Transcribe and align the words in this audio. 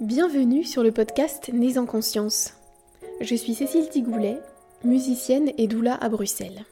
Bienvenue 0.00 0.64
sur 0.64 0.82
le 0.82 0.90
podcast 0.90 1.52
Nés 1.52 1.78
en 1.78 1.86
conscience. 1.86 2.54
Je 3.20 3.36
suis 3.36 3.54
Cécile 3.54 3.88
Tigoulet, 3.88 4.40
musicienne 4.82 5.52
et 5.56 5.68
doula 5.68 5.94
à 5.94 6.08
Bruxelles. 6.08 6.64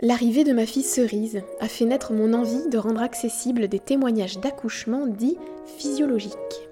L'arrivée 0.00 0.44
de 0.44 0.52
ma 0.52 0.64
fille 0.64 0.84
Cerise 0.84 1.42
a 1.58 1.66
fait 1.66 1.86
naître 1.86 2.12
mon 2.12 2.32
envie 2.32 2.68
de 2.70 2.78
rendre 2.78 3.02
accessibles 3.02 3.66
des 3.66 3.80
témoignages 3.80 4.38
d'accouchement 4.38 5.08
dits 5.08 5.38
physiologiques. 5.76 6.68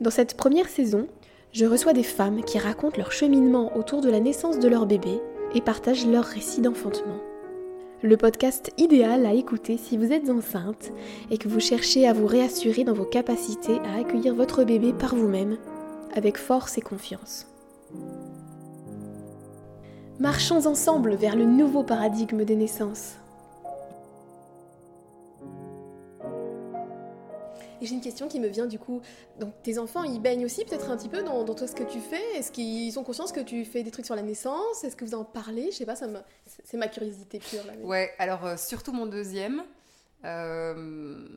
Dans 0.00 0.10
cette 0.10 0.36
première 0.36 0.68
saison, 0.68 1.06
je 1.52 1.66
reçois 1.66 1.92
des 1.92 2.02
femmes 2.02 2.42
qui 2.42 2.58
racontent 2.58 2.98
leur 2.98 3.12
cheminement 3.12 3.76
autour 3.76 4.00
de 4.00 4.10
la 4.10 4.18
naissance 4.18 4.58
de 4.58 4.66
leur 4.66 4.86
bébé 4.86 5.20
et 5.54 5.60
partagent 5.60 6.08
leur 6.08 6.24
récit 6.24 6.60
d'enfantement. 6.60 7.20
Le 8.00 8.16
podcast 8.16 8.72
idéal 8.78 9.26
à 9.26 9.34
écouter 9.34 9.76
si 9.76 9.96
vous 9.96 10.12
êtes 10.12 10.30
enceinte 10.30 10.92
et 11.32 11.38
que 11.38 11.48
vous 11.48 11.58
cherchez 11.58 12.06
à 12.06 12.12
vous 12.12 12.28
réassurer 12.28 12.84
dans 12.84 12.92
vos 12.92 13.04
capacités 13.04 13.80
à 13.80 13.98
accueillir 13.98 14.36
votre 14.36 14.62
bébé 14.62 14.92
par 14.92 15.16
vous-même, 15.16 15.56
avec 16.14 16.38
force 16.38 16.78
et 16.78 16.80
confiance. 16.80 17.48
Marchons 20.20 20.66
ensemble 20.66 21.16
vers 21.16 21.34
le 21.34 21.44
nouveau 21.44 21.82
paradigme 21.82 22.44
des 22.44 22.54
naissances. 22.54 23.16
Et 27.80 27.86
j'ai 27.86 27.94
une 27.94 28.00
question 28.00 28.28
qui 28.28 28.40
me 28.40 28.48
vient 28.48 28.66
du 28.66 28.78
coup. 28.78 29.00
Donc 29.38 29.62
tes 29.62 29.78
enfants, 29.78 30.02
ils 30.02 30.20
baignent 30.20 30.44
aussi 30.44 30.64
peut-être 30.64 30.90
un 30.90 30.96
petit 30.96 31.08
peu 31.08 31.22
dans, 31.22 31.44
toi 31.44 31.66
ce 31.66 31.74
que 31.74 31.84
tu 31.84 32.00
fais? 32.00 32.22
Est-ce 32.36 32.50
qu'ils 32.50 32.98
ont 32.98 33.04
conscience 33.04 33.32
que 33.32 33.40
tu 33.40 33.64
fais 33.64 33.82
des 33.82 33.90
trucs 33.90 34.06
sur 34.06 34.16
la 34.16 34.22
naissance? 34.22 34.84
Est-ce 34.84 34.96
que 34.96 35.04
vous 35.04 35.14
en 35.14 35.24
parlez? 35.24 35.70
Je 35.70 35.76
sais 35.76 35.86
pas, 35.86 35.96
ça 35.96 36.06
c'est 36.64 36.76
ma 36.76 36.88
curiosité 36.88 37.38
pure 37.38 37.64
là. 37.66 37.74
Ouais, 37.82 38.14
alors 38.18 38.44
euh, 38.44 38.56
surtout 38.56 38.92
mon 38.92 39.06
deuxième. 39.06 39.62
Euh, 40.24 41.28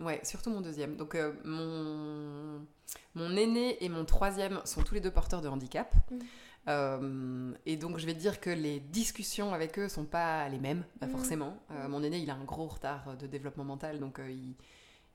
ouais, 0.00 0.20
surtout 0.22 0.50
mon 0.50 0.60
deuxième. 0.60 0.96
Donc 0.96 1.14
euh, 1.14 1.32
mon... 1.44 2.66
mon 3.14 3.36
aîné 3.36 3.82
et 3.84 3.88
mon 3.88 4.04
troisième 4.04 4.60
sont 4.64 4.82
tous 4.82 4.94
les 4.94 5.00
deux 5.00 5.10
porteurs 5.10 5.42
de 5.42 5.48
handicap. 5.48 5.94
Mm. 6.10 7.54
et 7.64 7.76
donc 7.76 7.98
je 7.98 8.04
vais 8.04 8.12
dire 8.12 8.40
que 8.40 8.50
les 8.50 8.78
discussions 8.80 9.54
avec 9.54 9.78
eux 9.78 9.88
sont 9.88 10.04
pas 10.04 10.48
les 10.48 10.58
mêmes, 10.58 10.84
mm. 11.02 11.08
forcément. 11.08 11.56
mon 11.88 12.02
aîné, 12.02 12.18
il 12.18 12.30
a 12.30 12.34
un 12.34 12.44
gros 12.44 12.66
retard 12.66 13.16
de 13.16 13.26
développement 13.26 13.64
mental, 13.64 14.00
donc 14.00 14.20
il 14.28 14.54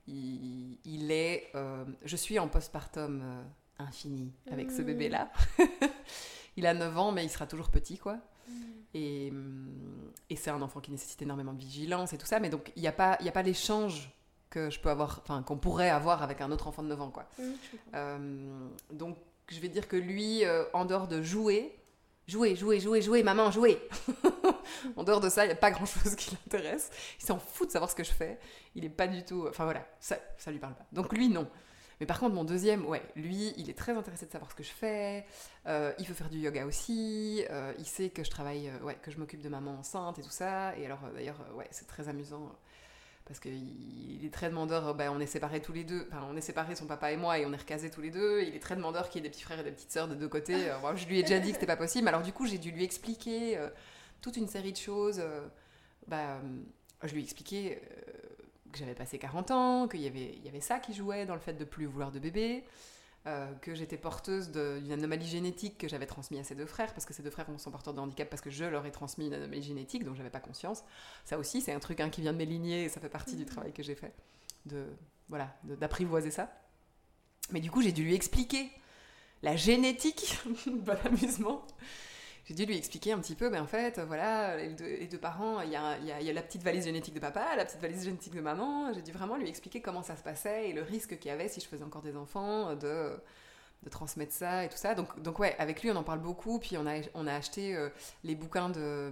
il, 0.06 1.10
est. 1.10 1.50
Euh, 1.54 1.84
je 2.04 2.16
suis 2.16 2.38
en 2.38 2.48
postpartum 2.48 3.22
euh, 3.22 3.42
infini 3.78 4.32
avec 4.50 4.70
ce 4.70 4.82
mmh. 4.82 4.86
bébé-là. 4.86 5.30
il 6.56 6.66
a 6.66 6.74
9 6.74 6.98
ans, 6.98 7.12
mais 7.12 7.24
il 7.24 7.30
sera 7.30 7.46
toujours 7.46 7.70
petit, 7.70 7.98
quoi. 7.98 8.14
Mmh. 8.14 8.52
Et, 8.94 9.30
mm, 9.30 10.12
et 10.30 10.36
c'est 10.36 10.50
un 10.50 10.62
enfant 10.62 10.80
qui 10.80 10.90
nécessite 10.90 11.22
énormément 11.22 11.52
de 11.52 11.58
vigilance 11.60 12.12
et 12.12 12.18
tout 12.18 12.26
ça, 12.26 12.40
mais 12.40 12.50
donc 12.50 12.72
il 12.76 12.82
n'y 12.82 12.88
a 12.88 12.92
pas, 12.92 13.18
a 13.24 13.30
pas 13.30 13.42
l'échange 13.42 14.10
que 14.50 14.70
je 14.70 14.78
peux 14.78 14.90
avoir, 14.90 15.20
enfin 15.22 15.42
qu'on 15.42 15.56
pourrait 15.56 15.90
avoir 15.90 16.22
avec 16.22 16.40
un 16.40 16.52
autre 16.52 16.68
enfant 16.68 16.82
de 16.82 16.88
9 16.88 17.00
ans, 17.00 17.10
quoi. 17.10 17.26
Mmh, 17.38 17.42
euh, 17.94 18.68
donc 18.92 19.16
je 19.48 19.60
vais 19.60 19.68
dire 19.68 19.88
que 19.88 19.96
lui, 19.96 20.42
en 20.72 20.84
dehors 20.84 21.08
de 21.08 21.22
jouer, 21.22 21.76
jouer, 22.26 22.56
jouer, 22.56 22.80
jouer, 22.80 23.02
jouer, 23.02 23.22
maman, 23.22 23.50
jouer. 23.50 23.78
en 24.96 25.04
dehors 25.04 25.20
de 25.20 25.28
ça, 25.28 25.44
il 25.44 25.48
n'y 25.48 25.52
a 25.52 25.56
pas 25.56 25.70
grand 25.70 25.86
chose 25.86 26.14
qui 26.16 26.30
l'intéresse. 26.30 26.90
Il 27.20 27.26
s'en 27.26 27.38
fout 27.38 27.68
de 27.68 27.72
savoir 27.72 27.90
ce 27.90 27.96
que 27.96 28.04
je 28.04 28.12
fais. 28.12 28.38
Il 28.74 28.82
n'est 28.82 28.90
pas 28.90 29.06
du 29.06 29.24
tout. 29.24 29.46
Enfin 29.48 29.64
voilà, 29.64 29.86
ça, 30.00 30.16
ça 30.38 30.50
lui 30.50 30.58
parle 30.58 30.74
pas. 30.74 30.86
Donc 30.92 31.12
lui, 31.12 31.28
non. 31.28 31.48
Mais 32.00 32.06
par 32.06 32.18
contre, 32.18 32.34
mon 32.34 32.44
deuxième, 32.44 32.86
ouais, 32.86 33.02
lui, 33.16 33.54
il 33.56 33.70
est 33.70 33.78
très 33.78 33.92
intéressé 33.92 34.26
de 34.26 34.30
savoir 34.30 34.50
ce 34.50 34.56
que 34.56 34.62
je 34.62 34.70
fais. 34.70 35.24
Euh, 35.66 35.92
il 35.98 36.06
veut 36.06 36.14
faire 36.14 36.28
du 36.28 36.38
yoga 36.38 36.66
aussi. 36.66 37.44
Euh, 37.50 37.72
il 37.78 37.86
sait 37.86 38.10
que 38.10 38.24
je 38.24 38.30
travaille, 38.30 38.68
euh, 38.68 38.84
ouais, 38.84 38.96
que 39.00 39.10
je 39.10 39.18
m'occupe 39.18 39.40
de 39.40 39.48
maman 39.48 39.78
enceinte 39.78 40.18
et 40.18 40.22
tout 40.22 40.30
ça. 40.30 40.76
Et 40.76 40.84
alors, 40.84 41.00
d'ailleurs, 41.14 41.38
ouais, 41.54 41.68
c'est 41.70 41.86
très 41.86 42.08
amusant 42.08 42.52
parce 43.26 43.40
qu'il 43.40 44.24
est 44.24 44.32
très 44.32 44.48
demandeur. 44.48 44.94
Ben, 44.94 45.10
on 45.10 45.20
est 45.20 45.26
séparés 45.26 45.62
tous 45.62 45.72
les 45.72 45.84
deux. 45.84 46.06
Enfin, 46.10 46.26
on 46.30 46.36
est 46.36 46.42
séparés, 46.42 46.74
son 46.74 46.86
papa 46.86 47.12
et 47.12 47.16
moi, 47.16 47.38
et 47.38 47.46
on 47.46 47.52
est 47.52 47.56
recasés 47.56 47.90
tous 47.90 48.02
les 48.02 48.10
deux. 48.10 48.42
Il 48.42 48.54
est 48.54 48.60
très 48.60 48.76
demandeur 48.76 49.08
qu'il 49.08 49.22
y 49.22 49.24
ait 49.24 49.28
des 49.28 49.32
petits 49.32 49.44
frères 49.44 49.60
et 49.60 49.64
des 49.64 49.72
petites 49.72 49.92
sœurs 49.92 50.08
de 50.08 50.14
deux 50.14 50.28
côtés. 50.28 50.70
je 50.96 51.06
lui 51.06 51.20
ai 51.20 51.22
déjà 51.22 51.38
dit 51.38 51.48
que 51.48 51.54
c'était 51.54 51.66
pas 51.66 51.76
possible. 51.76 52.08
Alors, 52.08 52.22
du 52.22 52.32
coup, 52.32 52.46
j'ai 52.46 52.58
dû 52.58 52.72
lui 52.72 52.84
expliquer 52.84 53.58
toute 54.24 54.38
une 54.38 54.48
série 54.48 54.72
de 54.72 54.78
choses. 54.78 55.22
Bah, 56.08 56.40
je 57.02 57.12
lui 57.12 57.20
ai 57.20 57.22
expliqué 57.22 57.80
que 58.74 58.78
j'avais 58.78 58.94
passé 58.94 59.18
40 59.18 59.50
ans, 59.50 59.88
qu'il 59.88 60.00
y 60.00 60.06
avait, 60.06 60.34
il 60.36 60.44
y 60.44 60.48
avait 60.48 60.60
ça 60.60 60.78
qui 60.78 60.92
jouait 60.92 61.26
dans 61.26 61.34
le 61.34 61.40
fait 61.40 61.54
de 61.54 61.64
plus 61.64 61.86
vouloir 61.86 62.10
de 62.10 62.18
bébé, 62.18 62.64
euh, 63.26 63.50
que 63.62 63.74
j'étais 63.74 63.96
porteuse 63.96 64.50
d'une 64.50 64.92
anomalie 64.92 65.26
génétique 65.26 65.78
que 65.78 65.88
j'avais 65.88 66.06
transmise 66.06 66.40
à 66.40 66.44
ses 66.44 66.54
deux 66.54 66.66
frères, 66.66 66.92
parce 66.92 67.06
que 67.06 67.14
ces 67.14 67.22
deux 67.22 67.30
frères 67.30 67.46
sont 67.56 67.70
porteurs 67.70 67.94
de 67.94 68.00
handicap, 68.00 68.28
parce 68.28 68.42
que 68.42 68.50
je 68.50 68.64
leur 68.64 68.84
ai 68.84 68.90
transmis 68.90 69.26
une 69.28 69.34
anomalie 69.34 69.62
génétique, 69.62 70.04
donc 70.04 70.16
j'avais 70.16 70.30
pas 70.30 70.40
conscience. 70.40 70.82
Ça 71.24 71.38
aussi, 71.38 71.60
c'est 71.60 71.72
un 71.72 71.78
truc 71.78 72.00
hein, 72.00 72.10
qui 72.10 72.20
vient 72.20 72.32
de 72.32 72.38
mes 72.38 72.46
lignées, 72.46 72.84
et 72.84 72.88
ça 72.88 73.00
fait 73.00 73.08
partie 73.08 73.36
du 73.36 73.44
mmh. 73.44 73.46
travail 73.46 73.72
que 73.72 73.82
j'ai 73.82 73.94
fait, 73.94 74.12
de 74.66 74.84
voilà, 75.28 75.56
d'apprivoiser 75.62 76.30
ça. 76.30 76.52
Mais 77.50 77.60
du 77.60 77.70
coup, 77.70 77.80
j'ai 77.80 77.92
dû 77.92 78.02
lui 78.02 78.14
expliquer 78.14 78.70
la 79.42 79.56
génétique, 79.56 80.38
bon 80.66 80.96
amusement, 81.04 81.66
j'ai 82.46 82.54
dû 82.54 82.66
lui 82.66 82.76
expliquer 82.76 83.12
un 83.12 83.18
petit 83.18 83.34
peu, 83.34 83.48
mais 83.48 83.58
en 83.58 83.66
fait, 83.66 83.98
voilà, 84.00 84.56
les 84.56 85.06
deux, 85.06 85.18
parents, 85.18 85.60
il 85.62 85.70
y 85.70 85.76
a, 85.76 85.98
y 85.98 86.30
a, 86.30 86.32
la 86.32 86.42
petite 86.42 86.62
valise 86.62 86.84
génétique 86.84 87.14
de 87.14 87.20
papa, 87.20 87.56
la 87.56 87.64
petite 87.64 87.80
valise 87.80 88.04
génétique 88.04 88.34
de 88.34 88.40
maman. 88.40 88.92
J'ai 88.92 89.02
dû 89.02 89.12
vraiment 89.12 89.36
lui 89.36 89.48
expliquer 89.48 89.80
comment 89.80 90.02
ça 90.02 90.16
se 90.16 90.22
passait 90.22 90.68
et 90.68 90.72
le 90.72 90.82
risque 90.82 91.18
qu'il 91.18 91.30
y 91.30 91.34
avait 91.34 91.48
si 91.48 91.60
je 91.60 91.66
faisais 91.66 91.84
encore 91.84 92.02
des 92.02 92.16
enfants 92.16 92.74
de, 92.74 93.16
de 93.84 93.90
transmettre 93.90 94.32
ça 94.32 94.64
et 94.64 94.68
tout 94.68 94.76
ça. 94.76 94.94
Donc, 94.94 95.20
donc 95.22 95.38
ouais, 95.38 95.54
avec 95.58 95.82
lui, 95.82 95.90
on 95.90 95.96
en 95.96 96.02
parle 96.02 96.20
beaucoup. 96.20 96.58
Puis 96.58 96.76
on 96.76 96.86
a, 96.86 97.00
on 97.14 97.26
a 97.26 97.34
acheté 97.34 97.76
euh, 97.76 97.90
les 98.24 98.34
bouquins 98.34 98.70
de 98.70 99.10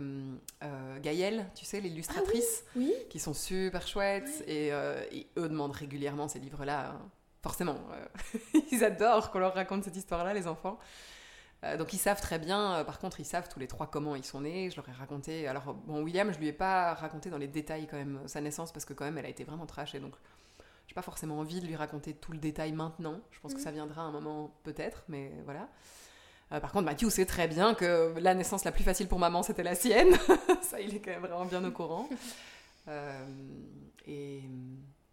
euh, 0.63 0.99
Gaëlle, 1.01 1.47
tu 1.55 1.65
sais, 1.65 1.81
l'illustratrice, 1.81 2.65
ah 2.67 2.71
oui, 2.77 2.93
qui 3.11 3.19
sont 3.19 3.35
super 3.35 3.87
chouettes. 3.87 4.45
Euh, 4.49 5.05
et, 5.13 5.27
eux 5.39 5.49
demandent 5.49 5.73
régulièrement 5.73 6.29
ces 6.29 6.39
livres-là. 6.39 6.91
Hein. 6.91 7.11
Forcément, 7.43 7.77
ils 8.73 8.85
adorent 8.85 9.31
qu'on 9.31 9.41
leur 9.41 9.55
raconte 9.55 9.85
cette 9.85 9.97
histoire-là, 9.97 10.33
les 10.33 10.47
enfants. 10.47 10.79
Euh, 11.65 11.77
donc 11.77 11.93
ils 11.93 11.99
savent 11.99 12.21
très 12.21 12.39
bien, 12.39 12.75
euh, 12.75 12.85
par 12.85 12.99
contre 12.99 13.21
ils 13.21 13.25
savent 13.25 13.49
tous 13.49 13.61
les 13.61 13.69
trois 13.69 13.87
comment 13.87 14.17
ils 14.17 14.25
sont 14.25 14.41
nés, 14.41 14.71
je 14.71 14.77
leur 14.77 14.89
ai 14.89 14.93
raconté, 14.93 15.47
alors 15.47 15.75
bon 15.75 16.03
William 16.03 16.33
je 16.33 16.39
lui 16.39 16.49
ai 16.49 16.53
pas 16.53 16.95
raconté 16.95 17.31
dans 17.31 17.39
les 17.39 17.47
détails 17.47 17.87
quand 17.87 17.97
même 17.97 18.21
sa 18.27 18.41
naissance 18.41 18.73
parce 18.73 18.85
que 18.85 18.93
quand 18.95 19.05
même 19.05 19.17
elle 19.17 19.27
a 19.27 19.29
été 19.29 19.45
vraiment 19.45 19.67
trash 19.67 19.95
et 19.95 20.01
donc 20.01 20.15
j'ai 20.89 20.95
pas 20.95 21.03
forcément 21.03 21.39
envie 21.39 21.61
de 21.61 21.67
lui 21.67 21.77
raconter 21.77 22.15
tout 22.15 22.33
le 22.33 22.39
détail 22.39 22.73
maintenant, 22.73 23.21
je 23.31 23.39
pense 23.39 23.53
que 23.53 23.59
mhm. 23.59 23.65
ça 23.65 23.71
viendra 23.71 24.03
à 24.03 24.07
un 24.07 24.11
moment 24.11 24.53
peut-être, 24.65 25.05
mais 25.09 25.33
voilà. 25.45 25.69
Euh, 26.51 26.59
par 26.59 26.73
contre 26.73 26.85
Mathieu 26.85 27.09
sait 27.11 27.27
très 27.27 27.47
bien 27.47 27.75
que 27.75 28.13
la 28.19 28.35
naissance 28.35 28.65
la 28.65 28.73
plus 28.73 28.83
facile 28.83 29.07
pour 29.07 29.21
maman 29.21 29.45
c'était 29.45 29.63
la 29.63 29.77
sienne, 29.77 30.17
ça 30.63 30.81
il 30.81 30.97
est 30.97 31.01
quand 31.01 31.13
même 31.13 31.21
vraiment 31.21 31.45
bien 31.45 31.65
au 31.65 31.71
courant. 31.71 32.09
et 34.09 34.43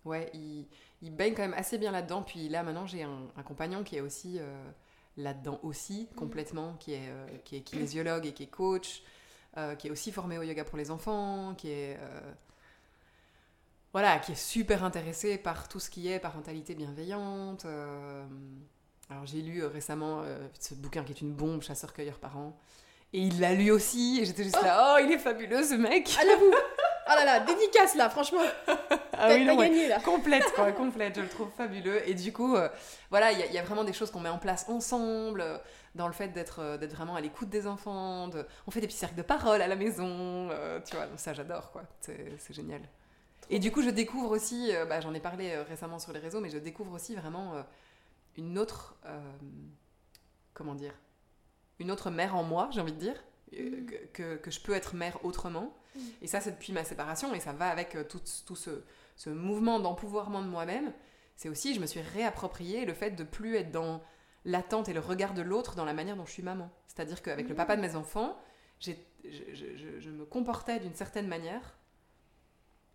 ouais, 0.03 0.31
il, 0.33 0.65
il, 1.03 1.15
baigne 1.15 1.35
quand 1.35 1.43
même 1.43 1.53
assez 1.53 1.77
bien 1.77 1.91
là-dedans, 1.91 2.23
puis 2.23 2.49
là 2.49 2.63
maintenant 2.63 2.87
j'ai 2.87 3.03
un, 3.03 3.27
un, 3.37 3.43
compagnon 3.43 3.83
qui 3.83 3.97
est 3.97 4.01
aussi 4.01 4.39
là-dedans 5.19 5.59
aussi, 5.63 6.07
mm. 6.11 6.15
complètement, 6.15 6.73
qui 6.79 6.93
est, 6.93 7.09
euh, 7.09 7.27
qui 7.45 7.57
est 7.57 7.61
kinésiologue 7.61 8.25
et 8.25 8.33
qui 8.33 8.43
est 8.43 8.47
coach, 8.47 9.03
euh, 9.57 9.75
qui 9.75 9.87
est 9.87 9.91
aussi 9.91 10.11
formé 10.11 10.37
au 10.37 10.43
yoga 10.43 10.63
pour 10.63 10.77
les 10.77 10.91
enfants, 10.91 11.53
qui 11.55 11.69
est. 11.69 11.97
Euh, 11.99 12.31
voilà, 13.91 14.19
qui 14.19 14.33
est 14.33 14.39
super 14.39 14.83
intéressé 14.83 15.37
par 15.39 15.67
tout 15.67 15.79
ce 15.79 15.89
qui 15.89 16.11
est 16.11 16.19
parentalité 16.19 16.75
bienveillante. 16.75 17.65
alors 19.09 19.25
j'ai 19.25 19.41
lu 19.41 19.65
récemment 19.65 20.23
ce 20.59 20.75
bouquin 20.75 21.03
qui 21.03 21.11
est 21.11 21.21
une 21.21 21.33
bombe, 21.33 21.63
Chasseur-cueilleur 21.63 22.19
parent. 22.19 22.55
Et 23.13 23.21
il 23.21 23.39
l'a 23.39 23.55
lu 23.55 23.71
aussi, 23.71 24.19
et 24.21 24.25
j'étais 24.25 24.43
juste 24.43 24.61
là, 24.61 24.93
oh, 24.93 25.03
il 25.03 25.11
est 25.11 25.17
fabuleux 25.17 25.63
ce 25.63 25.73
mec! 25.73 26.15
À 26.21 26.35
vous 26.35 26.53
Oh 27.11 27.15
là 27.15 27.25
là, 27.25 27.39
dédicace 27.39 27.95
là, 27.95 28.07
franchement. 28.07 28.43
ah 29.13 29.29
oui, 29.31 29.43
gagné 29.43 29.87
là. 29.87 29.99
Complète 29.99 30.43
quoi, 30.53 30.71
complète, 30.73 31.15
je 31.15 31.21
le 31.21 31.27
trouve 31.27 31.49
fabuleux. 31.49 32.07
Et 32.07 32.13
du 32.13 32.31
coup, 32.31 32.55
euh, 32.55 32.69
voilà, 33.09 33.31
il 33.31 33.51
y, 33.51 33.57
a 33.57 33.63
vraiment 33.63 33.83
des 33.83 33.93
choses 33.93 34.11
qu'on 34.11 34.19
met 34.19 34.29
en 34.29 34.37
place 34.37 34.69
ensemble, 34.69 35.41
euh, 35.41 35.57
dans 35.95 36.05
le 36.05 36.13
fait 36.13 36.27
d'être 36.27 36.59
euh, 36.59 36.77
d'être 36.77 36.93
vraiment 36.93 37.15
à 37.15 37.21
l'écoute 37.21 37.49
des 37.49 37.65
enfants. 37.65 38.29
On 38.67 38.71
fait 38.71 38.81
des 38.81 38.85
petits 38.85 38.97
cercles 38.97 39.15
de 39.15 39.23
parole 39.23 39.59
à 39.59 39.67
la 39.67 39.75
maison, 39.75 40.49
tu 40.85 40.95
vois, 40.95 41.07
ça 41.17 41.33
j'adore 41.33 41.71
quoi, 41.71 41.81
c'est 41.99 42.53
génial. 42.53 42.81
Et 43.49 43.57
du 43.57 43.71
coup, 43.71 43.81
je 43.81 43.89
découvre 43.89 44.29
aussi, 44.29 44.71
bah, 44.87 45.01
j'en 45.01 45.13
ai 45.15 45.19
parlé 45.19 45.57
récemment 45.63 45.97
sur 45.97 46.13
les 46.13 46.19
réseaux, 46.19 46.41
mais 46.41 46.49
je 46.49 46.59
découvre 46.59 46.93
aussi 46.93 47.15
vraiment 47.15 47.53
une 48.37 48.59
autre, 48.59 48.95
comment 50.53 50.75
dire, 50.75 50.93
une 51.79 51.89
autre 51.89 52.11
mère 52.11 52.35
en 52.35 52.43
moi, 52.43 52.69
j'ai 52.71 52.81
envie 52.81 52.93
de 52.93 52.99
dire, 52.99 53.15
mm. 53.51 53.85
que, 54.13 54.35
que, 54.35 54.51
je 54.51 54.59
peux 54.59 54.73
être 54.73 54.93
mère 54.93 55.17
autrement 55.25 55.73
et 56.21 56.27
ça, 56.27 56.41
c'est 56.41 56.51
depuis 56.51 56.73
ma 56.73 56.83
séparation, 56.83 57.33
et 57.33 57.39
ça 57.39 57.53
va 57.53 57.69
avec 57.69 57.95
euh, 57.95 58.03
tout, 58.03 58.21
tout 58.45 58.55
ce, 58.55 58.83
ce, 59.15 59.29
mouvement 59.29 59.79
d'empouvoirment 59.79 60.41
de 60.41 60.47
moi-même. 60.47 60.93
C'est 61.35 61.49
aussi, 61.49 61.73
je 61.73 61.79
me 61.79 61.85
suis 61.85 62.01
réapproprié 62.01 62.85
le 62.85 62.93
fait 62.93 63.11
de 63.11 63.23
plus 63.23 63.55
être 63.55 63.71
dans 63.71 64.01
l'attente 64.45 64.89
et 64.89 64.93
le 64.93 64.99
regard 64.99 65.33
de 65.33 65.41
l'autre 65.41 65.75
dans 65.75 65.85
la 65.85 65.93
manière 65.93 66.15
dont 66.15 66.25
je 66.25 66.31
suis 66.31 66.43
maman. 66.43 66.69
C'est-à-dire 66.87 67.21
qu'avec 67.21 67.47
le 67.47 67.55
papa 67.55 67.75
de 67.75 67.81
mes 67.81 67.95
enfants, 67.95 68.37
je, 68.79 68.91
je, 69.23 69.99
je, 69.99 70.09
me 70.09 70.25
comportais 70.25 70.79
d'une 70.79 70.95
certaine 70.95 71.27
manière 71.27 71.77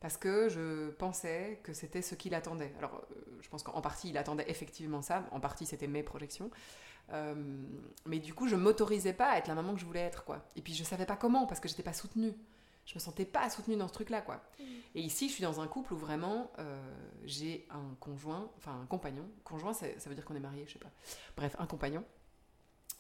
parce 0.01 0.17
que 0.17 0.49
je 0.49 0.91
pensais 0.91 1.61
que 1.63 1.73
c'était 1.73 2.03
ce 2.03 2.15
qu'il 2.15 2.35
attendait. 2.35 2.73
Alors, 2.79 3.07
euh, 3.11 3.39
je 3.41 3.49
pense 3.49 3.63
qu'en 3.63 3.81
partie, 3.81 4.11
il 4.11 4.19
attendait 4.19 4.45
effectivement 4.49 5.01
ça, 5.01 5.25
en 5.31 5.41
partie, 5.41 5.65
c'était 5.65 5.87
mes 5.87 6.03
projections. 6.03 6.51
Euh, 7.13 7.35
mais 8.07 8.19
du 8.19 8.35
coup, 8.35 8.49
je 8.49 8.57
m'autorisais 8.57 9.13
pas 9.13 9.31
à 9.31 9.39
être 9.39 9.49
la 9.49 9.55
maman 9.55 9.75
que 9.75 9.81
je 9.81 9.87
voulais 9.87 10.01
être, 10.01 10.25
quoi. 10.25 10.45
Et 10.57 10.63
puis, 10.63 10.75
je 10.75 10.85
savais 10.85 11.07
pas 11.07 11.17
comment, 11.17 11.47
parce 11.47 11.61
que 11.61 11.69
j'étais 11.69 11.83
pas 11.83 11.93
soutenue 11.93 12.35
je 12.87 12.95
me 12.95 13.01
sentais 13.01 13.25
pas 13.25 13.49
soutenue 13.49 13.77
dans 13.77 13.89
ce 13.89 13.95
truc-là, 13.95 14.21
quoi. 14.21 14.43
Et 14.95 15.01
ici, 15.01 15.29
je 15.29 15.35
suis 15.35 15.43
dans 15.43 15.61
un 15.61 15.67
couple 15.67 15.95
où 15.95 15.97
vraiment, 15.97 16.51
euh, 16.59 16.81
j'ai 17.25 17.67
un 17.71 17.95
conjoint, 17.99 18.51
enfin 18.59 18.81
un 18.83 18.87
compagnon. 18.87 19.29
Conjoint, 19.43 19.73
ça 19.73 19.87
veut 20.07 20.15
dire 20.15 20.25
qu'on 20.25 20.37
est 20.37 20.41
marié, 20.41 20.65
je 20.67 20.75
sais 20.75 20.79
pas. 20.79 20.91
Bref, 21.37 21.57
un 21.59 21.67
compagnon 21.67 22.05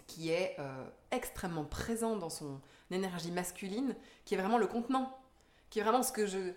qui 0.07 0.31
est 0.31 0.57
euh, 0.59 0.87
extrêmement 1.11 1.65
présent 1.65 2.17
dans 2.17 2.29
son 2.29 2.61
énergie 2.91 3.31
masculine, 3.31 3.95
qui 4.25 4.35
est 4.35 4.39
vraiment 4.39 4.59
le 4.59 4.67
contenant, 4.67 5.17
qui 5.71 5.79
est 5.79 5.83
vraiment 5.83 6.03
ce 6.03 6.13
que 6.13 6.27
je, 6.27 6.53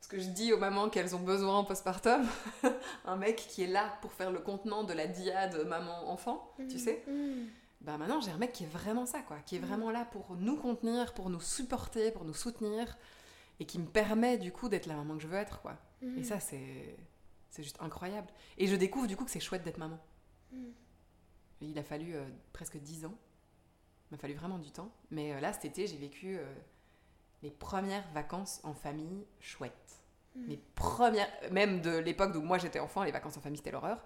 ce 0.00 0.08
que 0.08 0.18
je 0.18 0.28
dis 0.28 0.52
aux 0.52 0.58
mamans 0.58 0.90
qu'elles 0.90 1.16
ont 1.16 1.20
besoin 1.20 1.58
en 1.58 1.64
postpartum. 1.64 2.26
un 3.04 3.16
mec 3.16 3.36
qui 3.36 3.62
est 3.62 3.68
là 3.68 3.98
pour 4.00 4.12
faire 4.12 4.30
le 4.30 4.38
contenant 4.38 4.84
de 4.84 4.92
la 4.92 5.06
diade 5.06 5.66
maman-enfant, 5.66 6.52
tu 6.56 6.76
mmh. 6.76 6.78
sais. 6.78 7.04
Mmh. 7.06 7.46
Bah 7.84 7.98
maintenant 7.98 8.20
j'ai 8.20 8.30
un 8.30 8.38
mec 8.38 8.52
qui 8.52 8.64
est 8.64 8.68
vraiment 8.68 9.06
ça, 9.06 9.20
quoi, 9.20 9.38
qui 9.40 9.56
est 9.56 9.58
mmh. 9.58 9.66
vraiment 9.66 9.90
là 9.90 10.04
pour 10.06 10.36
nous 10.36 10.56
contenir, 10.56 11.12
pour 11.14 11.28
nous 11.28 11.40
supporter, 11.40 12.10
pour 12.10 12.24
nous 12.24 12.34
soutenir, 12.34 12.96
et 13.60 13.66
qui 13.66 13.78
me 13.78 13.86
permet 13.86 14.38
du 14.38 14.52
coup 14.52 14.68
d'être 14.68 14.86
la 14.86 14.94
maman 14.94 15.16
que 15.16 15.22
je 15.22 15.28
veux 15.28 15.36
être, 15.36 15.60
quoi. 15.60 15.76
Et 16.18 16.22
ça 16.22 16.38
c'est 16.40 16.96
c'est 17.50 17.62
juste 17.62 17.80
incroyable. 17.80 18.26
Et 18.58 18.66
je 18.66 18.74
découvre 18.74 19.06
du 19.06 19.16
coup 19.16 19.24
que 19.24 19.30
c'est 19.30 19.40
chouette 19.40 19.62
d'être 19.62 19.78
maman. 19.78 19.98
Il 21.60 21.78
a 21.78 21.84
fallu 21.84 22.14
euh, 22.14 22.24
presque 22.52 22.76
10 22.76 23.06
ans. 23.06 23.14
Il 24.10 24.14
m'a 24.14 24.18
fallu 24.18 24.34
vraiment 24.34 24.58
du 24.58 24.70
temps. 24.70 24.92
Mais 25.10 25.32
euh, 25.32 25.40
là, 25.40 25.52
cet 25.52 25.64
été, 25.64 25.86
j'ai 25.86 25.96
vécu 25.96 26.36
euh, 26.36 26.44
les 27.42 27.50
premières 27.50 28.06
vacances 28.12 28.60
en 28.64 28.74
famille 28.74 29.24
chouettes. 29.40 30.00
Les 30.48 30.56
premières, 30.74 31.28
même 31.52 31.80
de 31.80 31.96
l'époque 31.96 32.34
où 32.34 32.40
moi 32.40 32.58
j'étais 32.58 32.80
enfant, 32.80 33.04
les 33.04 33.12
vacances 33.12 33.36
en 33.36 33.40
famille 33.40 33.58
c'était 33.58 33.70
l'horreur. 33.70 34.04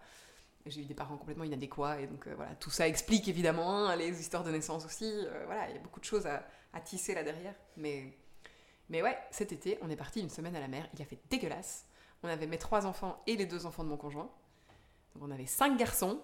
J'ai 0.69 0.83
eu 0.83 0.85
des 0.85 0.95
parents 0.95 1.17
complètement 1.17 1.45
inadéquats 1.45 2.01
et 2.01 2.07
donc 2.07 2.29
voilà, 2.29 2.55
tout 2.57 2.71
ça 2.71 2.87
explique 2.87 3.27
évidemment 3.29 3.87
hein, 3.87 3.97
les 3.97 4.21
histoires 4.21 4.45
de 4.45 4.51
naissance 4.51 4.85
aussi. 4.85 5.13
voilà, 5.47 5.69
il 5.69 5.77
y 5.77 5.79
a 5.79 5.83
beaucoup 5.83 6.01
de 6.01 6.05
choses 6.05 6.27
à, 6.27 6.47
à, 6.73 6.81
tisser 6.81 7.15
là 7.15 7.23
derrière. 7.23 7.55
Mais, 7.77 8.13
mais 8.89 9.03
ouais, 9.03 9.17
cet 9.31 9.53
été, 9.53 9.79
on 9.83 9.91
est 9.91 9.97
parti 9.97 10.21
une 10.21 10.31
semaine 10.31 10.55
à 10.57 10.61
la 10.61 10.69
mer. 10.69 10.89
Il 10.95 11.03
a 11.03 11.05
fait 11.05 11.19
dégueulasse. 11.31 11.87
On 12.23 12.29
avait 12.29 12.47
mes 12.47 12.59
trois 12.59 12.87
enfants 12.87 13.23
et 13.27 13.37
les 13.37 13.47
deux 13.47 13.67
enfants 13.67 13.85
de 13.85 13.89
mon 13.89 13.97
conjoint. 13.97 14.31
Donc 15.15 15.25
on 15.27 15.31
avait 15.31 15.47
cinq 15.47 15.79
garçons 15.79 16.21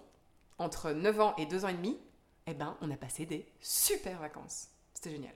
entre 0.58 0.92
9 0.92 1.20
ans 1.20 1.34
et 1.36 1.46
2 1.46 1.64
ans 1.64 1.68
et 1.68 1.74
demi, 1.74 1.98
eh 2.46 2.54
ben, 2.54 2.76
on 2.80 2.90
a 2.90 2.96
passé 2.96 3.26
des 3.26 3.46
super 3.60 4.18
vacances. 4.20 4.68
C'était 4.92 5.10
génial. 5.10 5.34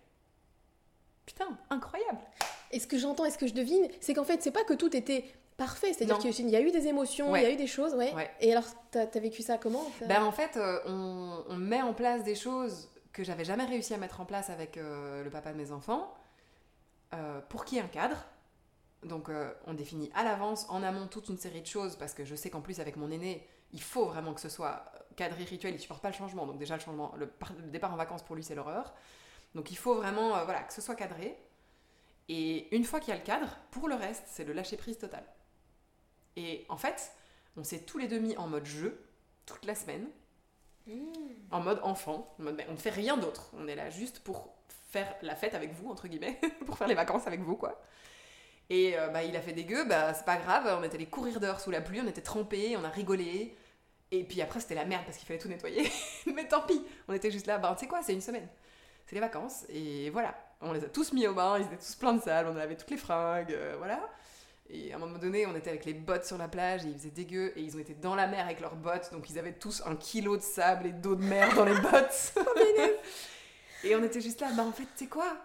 Putain, 1.26 1.58
incroyable. 1.70 2.20
Et 2.70 2.81
ce 2.81 2.87
que 2.87 2.99
j'entends 2.99 3.25
et 3.25 3.31
ce 3.31 3.38
que 3.38 3.46
je 3.46 3.55
devine, 3.55 3.88
c'est 4.00 4.14
qu'en 4.14 4.25
fait, 4.25 4.43
c'est 4.43 4.50
pas 4.50 4.64
que 4.64 4.75
tout 4.75 4.94
était 4.96 5.25
parfait. 5.58 5.93
C'est-à-dire 5.93 6.16
qu'il 6.19 6.49
y 6.49 6.56
a 6.56 6.62
eu 6.62 6.70
des 6.70 6.87
émotions, 6.87 7.37
il 7.37 7.43
y 7.43 7.44
a 7.44 7.52
eu 7.52 7.56
des 7.56 7.66
choses, 7.66 7.93
ouais. 7.94 8.14
Et 8.40 8.52
alors, 8.52 8.64
t'as 8.90 9.02
as 9.02 9.20
vécu 9.20 9.43
ça 9.43 9.58
comment 9.58 9.84
Ben 10.06 10.22
en 10.22 10.32
fait, 10.32 10.56
euh, 10.56 10.81
on, 10.87 11.56
met 11.56 11.82
en 11.82 11.93
place 11.93 12.25
des 12.25 12.34
choses 12.34 12.88
que 13.12 13.22
j'avais 13.22 13.44
jamais 13.44 13.64
réussi 13.64 13.93
à 13.93 13.99
mettre 13.99 14.20
en 14.20 14.25
place 14.25 14.49
avec 14.49 14.78
euh, 14.78 15.22
le 15.22 15.31
papa 15.31 15.52
de 15.52 15.58
mes 15.58 15.72
enfants, 15.72 16.14
euh, 17.12 17.40
pour 17.50 17.66
qu'il 17.66 17.76
y 17.76 17.81
ait 17.81 17.84
un 17.84 17.88
cadre. 17.88 18.25
Donc, 19.05 19.28
on 19.66 19.75
définit 19.75 20.10
à 20.14 20.25
l'avance, 20.25 20.66
en 20.70 20.82
amont, 20.82 21.06
toute 21.06 21.28
une 21.28 21.37
série 21.37 21.60
de 21.60 21.66
choses, 21.66 21.94
parce 21.94 22.14
que 22.14 22.25
je 22.25 22.34
sais 22.34 22.50
qu'en 22.50 22.60
plus, 22.60 22.81
avec 22.81 22.96
mon 22.96 23.10
aîné, 23.12 23.46
il 23.72 23.82
faut 23.82 24.06
vraiment 24.06 24.34
que 24.34 24.40
ce 24.40 24.49
soit 24.49 24.90
cadré 25.14 25.44
rituel, 25.44 25.75
il 25.75 25.78
supporte 25.78 26.02
pas 26.02 26.08
le 26.08 26.14
changement. 26.14 26.46
Donc 26.46 26.58
déjà 26.58 26.75
le 26.75 26.81
changement, 26.81 27.14
le, 27.16 27.31
départ 27.70 27.93
en 27.93 27.96
vacances 27.96 28.22
pour 28.22 28.34
lui 28.34 28.43
c'est 28.43 28.55
l'horreur. 28.55 28.94
Donc 29.55 29.70
il 29.70 29.76
faut 29.76 29.94
vraiment 29.94 30.31
voilà 30.44 30.62
que 30.62 30.72
ce 30.72 30.81
soit 30.81 30.94
cadré. 30.94 31.37
Et 32.28 32.75
une 32.75 32.84
fois 32.84 32.99
qu'il 32.99 33.10
y 33.10 33.12
a 33.12 33.20
le 33.20 33.25
cadre, 33.25 33.58
pour 33.70 33.88
le 33.88 33.94
reste 33.94 34.25
c'est 34.26 34.44
le 34.44 34.52
lâcher 34.52 34.76
prise 34.76 34.96
total. 34.96 35.22
Et 36.38 36.64
en 36.69 36.76
fait, 36.76 37.11
on 37.56 37.64
s'est 37.64 37.81
tous 37.81 37.99
les 37.99 38.06
deux 38.06 38.20
mis 38.20 38.37
en 38.37 38.46
mode 38.46 38.64
jeu 38.64 39.05
toute 39.44 39.64
la 39.64 39.75
semaine, 39.75 40.06
mmh. 40.87 40.93
en 41.50 41.61
mode 41.61 41.81
enfant, 41.82 42.32
en 42.38 42.44
mode, 42.44 42.62
on 42.69 42.73
ne 42.73 42.76
fait 42.76 42.90
rien 42.90 43.17
d'autre. 43.17 43.50
On 43.55 43.67
est 43.67 43.75
là 43.75 43.90
juste 43.90 44.20
pour 44.20 44.55
faire 44.90 45.12
la 45.23 45.35
fête 45.35 45.55
avec 45.55 45.73
vous 45.75 45.90
entre 45.90 46.06
guillemets, 46.06 46.40
pour 46.67 46.79
faire 46.79 46.87
les 46.87 46.94
vacances 46.94 47.26
avec 47.26 47.40
vous 47.40 47.56
quoi. 47.56 47.82
Et 48.70 48.96
euh, 48.96 49.08
bah, 49.08 49.25
il 49.25 49.35
a 49.37 49.40
fait 49.40 49.52
dégueu, 49.52 49.85
bah, 49.85 50.14
c'est 50.14 50.26
pas 50.26 50.37
grave, 50.37 50.79
on 50.79 50.85
était 50.85 50.94
allé 50.94 51.06
courir 51.06 51.40
dehors 51.40 51.58
sous 51.58 51.73
la 51.73 51.81
pluie, 51.81 52.00
on 52.00 52.06
était 52.06 52.20
trempés, 52.20 52.76
on 52.76 52.84
a 52.84 52.91
rigolé, 52.91 53.56
et 54.12 54.23
puis 54.23 54.41
après, 54.41 54.61
c'était 54.61 54.75
la 54.75 54.84
merde 54.84 55.05
parce 55.06 55.17
qu'il 55.17 55.26
fallait 55.26 55.41
tout 55.41 55.49
nettoyer. 55.49 55.91
Mais 56.34 56.46
tant 56.46 56.61
pis, 56.61 56.81
on 57.08 57.14
était 57.14 57.31
juste 57.31 57.46
là, 57.46 57.58
bah, 57.58 57.75
tu 57.76 57.84
sais 57.84 57.88
quoi, 57.88 58.02
c'est 58.02 58.12
une 58.12 58.20
semaine. 58.20 58.46
C'est 59.06 59.14
les 59.14 59.20
vacances, 59.20 59.64
et 59.70 60.11
voilà. 60.11 60.38
On 60.61 60.73
les 60.73 60.84
a 60.84 60.88
tous 60.88 61.12
mis 61.14 61.26
au 61.26 61.34
bain, 61.34 61.58
ils 61.58 61.64
étaient 61.64 61.79
tous 61.79 61.94
pleins 61.94 62.12
de 62.12 62.20
sable, 62.20 62.50
on 62.52 62.56
avait 62.56 62.76
toutes 62.76 62.91
les 62.91 62.99
fringues, 62.99 63.52
euh, 63.52 63.75
voilà. 63.79 64.00
Et 64.70 64.93
à 64.93 64.97
un 64.97 64.99
moment 64.99 65.19
donné, 65.19 65.47
on 65.47 65.56
était 65.56 65.70
avec 65.70 65.85
les 65.85 65.94
bottes 65.94 66.25
sur 66.25 66.37
la 66.37 66.49
plage 66.49 66.85
et 66.85 66.88
il 66.88 66.94
faisait 66.94 67.11
dégueu 67.11 67.53
et 67.56 67.62
ils 67.62 67.75
ont 67.76 67.81
été 67.81 67.94
dans 67.94 68.15
la 68.15 68.26
mer 68.26 68.44
avec 68.44 68.61
leurs 68.61 68.76
bottes, 68.76 69.11
donc 69.12 69.31
ils 69.31 69.38
avaient 69.38 69.55
tous 69.55 69.82
un 69.87 69.97
kilo 69.97 70.37
de 70.37 70.43
sable 70.43 70.87
et 70.87 70.93
d'eau 70.93 71.17
de 71.17 71.25
mer 71.25 71.55
dans 71.55 71.65
les 71.65 71.75
bottes. 71.81 72.35
et 73.85 73.97
on 73.97 74.03
était 74.05 74.20
juste 74.20 74.41
là, 74.41 74.50
bah 74.55 74.65
en 74.65 74.73
fait, 74.73 74.85
tu 74.85 75.05
sais 75.05 75.06
quoi? 75.06 75.37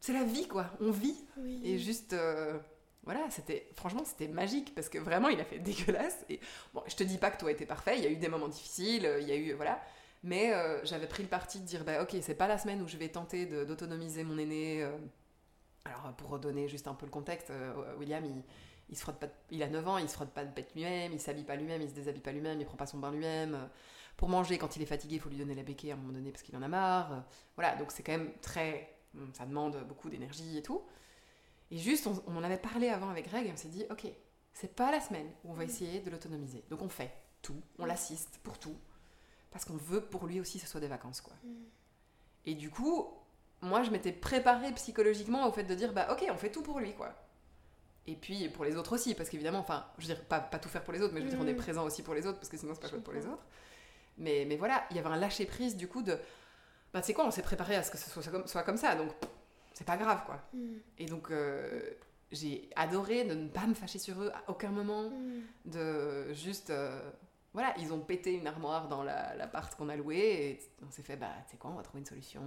C'est 0.00 0.12
la 0.12 0.24
vie 0.24 0.48
quoi, 0.48 0.66
on 0.80 0.90
vit. 0.90 1.16
Et 1.64 1.78
juste. 1.78 2.12
Euh, 2.12 2.58
voilà, 3.04 3.20
c'était 3.30 3.68
franchement 3.76 4.02
c'était 4.04 4.28
magique 4.28 4.74
parce 4.74 4.88
que 4.88 4.98
vraiment 4.98 5.28
il 5.28 5.38
a 5.38 5.44
fait 5.44 5.58
dégueulasse 5.60 6.24
et 6.30 6.40
bon, 6.72 6.82
je 6.86 6.96
te 6.96 7.04
dis 7.04 7.18
pas 7.18 7.30
que 7.30 7.38
tout 7.38 7.46
a 7.46 7.52
été 7.52 7.66
parfait, 7.66 7.98
il 7.98 8.04
y 8.04 8.06
a 8.06 8.10
eu 8.10 8.16
des 8.16 8.28
moments 8.28 8.48
difficiles, 8.48 9.08
il 9.20 9.28
y 9.28 9.32
a 9.32 9.36
eu 9.36 9.52
voilà, 9.52 9.80
mais 10.22 10.54
euh, 10.54 10.82
j'avais 10.84 11.06
pris 11.06 11.22
le 11.22 11.28
parti 11.28 11.60
de 11.60 11.66
dire 11.66 11.84
bah 11.84 12.02
OK, 12.02 12.16
c'est 12.22 12.34
pas 12.34 12.48
la 12.48 12.58
semaine 12.58 12.80
où 12.82 12.88
je 12.88 12.96
vais 12.96 13.08
tenter 13.08 13.46
d'autonomiser 13.66 14.24
mon 14.24 14.38
aîné 14.38 14.82
euh. 14.82 14.90
Alors 15.84 16.12
pour 16.16 16.30
redonner 16.30 16.68
juste 16.68 16.88
un 16.88 16.94
peu 16.94 17.06
le 17.06 17.12
contexte, 17.12 17.50
euh, 17.50 17.96
William 17.98 18.24
il 18.24 18.42
il 18.90 18.96
se 18.96 19.02
frotte 19.02 19.16
pas 19.16 19.28
il 19.50 19.62
a 19.62 19.68
9 19.68 19.88
ans, 19.88 19.98
il 19.98 20.08
se 20.08 20.14
frotte 20.14 20.30
pas 20.30 20.44
de 20.44 20.52
bête 20.52 20.74
lui-même, 20.74 21.12
il 21.12 21.20
s'habille 21.20 21.44
pas 21.44 21.56
lui-même, 21.56 21.82
il 21.82 21.88
se 21.88 21.94
déshabille 21.94 22.20
pas 22.20 22.32
lui-même, 22.32 22.60
il 22.60 22.66
prend 22.66 22.76
pas 22.76 22.86
son 22.86 22.98
bain 22.98 23.10
lui-même. 23.10 23.68
Pour 24.16 24.28
manger, 24.28 24.58
quand 24.58 24.76
il 24.76 24.82
est 24.82 24.86
fatigué, 24.86 25.16
il 25.16 25.20
faut 25.20 25.28
lui 25.28 25.38
donner 25.38 25.54
la 25.54 25.62
béquille 25.62 25.90
à 25.90 25.94
un 25.94 25.96
moment 25.96 26.12
donné 26.12 26.30
parce 26.30 26.42
qu'il 26.42 26.56
en 26.56 26.62
a 26.62 26.68
marre. 26.68 27.24
Voilà, 27.56 27.76
donc 27.76 27.90
c'est 27.90 28.02
quand 28.02 28.12
même 28.12 28.30
très. 28.40 28.94
Ça 29.32 29.46
demande 29.46 29.84
beaucoup 29.88 30.10
d'énergie 30.10 30.58
et 30.58 30.62
tout. 30.62 30.82
Et 31.70 31.78
juste, 31.78 32.06
on, 32.06 32.36
en 32.36 32.42
avait 32.44 32.58
parlé 32.58 32.88
avant 32.88 33.08
avec 33.08 33.28
Greg 33.28 33.46
et 33.46 33.52
on 33.52 33.56
s'est 33.56 33.68
dit, 33.68 33.84
ok, 33.90 34.06
c'est 34.52 34.74
pas 34.74 34.90
la 34.90 35.00
semaine 35.00 35.28
où 35.44 35.50
on 35.50 35.54
va 35.54 35.64
mm. 35.64 35.68
essayer 35.68 36.00
de 36.00 36.10
l'autonomiser. 36.10 36.64
Donc 36.68 36.82
on 36.82 36.88
fait 36.88 37.12
tout, 37.42 37.60
on 37.78 37.84
l'assiste 37.84 38.38
pour 38.42 38.58
tout, 38.58 38.76
parce 39.50 39.64
qu'on 39.64 39.76
veut 39.76 40.00
pour 40.00 40.26
lui 40.26 40.40
aussi 40.40 40.58
que 40.58 40.64
ce 40.64 40.70
soit 40.70 40.80
des 40.80 40.88
vacances, 40.88 41.20
quoi. 41.20 41.34
Mm. 41.42 41.48
Et 42.46 42.54
du 42.54 42.70
coup, 42.70 43.08
moi, 43.64 43.82
je 43.82 43.90
m'étais 43.90 44.12
préparée 44.12 44.72
psychologiquement 44.72 45.48
au 45.48 45.52
fait 45.52 45.64
de 45.64 45.74
dire, 45.74 45.92
bah 45.92 46.08
ok, 46.12 46.24
on 46.30 46.36
fait 46.36 46.50
tout 46.50 46.62
pour 46.62 46.80
lui, 46.80 46.94
quoi. 46.94 47.14
Et 48.06 48.16
puis 48.16 48.48
pour 48.50 48.64
les 48.64 48.76
autres 48.76 48.94
aussi, 48.94 49.14
parce 49.14 49.30
qu'évidemment, 49.30 49.60
enfin, 49.60 49.86
je 49.98 50.06
veux 50.06 50.14
dire, 50.14 50.24
pas, 50.24 50.40
pas, 50.40 50.58
tout 50.58 50.68
faire 50.68 50.84
pour 50.84 50.92
les 50.92 51.00
autres, 51.00 51.14
mais 51.14 51.20
je 51.20 51.24
veux 51.24 51.30
dire, 51.30 51.40
on 51.40 51.46
est 51.46 51.54
mm. 51.54 51.58
présent 51.58 51.84
aussi 51.84 52.02
pour 52.02 52.14
les 52.14 52.26
autres, 52.26 52.38
parce 52.38 52.50
que 52.50 52.56
sinon 52.56 52.74
c'est 52.74 52.80
pas 52.80 52.88
chouette 52.88 53.02
pour 53.02 53.14
les 53.14 53.26
autres. 53.26 53.44
Mais, 54.18 54.44
mais 54.46 54.56
voilà, 54.56 54.84
il 54.90 54.96
y 54.96 54.98
avait 54.98 55.08
un 55.08 55.16
lâcher 55.16 55.46
prise 55.46 55.76
du 55.76 55.88
coup 55.88 56.02
de, 56.02 56.18
bah 56.92 57.00
tu 57.00 57.06
sais 57.06 57.14
quoi, 57.14 57.26
on 57.26 57.30
s'est 57.30 57.42
préparé 57.42 57.76
à 57.76 57.82
ce 57.82 57.90
que 57.90 57.96
ce 57.96 58.10
soit, 58.10 58.22
soit 58.46 58.62
comme 58.62 58.76
ça, 58.76 58.94
donc 58.94 59.10
c'est 59.72 59.86
pas 59.86 59.96
grave, 59.96 60.22
quoi. 60.26 60.42
Mm. 60.52 60.76
Et 60.98 61.06
donc, 61.06 61.30
euh, 61.30 61.80
j'ai 62.30 62.68
adoré 62.76 63.24
de 63.24 63.34
ne 63.34 63.48
pas 63.48 63.66
me 63.66 63.74
fâcher 63.74 63.98
sur 63.98 64.22
eux 64.22 64.30
à 64.34 64.50
aucun 64.50 64.70
moment, 64.70 65.10
mm. 65.10 65.70
de 65.70 66.32
juste. 66.34 66.70
Euh, 66.70 67.10
voilà, 67.54 67.72
ils 67.78 67.92
ont 67.92 68.00
pété 68.00 68.32
une 68.32 68.48
armoire 68.48 68.88
dans 68.88 69.04
l'appart 69.04 69.72
qu'on 69.76 69.88
a 69.88 69.96
loué, 69.96 70.18
et 70.18 70.60
on 70.86 70.90
s'est 70.90 71.04
fait, 71.04 71.16
bah, 71.16 71.30
tu 71.46 71.52
sais 71.52 71.56
quoi, 71.56 71.70
on 71.70 71.76
va 71.76 71.82
trouver 71.82 72.00
une 72.00 72.06
solution. 72.06 72.42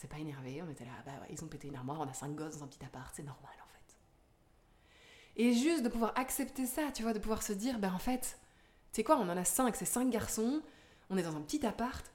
On 0.00 0.04
s'est 0.04 0.08
pas 0.08 0.18
énervé, 0.18 0.62
on 0.66 0.70
était 0.70 0.86
là, 0.86 0.92
bah 1.04 1.12
ils 1.28 1.44
ont 1.44 1.46
pété 1.46 1.68
une 1.68 1.76
armoire, 1.76 2.00
on 2.00 2.08
a 2.08 2.14
cinq 2.14 2.34
gosses 2.34 2.56
dans 2.56 2.64
un 2.64 2.68
petit 2.68 2.82
appart, 2.82 3.14
c'est 3.14 3.22
normal 3.22 3.52
en 3.62 3.68
fait. 3.68 3.96
Et 5.36 5.52
juste 5.52 5.82
de 5.82 5.90
pouvoir 5.90 6.14
accepter 6.16 6.64
ça, 6.64 6.90
tu 6.94 7.02
vois, 7.02 7.12
de 7.12 7.18
pouvoir 7.18 7.42
se 7.42 7.52
dire, 7.52 7.78
bah 7.78 7.92
en 7.94 7.98
fait, 7.98 8.38
tu 8.92 8.96
sais 8.96 9.04
quoi, 9.04 9.18
on 9.18 9.28
en 9.28 9.36
a 9.36 9.44
cinq, 9.44 9.76
c'est 9.76 9.84
cinq 9.84 10.08
garçons, 10.08 10.62
on 11.10 11.18
est 11.18 11.22
dans 11.22 11.36
un 11.36 11.42
petit 11.42 11.66
appart, 11.66 12.10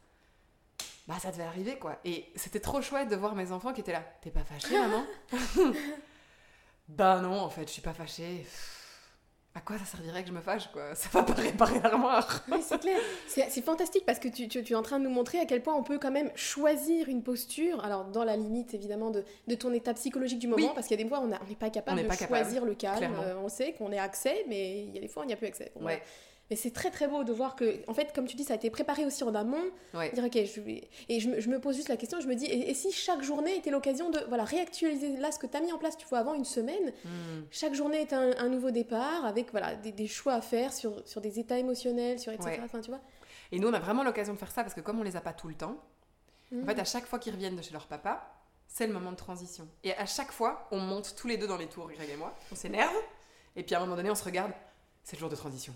bah 1.08 1.20
ça 1.20 1.32
devait 1.32 1.44
arriver 1.44 1.78
quoi. 1.78 2.00
Et 2.06 2.26
c'était 2.36 2.60
trop 2.60 2.82
chouette 2.82 3.08
de 3.08 3.16
voir 3.16 3.36
mes 3.36 3.52
enfants 3.52 3.72
qui 3.72 3.82
étaient 3.82 3.92
là. 3.92 4.04
T'es 4.20 4.32
pas 4.32 4.44
fâchée 4.44 4.80
maman 4.80 5.06
Bah 6.88 7.22
non 7.22 7.40
en 7.40 7.52
fait 7.52 7.68
je 7.68 7.74
suis 7.74 7.84
pas 7.84 7.94
fâchée. 7.94 8.48
À 9.58 9.62
quoi 9.62 9.78
ça 9.78 9.86
servirait 9.86 10.22
que 10.22 10.28
je 10.28 10.34
me 10.34 10.42
fâche 10.42 10.68
quoi? 10.74 10.94
Ça 10.96 11.08
va 11.14 11.24
pas 11.24 11.34
réparer 11.34 11.80
l'armoire. 11.80 12.44
Oui 12.52 12.58
c'est 12.62 12.78
clair. 12.78 13.00
C'est 13.28 13.64
fantastique 13.64 14.06
parce 14.06 14.20
que 14.20 14.28
tu, 14.28 14.50
tu, 14.50 14.60
es 14.60 14.76
en 14.76 14.82
train 14.82 15.00
de 15.00 15.06
nous 15.06 15.10
montrer 15.10 15.40
à 15.40 15.46
quel 15.46 15.64
point 15.64 15.74
on 15.74 15.84
peut 15.84 15.98
quand 15.98 16.12
même 16.12 16.30
choisir 16.36 17.08
une 17.08 17.24
posture. 17.24 17.84
Alors 17.84 18.04
dans 18.06 18.26
la 18.26 18.36
limite 18.36 18.74
évidemment 18.74 19.12
de, 19.12 19.24
de 19.48 19.56
ton 19.56 19.72
état 19.72 19.94
psychologique 19.94 20.40
du 20.40 20.48
moment 20.48 20.74
parce 20.76 20.88
qu'il 20.88 21.00
y 21.00 21.02
a 21.02 21.04
des 21.04 21.10
fois 21.10 21.22
on 21.22 21.28
n'est 21.28 21.56
pas 21.56 21.70
capable 21.70 22.04
de 22.06 22.12
choisir 22.14 22.66
le 22.66 22.76
calme. 22.76 23.16
Euh, 23.24 23.36
on 23.42 23.48
sait 23.48 23.74
qu'on 23.74 23.92
est 23.94 24.00
accès 24.00 24.46
mais 24.50 24.84
il 24.84 24.94
y 24.94 24.98
a 24.98 25.02
des 25.02 25.08
fois 25.08 25.24
on 25.24 25.26
n'y 25.26 25.34
a 25.34 25.38
plus 25.38 25.48
accès. 25.48 25.72
ouais. 25.80 26.02
Mais 26.50 26.56
c'est 26.56 26.72
très 26.72 26.92
très 26.92 27.08
beau 27.08 27.24
de 27.24 27.34
voir 27.34 27.56
que, 27.56 27.80
en 27.88 27.94
fait, 27.96 28.14
comme 28.14 28.28
tu 28.28 28.36
dis, 28.36 28.44
ça 28.44 28.54
a 28.54 28.56
été 28.56 28.70
préparé 28.70 29.04
aussi 29.04 29.24
en 29.24 29.34
amont. 29.34 29.64
Dire, 29.94 30.26
ok, 30.26 30.34
je 30.34 30.62
Et 31.10 31.20
je, 31.20 31.40
je, 31.40 31.50
me 31.50 31.60
pose 31.60 31.76
juste 31.76 31.90
la 31.90 31.98
question, 31.98 32.22
je 32.22 32.28
me 32.28 32.36
dis, 32.36 32.46
et, 32.46 32.74
si 32.76 32.92
chaque 32.92 33.24
journée 33.24 33.58
était 33.58 33.72
l'occasion 33.72 34.12
de 34.12 34.20
voilà, 34.28 34.44
réactualiser 34.44 35.18
là 35.18 35.32
ce 35.32 35.40
que 35.40 35.48
tu 35.48 35.58
as 35.58 35.62
mis 35.62 35.72
en 35.72 35.80
place, 35.80 35.98
tu 35.98 36.06
vois, 36.08 36.20
avant 36.20 36.36
une 36.36 36.46
semaine 36.46 36.94
hmm. 37.04 37.46
Chaque 37.50 37.74
journée 37.74 38.02
est 38.02 38.14
un, 38.14 38.50
nouveau 38.50 38.70
départ 38.70 39.26
avec 39.26 39.50
voilà, 39.52 39.76
des, 39.76 39.92
des, 39.92 40.08
choix 40.08 40.34
à 40.34 40.42
faire 40.42 40.72
sur, 40.72 41.08
sur 41.08 41.20
des 41.20 41.40
états 41.40 41.58
émotionnels, 41.58 42.20
sur 42.20 42.32
etc. 42.32 42.62
Enfin, 42.64 42.80
tu 42.80 42.92
vois 42.92 43.02
et 43.52 43.60
nous, 43.60 43.68
on 43.68 43.74
a 43.74 43.80
vraiment 43.80 44.04
l'occasion 44.04 44.34
de 44.34 44.40
faire 44.40 44.52
ça 44.52 44.64
parce 44.64 44.74
que 44.74 44.82
comme 44.82 45.00
on 45.00 45.04
les 45.04 45.16
a 45.16 45.22
pas 45.22 45.34
tout 45.34 45.48
le 45.48 45.56
temps, 45.56 45.78
en 46.52 46.58
hmm. 46.58 46.66
fait, 46.66 46.80
à 46.80 46.84
chaque 46.84 47.06
fois 47.06 47.20
qu'ils 47.20 47.34
reviennent 47.34 47.56
de 47.56 47.62
chez 47.62 47.74
leur 47.74 47.88
papa, 47.88 48.36
c'est 48.68 48.88
le 48.88 48.94
moment 48.94 49.12
de 49.12 49.18
transition. 49.18 49.68
Et 49.84 49.94
à 49.94 50.06
chaque 50.06 50.32
fois, 50.32 50.68
on 50.72 50.80
monte 50.80 51.16
tous 51.16 51.28
les 51.28 51.38
deux 51.38 51.48
dans 51.48 51.58
les 51.58 51.68
tours, 51.68 51.90
Greg 51.90 52.10
et 52.10 52.18
moi, 52.18 52.36
on 52.52 52.56
s'énerve, 52.56 52.96
et 53.56 53.64
puis 53.64 53.74
à 53.74 53.80
un 53.80 53.82
moment 53.82 53.96
donné, 53.96 54.12
on 54.12 54.16
se 54.16 54.24
regarde, 54.24 54.52
c'est 55.04 55.16
le 55.16 55.22
jour 55.22 55.30
de 55.30 55.36
transition 55.36 55.74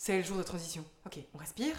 c'est 0.00 0.16
le 0.16 0.22
jour 0.22 0.38
de 0.38 0.42
transition. 0.42 0.82
Ok, 1.04 1.18
on 1.34 1.36
respire. 1.36 1.76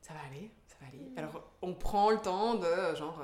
Ça 0.00 0.14
va 0.14 0.20
aller, 0.28 0.48
ça 0.68 0.76
va 0.80 0.86
aller. 0.86 1.00
Mm. 1.00 1.18
Alors, 1.18 1.42
on 1.60 1.74
prend 1.74 2.12
le 2.12 2.18
temps 2.18 2.54
de, 2.54 2.94
genre, 2.94 3.20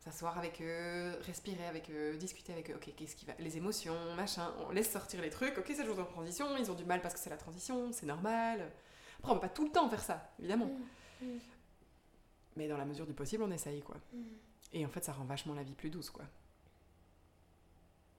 s'asseoir 0.00 0.36
avec 0.36 0.60
eux, 0.60 1.18
respirer 1.22 1.66
avec 1.66 1.90
eux, 1.90 2.18
discuter 2.18 2.52
avec 2.52 2.70
eux. 2.70 2.74
Ok, 2.74 2.92
qu'est-ce 2.94 3.16
qui 3.16 3.24
va 3.24 3.32
Les 3.38 3.56
émotions, 3.56 3.96
machin. 4.14 4.52
On 4.68 4.72
laisse 4.72 4.92
sortir 4.92 5.22
les 5.22 5.30
trucs. 5.30 5.56
Ok, 5.56 5.72
c'est 5.74 5.86
jour 5.86 5.98
en 5.98 6.04
transition. 6.04 6.54
Ils 6.58 6.70
ont 6.70 6.74
du 6.74 6.84
mal 6.84 7.00
parce 7.00 7.14
que 7.14 7.20
c'est 7.20 7.30
la 7.30 7.38
transition. 7.38 7.92
C'est 7.92 8.04
normal. 8.04 8.70
Après, 9.20 9.32
on 9.32 9.36
peut 9.36 9.40
pas 9.40 9.48
tout 9.48 9.64
le 9.64 9.72
temps 9.72 9.88
faire 9.88 10.02
ça, 10.02 10.30
évidemment. 10.38 10.70
Mm, 11.22 11.26
mm. 11.26 11.38
Mais 12.56 12.68
dans 12.68 12.76
la 12.76 12.84
mesure 12.84 13.06
du 13.06 13.14
possible, 13.14 13.42
on 13.42 13.50
essaye, 13.52 13.80
quoi. 13.80 13.96
Et 14.74 14.84
en 14.84 14.90
fait, 14.90 15.02
ça 15.02 15.14
rend 15.14 15.24
vachement 15.24 15.54
la 15.54 15.62
vie 15.62 15.74
plus 15.74 15.88
douce, 15.88 16.10
quoi. 16.10 16.26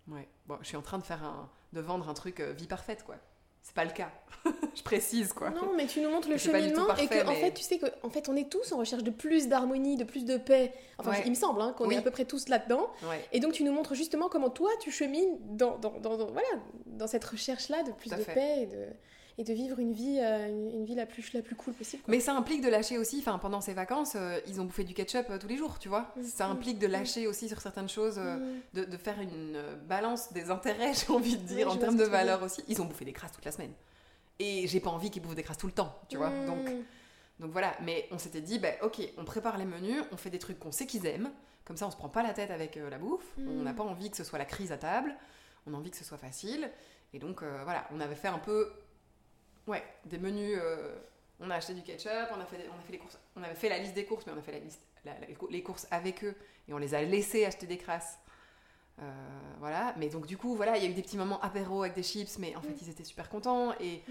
Ouais. 0.08 0.28
Bon, 0.48 0.58
je 0.62 0.68
suis 0.68 0.78
en 0.78 0.82
train 0.82 0.98
de 0.98 1.04
faire 1.04 1.24
un, 1.24 1.48
de 1.74 1.80
vendre 1.80 2.10
un 2.10 2.16
truc 2.16 2.40
euh, 2.40 2.54
vie 2.54 2.66
parfaite, 2.66 3.04
quoi. 3.04 3.18
C'est 3.66 3.74
pas 3.74 3.84
le 3.84 3.92
cas. 3.92 4.12
je 4.76 4.84
précise, 4.84 5.34
quoi. 5.34 5.50
Non, 5.50 5.74
mais 5.76 5.88
tu 5.88 6.00
nous 6.00 6.12
montres 6.12 6.30
le 6.30 6.38
cheminement 6.38 6.96
et 6.98 7.08
que, 7.08 7.28
en 7.28 7.34
fait, 7.34 7.52
tu 7.52 7.64
sais 7.64 7.80
qu'en 7.80 8.12
fait, 8.12 8.30
on 8.30 8.36
est 8.36 8.48
tous 8.48 8.72
en 8.72 8.78
recherche 8.78 9.02
de 9.02 9.10
plus 9.10 9.48
d'harmonie, 9.48 9.98
de 9.98 10.04
plus 10.04 10.24
de 10.24 10.38
paix. 10.38 10.72
Enfin, 11.00 11.14
il 11.26 11.32
me 11.32 11.36
semble 11.36 11.60
hein, 11.62 11.74
qu'on 11.76 11.90
est 11.90 11.98
à 11.98 12.02
peu 12.04 12.12
près 12.12 12.26
tous 12.26 12.48
là-dedans. 12.48 12.92
Et 13.32 13.40
donc, 13.40 13.54
tu 13.54 13.64
nous 13.64 13.74
montres 13.74 13.96
justement 13.96 14.30
comment 14.30 14.52
toi, 14.52 14.70
tu 14.80 14.92
chemines 14.92 15.40
dans, 15.42 15.80
dans, 15.80 16.00
dans, 16.00 16.16
voilà, 16.16 16.48
dans 16.86 17.08
cette 17.08 17.26
recherche-là 17.26 17.82
de 17.82 17.92
plus 17.92 18.12
de 18.12 18.24
paix 18.24 18.62
et 18.62 18.66
de 18.68 18.86
et 19.38 19.44
de 19.44 19.54
vivre 19.54 19.80
une 19.80 19.92
vie, 19.92 20.20
euh, 20.22 20.48
une, 20.48 20.86
vie 20.86 20.96
la, 20.96 21.06
plus, 21.06 21.34
la 21.34 21.42
plus 21.42 21.56
cool 21.56 21.74
possible. 21.74 22.04
Mais 22.08 22.20
ça 22.20 22.34
implique 22.36 22.62
de 22.62 22.70
lâcher 22.70 22.98
aussi, 22.98 23.20
enfin 23.20 23.38
pendant 23.38 23.60
ces 23.60 23.74
vacances, 23.74 24.14
euh, 24.16 24.40
ils 24.48 24.62
ont 24.62 24.66
bouffé 24.66 24.84
du 24.86 24.94
ketchup 24.94 25.30
euh, 25.30 25.38
tous 25.38 25.48
les 25.48 25.58
jours, 25.58 25.78
tu 25.78 25.90
vois. 25.90 26.14
Mm. 26.16 26.24
Ça 26.24 26.48
implique 26.48 26.80
de 26.80 26.88
mm. 26.88 26.92
lâcher 26.92 27.28
aussi 27.28 27.50
sur 27.50 27.60
certaines 27.60 27.90
choses, 27.90 28.18
mm. 28.18 28.40
de, 28.74 28.86
de, 28.86 28.98
faire 28.98 29.20
une 29.20 29.60
balance 29.88 30.32
des 30.32 30.50
intérêts, 30.52 30.94
j'ai 31.08 31.12
envie 31.12 31.38
de 31.38 31.44
dire, 31.44 31.70
en 31.70 31.76
termes 31.76 31.98
de 31.98 32.06
valeur 32.06 32.44
aussi. 32.44 32.64
Ils 32.70 32.82
ont 32.82 32.86
bouffé 32.86 33.04
des 33.04 33.14
crasses 33.14 33.34
toute 33.34 33.46
la 33.46 33.52
semaine. 33.52 33.74
Et 34.40 34.68
j'ai 34.68 34.80
pas 34.80 34.90
envie 34.90 35.12
qu'ils 35.12 35.22
bouffent 35.22 35.36
des 35.36 35.44
crasses 35.44 35.58
tout 35.58 35.68
le 35.68 35.74
temps, 35.74 35.98
tu 36.08 36.18
vois. 36.18 36.30
Donc, 36.46 36.70
donc 37.40 37.52
voilà, 37.52 37.76
mais 37.84 38.08
on 38.12 38.18
s'était 38.18 38.42
dit, 38.42 38.60
bah, 38.60 38.70
ok, 38.84 39.02
on 39.18 39.26
prépare 39.26 39.58
les 39.58 39.66
menus, 39.66 40.02
on 40.14 40.18
fait 40.18 40.30
des 40.30 40.40
trucs 40.40 40.60
qu'on 40.60 40.72
sait 40.72 40.86
qu'ils 40.86 41.06
aiment, 41.06 41.32
comme 41.66 41.76
ça 41.76 41.88
on 41.88 41.92
se 41.92 41.98
prend 41.98 42.10
pas 42.10 42.24
la 42.24 42.34
tête 42.34 42.52
avec 42.52 42.76
la 42.76 42.98
bouffe, 42.98 43.26
on 43.38 43.64
n'a 43.64 43.74
pas 43.74 43.84
envie 43.84 44.10
que 44.10 44.18
ce 44.18 44.24
soit 44.24 44.40
la 44.40 44.46
crise 44.46 44.72
à 44.72 44.78
table, 44.78 45.16
on 45.68 45.74
a 45.74 45.78
envie 45.78 45.92
que 45.92 45.98
ce 45.98 46.06
soit 46.06 46.18
facile. 46.18 46.70
Et 47.14 47.20
donc 47.20 47.44
voilà, 47.64 47.88
on 47.92 48.00
avait 48.00 48.16
fait 48.16 48.28
un 48.28 48.40
peu 48.40 48.72
Ouais, 49.68 49.84
des 50.06 50.18
menus. 50.18 50.58
Euh, 50.62 50.96
on 51.40 51.50
a 51.50 51.56
acheté 51.56 51.74
du 51.74 51.82
ketchup, 51.82 52.30
on 52.36 52.40
a, 52.40 52.46
fait, 52.46 52.58
on 52.70 52.80
a 52.80 52.84
fait 52.84 52.94
les 52.94 52.98
courses. 52.98 53.20
On 53.36 53.44
avait 53.44 53.56
fait 53.56 53.70
la 53.70 53.80
liste 53.80 53.94
des 53.94 54.06
courses, 54.06 54.26
mais 54.26 54.34
on 54.34 54.40
a 54.40 54.42
fait 54.42 54.54
la 54.54 54.60
liste, 54.60 54.82
les 55.50 55.64
courses 55.64 55.88
avec 55.92 56.24
eux 56.24 56.36
et 56.68 56.74
on 56.74 56.78
les 56.78 56.96
a 56.96 57.02
laissés 57.02 57.46
acheter 57.46 57.68
des 57.68 57.78
crasses. 57.78 58.18
Euh, 59.02 59.12
voilà, 59.60 59.94
mais 59.98 60.08
donc 60.08 60.26
du 60.26 60.38
coup, 60.38 60.56
voilà, 60.56 60.78
il 60.78 60.84
y 60.84 60.88
a 60.88 60.90
eu 60.90 60.94
des 60.94 61.02
petits 61.02 61.18
moments 61.18 61.42
apéro 61.42 61.84
avec 61.84 61.94
des 61.96 62.04
chips, 62.04 62.40
mais 62.40 62.56
en 62.56 62.62
fait, 62.62 62.74
ils 62.82 62.90
étaient 62.90 63.04
super 63.04 63.28
contents 63.28 63.74
et 63.82 64.02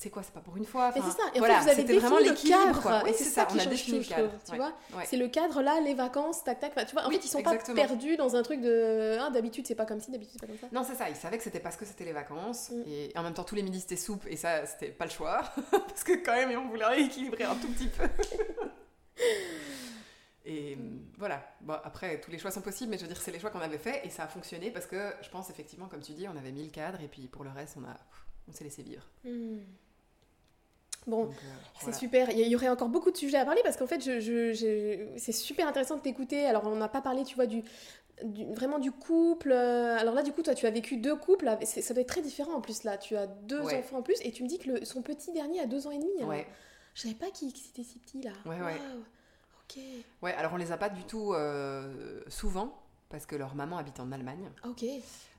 c'est 0.00 0.10
quoi, 0.10 0.22
c'est 0.22 0.32
pas 0.32 0.38
pour 0.38 0.56
une 0.56 0.64
fois. 0.64 0.92
c'est 0.94 1.00
ça. 1.00 1.24
Et 1.34 1.40
en 1.40 1.44
fait, 1.44 1.60
vous 1.60 1.68
avez 1.68 1.82
défini 1.82 1.98
vraiment 1.98 2.34
cadre. 2.34 3.08
et 3.08 3.12
c'est 3.12 3.24
ça, 3.24 3.46
qui 3.46 3.56
on 3.56 3.60
a 3.60 3.66
défini 3.66 3.98
le 3.98 4.04
cadre. 4.04 4.30
Tu 4.48 4.56
vois, 4.56 4.72
c'est 5.04 5.16
le 5.16 5.26
cadre 5.26 5.60
là, 5.60 5.80
les 5.80 5.94
vacances, 5.94 6.44
tac 6.44 6.60
tac. 6.60 6.72
Tu 6.86 6.94
vois, 6.94 7.04
en 7.04 7.10
fait, 7.10 7.16
ils 7.16 7.28
sont 7.28 7.42
pas 7.42 7.56
perdus 7.56 8.16
dans 8.16 8.36
un 8.36 8.42
truc 8.42 8.60
de. 8.60 9.18
Hein, 9.18 9.30
d'habitude, 9.32 9.66
c'est 9.66 9.74
pas 9.74 9.86
comme 9.86 10.00
ci, 10.00 10.12
d'habitude, 10.12 10.34
c'est 10.34 10.46
pas 10.46 10.52
comme 10.52 10.58
ça. 10.58 10.68
Non, 10.72 10.84
c'est 10.88 10.94
ça. 10.94 11.10
Ils 11.10 11.16
savaient 11.16 11.36
que 11.36 11.42
c'était 11.42 11.58
parce 11.58 11.76
que 11.76 11.84
c'était 11.84 12.04
les 12.04 12.12
vacances. 12.12 12.70
Mm. 12.70 12.82
Et 12.86 13.12
en 13.16 13.24
même 13.24 13.34
temps, 13.34 13.42
tous 13.42 13.56
les 13.56 13.62
midis 13.62 13.80
c'était 13.80 13.96
soupe 13.96 14.24
et 14.28 14.36
ça, 14.36 14.66
c'était 14.66 14.92
pas 14.92 15.04
le 15.04 15.10
choix 15.10 15.42
parce 15.70 16.04
que 16.04 16.12
quand 16.24 16.34
même, 16.34 16.56
on 16.56 16.68
voulait 16.68 16.84
rééquilibrer 16.84 17.44
un 17.44 17.56
tout 17.56 17.68
petit 17.68 17.88
peu. 17.88 18.04
Et 20.44 20.76
mm, 20.76 21.12
voilà. 21.18 21.44
Bon, 21.60 21.74
après, 21.84 22.20
tous 22.20 22.30
les 22.30 22.38
choix 22.38 22.50
sont 22.50 22.62
possibles, 22.62 22.90
mais 22.90 22.98
je 22.98 23.02
veux 23.02 23.08
dire, 23.08 23.20
c'est 23.20 23.32
les 23.32 23.40
choix 23.40 23.50
qu'on 23.50 23.60
avait 23.60 23.78
fait 23.78 24.06
et 24.06 24.10
ça 24.10 24.24
a 24.24 24.28
fonctionné 24.28 24.70
parce 24.70 24.86
que 24.86 25.12
je 25.22 25.28
pense 25.28 25.50
effectivement, 25.50 25.88
comme 25.88 26.00
tu 26.00 26.12
dis, 26.12 26.26
on 26.28 26.36
avait 26.36 26.52
mis 26.52 26.62
le 26.62 26.70
cadre 26.70 27.00
et 27.00 27.08
puis 27.08 27.26
pour 27.26 27.44
le 27.44 27.50
reste, 27.50 27.76
on 27.76 27.84
a, 27.84 27.96
on 28.48 28.52
s'est 28.52 28.64
laissé 28.64 28.82
vivre. 28.82 29.02
Mm. 29.24 29.58
Bon, 31.08 31.24
euh, 31.24 31.30
c'est 31.80 31.94
super. 31.94 32.30
Il 32.30 32.46
y 32.46 32.54
aurait 32.54 32.68
encore 32.68 32.88
beaucoup 32.88 33.10
de 33.10 33.16
sujets 33.16 33.38
à 33.38 33.44
parler 33.44 33.62
parce 33.64 33.76
qu'en 33.76 33.86
fait, 33.86 34.00
je, 34.00 35.12
c'est 35.16 35.32
super 35.32 35.66
intéressant 35.66 35.96
de 35.96 36.02
t'écouter. 36.02 36.44
Alors, 36.44 36.66
on 36.66 36.76
n'a 36.76 36.88
pas 36.88 37.00
parlé, 37.00 37.24
tu 37.24 37.34
vois, 37.34 37.46
du, 37.46 37.64
vraiment 38.54 38.78
du 38.78 38.92
couple. 38.92 39.52
Euh, 39.52 39.96
alors 39.98 40.14
là, 40.14 40.22
du 40.22 40.32
coup, 40.32 40.42
toi, 40.42 40.54
tu 40.54 40.66
as 40.66 40.70
vécu 40.70 40.98
deux 40.98 41.16
couples. 41.16 41.50
Ça 41.64 41.94
doit 41.94 42.02
être 42.02 42.08
très 42.08 42.22
différent 42.22 42.52
en 42.52 42.60
plus 42.60 42.84
là. 42.84 42.98
Tu 42.98 43.16
as 43.16 43.26
deux 43.26 43.62
enfants 43.62 43.98
en 43.98 44.02
plus 44.02 44.16
et 44.22 44.30
tu 44.30 44.42
me 44.42 44.48
dis 44.48 44.58
que 44.58 44.70
le, 44.70 44.84
son 44.84 45.02
petit 45.02 45.32
dernier 45.32 45.60
a 45.60 45.66
deux 45.66 45.86
ans 45.86 45.90
et 45.90 45.98
demi. 45.98 46.24
Ouais. 46.24 46.46
Je 46.94 47.02
savais 47.02 47.14
pas 47.14 47.30
qu'il 47.30 47.48
était 47.48 47.84
si 47.84 47.98
petit 48.00 48.22
là. 48.22 48.32
Ouais, 48.44 48.60
ouais. 48.60 48.76
Ok. 49.64 49.82
Ouais, 50.22 50.32
alors 50.34 50.52
on 50.54 50.56
les 50.56 50.72
a 50.72 50.76
pas 50.76 50.88
du 50.88 51.04
tout 51.04 51.32
euh, 51.32 52.22
souvent 52.28 52.74
parce 53.08 53.24
que 53.24 53.36
leur 53.36 53.54
maman 53.54 53.78
habite 53.78 54.00
en 54.00 54.12
Allemagne. 54.12 54.50
Ok. 54.64 54.84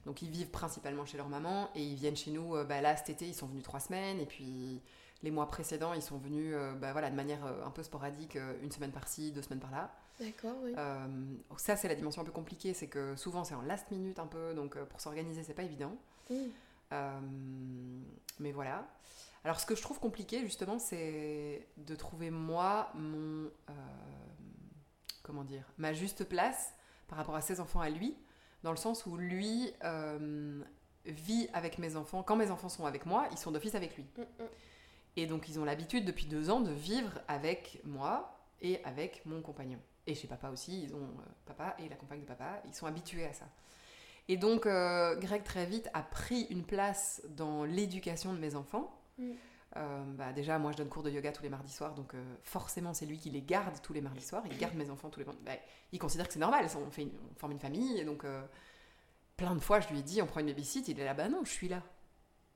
Donc 0.06 0.22
ils 0.22 0.30
vivent 0.30 0.50
principalement 0.50 1.06
chez 1.06 1.18
leur 1.18 1.28
maman 1.28 1.70
et 1.76 1.84
ils 1.84 1.96
viennent 1.96 2.16
chez 2.16 2.32
nous. 2.32 2.56
bah, 2.66 2.82
là, 2.82 2.96
cet 2.96 3.10
été, 3.10 3.28
ils 3.28 3.36
sont 3.36 3.46
venus 3.46 3.64
trois 3.64 3.80
semaines 3.80 4.20
et 4.20 4.26
puis 4.26 4.82
les 5.22 5.32
mois 5.32 5.48
précédents, 5.48 5.94
ils 5.94 6.02
sont 6.02 6.18
venus 6.18 6.54
euh, 6.56 6.74
bah, 6.74 6.92
voilà, 6.94 7.10
de 7.10 7.16
manière 7.16 7.46
euh, 7.46 7.66
un 7.66 7.72
peu 7.72 7.84
sporadique, 7.84 8.36
euh, 8.36 8.54
une 8.64 8.72
semaine 8.72 8.92
par-ci, 8.92 9.32
deux 9.32 9.42
semaines 9.42 9.60
par-là. 9.60 9.92
D'accord, 10.20 10.56
oui. 10.64 10.74
ça, 11.58 11.78
c'est 11.78 11.88
la 11.88 11.96
dimension 11.96 12.22
un 12.22 12.26
peu 12.26 12.32
compliquée, 12.32 12.74
c'est 12.74 12.88
que 12.88 13.16
souvent 13.16 13.46
c'est 13.46 13.56
en 13.56 13.62
last 13.62 13.90
minute 13.90 14.20
un 14.20 14.28
peu, 14.28 14.54
donc 14.54 14.78
pour 14.78 15.00
s'organiser, 15.00 15.44
c'est 15.44 15.54
pas 15.54 15.64
évident. 15.64 15.96
mais 18.40 18.52
voilà. 18.52 18.86
Alors, 19.46 19.62
ce 19.62 19.66
que 19.66 19.76
je 19.76 19.82
trouve 19.82 20.02
compliqué, 20.02 20.42
justement, 20.42 20.78
c'est 20.78 21.66
de 21.78 21.96
trouver 21.96 22.32
moi 22.32 22.92
mon. 22.96 23.50
comment 25.24 25.46
dire 25.46 25.64
Ma 25.78 25.94
juste 25.94 26.26
place 26.26 26.74
par 27.08 27.18
rapport 27.18 27.36
à 27.36 27.42
ses 27.42 27.62
enfants 27.62 27.80
à 27.80 27.90
lui, 27.90 28.18
dans 28.64 28.72
le 28.72 28.78
sens 28.78 29.06
où 29.06 29.16
lui 29.16 29.72
vit 31.06 31.48
avec 31.54 31.78
mes 31.78 31.96
enfants. 31.96 32.24
Quand 32.24 32.36
mes 32.36 32.52
enfants 32.52 32.68
sont 32.68 32.86
avec 32.86 33.06
moi, 33.06 33.30
ils 33.32 33.38
sont 33.38 33.52
d'office 33.52 33.76
avec 33.76 33.96
lui. 33.96 34.06
Mm, 34.18 34.22
mm. 34.22 34.48
Et 35.16 35.26
donc 35.26 35.50
ils 35.50 35.60
ont 35.60 35.66
l'habitude 35.66 36.06
depuis 36.06 36.26
deux 36.26 36.50
ans 36.50 36.62
de 36.62 36.72
vivre 36.72 37.20
avec 37.28 37.82
moi 37.84 38.40
et 38.62 38.84
avec 38.84 39.26
mon 39.26 39.42
compagnon. 39.42 39.80
Et 40.08 40.16
chez 40.16 40.28
papa 40.28 40.50
aussi, 40.50 40.84
ils 40.84 40.96
ont 40.96 41.04
euh, 41.04 41.32
papa 41.46 41.76
et 41.80 41.90
la 41.90 41.96
compagne 41.96 42.22
de 42.22 42.26
papa, 42.26 42.62
ils 42.66 42.74
sont 42.74 42.86
habitués 42.86 43.26
à 43.26 43.34
ça. 43.34 43.46
Et 44.28 44.38
donc 44.38 44.66
euh, 44.66 45.16
Greg 45.20 45.44
très 45.44 45.66
vite 45.66 45.90
a 45.94 46.02
pris 46.02 46.44
une 46.50 46.64
place 46.64 47.22
dans 47.30 47.64
l'éducation 47.64 48.34
de 48.34 48.40
mes 48.40 48.56
enfants. 48.56 48.96
Mm. 49.18 49.32
Euh, 49.78 50.04
bah, 50.18 50.34
déjà, 50.34 50.58
moi 50.58 50.72
je 50.72 50.78
donne 50.78 50.90
cours 50.90 51.04
de 51.04 51.12
yoga 51.12 51.32
tous 51.32 51.44
les 51.44 51.50
mardis 51.50 51.72
soirs, 51.72 51.94
donc 51.94 52.14
forcément 52.44 52.94
c'est 52.94 53.06
lui 53.06 53.20
qui 53.20 53.30
les 53.30 53.42
garde 53.42 53.80
tous 53.82 53.94
les 53.94 54.02
mardis 54.02 54.26
soirs. 54.26 54.44
Il 54.50 54.58
garde 54.58 54.76
mes 54.76 54.90
enfants 54.90 55.10
tous 55.10 55.20
les 55.20 55.26
mardis. 55.26 55.42
Bah, 55.44 55.52
il 55.92 56.00
considère 56.00 56.28
que 56.28 56.34
c'est 56.34 56.40
normal, 56.40 56.66
on, 56.76 56.92
fait 56.92 57.08
on 57.32 57.40
forme 57.40 57.52
une 57.52 57.60
famille, 57.60 58.00
et 58.00 58.06
donc 58.06 58.26
plein 59.38 59.54
de 59.54 59.60
fois 59.60 59.80
je 59.80 59.90
lui 59.90 60.00
ai 60.00 60.04
dit 60.04 60.22
on 60.22 60.26
prend 60.26 60.40
une 60.40 60.48
babysit, 60.48 60.88
il 60.88 61.00
est 61.00 61.06
là, 61.06 61.14
bah 61.14 61.30
non, 61.30 61.42
je 61.44 61.52
suis 61.52 61.68
là 61.68 61.84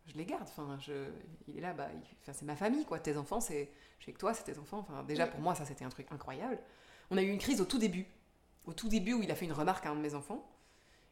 je 0.07 0.15
les 0.15 0.25
garde. 0.25 0.43
Enfin, 0.43 0.77
je, 0.79 1.09
il 1.47 1.57
est 1.57 1.61
là, 1.61 1.73
bah, 1.73 1.89
enfin, 2.21 2.33
c'est 2.33 2.45
ma 2.45 2.55
famille, 2.55 2.85
quoi. 2.85 2.99
Tes 2.99 3.17
enfants, 3.17 3.39
c'est, 3.39 3.71
je 3.99 4.05
sais 4.05 4.13
que 4.13 4.19
toi, 4.19 4.33
c'est 4.33 4.43
tes 4.43 4.57
enfants. 4.59 4.79
Enfin, 4.79 5.03
déjà 5.03 5.27
pour 5.27 5.39
moi, 5.39 5.55
ça 5.55 5.65
c'était 5.65 5.85
un 5.85 5.89
truc 5.89 6.07
incroyable. 6.11 6.59
On 7.11 7.17
a 7.17 7.21
eu 7.21 7.29
une 7.29 7.39
crise 7.39 7.61
au 7.61 7.65
tout 7.65 7.79
début, 7.79 8.07
au 8.65 8.73
tout 8.73 8.89
début 8.89 9.13
où 9.13 9.23
il 9.23 9.31
a 9.31 9.35
fait 9.35 9.45
une 9.45 9.53
remarque 9.53 9.85
à 9.85 9.89
un 9.89 9.95
de 9.95 10.01
mes 10.01 10.15
enfants 10.15 10.45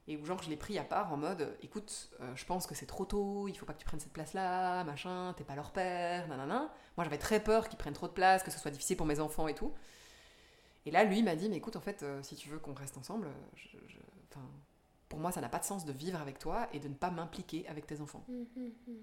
et 0.08 0.18
où 0.18 0.26
genre 0.26 0.42
je 0.42 0.50
l'ai 0.50 0.58
pris 0.58 0.78
à 0.78 0.84
part 0.84 1.14
en 1.14 1.18
mode, 1.18 1.56
écoute, 1.62 2.10
euh, 2.22 2.36
je 2.36 2.46
pense 2.46 2.66
que 2.66 2.76
c'est 2.76 2.86
trop 2.86 3.06
tôt, 3.06 3.48
il 3.48 3.56
faut 3.56 3.66
pas 3.66 3.74
que 3.74 3.80
tu 3.80 3.86
prennes 3.86 4.00
cette 4.00 4.14
place-là, 4.14 4.84
machin, 4.84 5.34
t'es 5.38 5.44
pas 5.44 5.56
leur 5.56 5.72
père, 5.72 6.28
nanana. 6.28 6.74
Moi, 6.98 7.04
j'avais 7.04 7.18
très 7.18 7.40
peur 7.40 7.70
qu'ils 7.70 7.78
prennent 7.78 7.94
trop 7.94 8.08
de 8.08 8.14
place, 8.14 8.44
que 8.44 8.52
ce 8.52 8.60
soit 8.60 8.72
difficile 8.72 8.98
pour 8.98 9.06
mes 9.06 9.20
enfants 9.20 9.48
et 9.48 9.54
tout. 9.54 9.74
Et 10.86 10.92
là, 10.92 11.04
lui 11.04 11.22
m'a 11.22 11.36
dit, 11.36 11.50
mais 11.50 11.58
écoute, 11.58 11.76
en 11.76 11.82
fait, 11.82 12.02
euh, 12.02 12.24
si 12.24 12.36
tu 12.36 12.50
veux 12.50 12.58
qu'on 12.58 12.74
reste 12.74 12.98
ensemble, 12.98 13.28
je, 13.56 13.78
enfin, 14.32 14.46
pour 15.12 15.20
moi, 15.20 15.34
ça 15.34 15.42
n'a 15.42 15.50
pas 15.50 15.60
de 15.60 15.66
sens 15.66 15.86
de 15.86 15.92
vivre 15.92 16.22
avec 16.22 16.40
toi 16.40 16.70
et 16.72 16.80
de 16.80 16.88
ne 16.88 16.94
pas 16.94 17.12
m'impliquer 17.12 17.68
avec 17.68 17.86
tes 17.86 18.00
enfants. 18.00 18.24
Hum, 18.30 18.46
hum, 18.56 18.72
hum. 18.88 18.96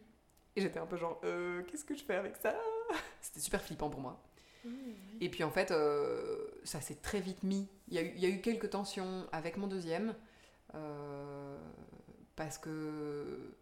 Et 0.57 0.63
j'étais 0.63 0.79
un 0.79 0.87
peu 0.87 0.97
genre, 0.97 1.21
euh, 1.23 1.63
qu'est-ce 1.65 1.85
que 1.85 1.95
je 1.95 2.03
fais 2.03 2.15
avec 2.15 2.35
ça? 2.37 2.55
C'était 3.21 3.41
super 3.41 3.61
flippant 3.61 3.91
pour 3.91 4.01
moi. 4.01 4.19
Et 5.21 5.29
puis 5.29 5.45
en 5.45 5.51
fait, 5.51 5.71
euh, 5.71 6.47
ça 6.65 6.81
s'est 6.81 6.97
très 6.97 7.21
vite 7.21 7.43
mis. 7.43 7.69
Il 7.89 7.95
y, 7.95 7.99
a 7.99 8.03
eu, 8.03 8.13
il 8.17 8.21
y, 8.21 8.27
a 8.27 8.29
eu, 8.29 8.41
quelques 8.41 8.71
tensions 8.71 9.27
avec 9.33 9.57
mon 9.57 9.67
deuxième. 9.67 10.15
Euh, 10.75 11.59
parce 12.37 12.59
que 12.59 13.55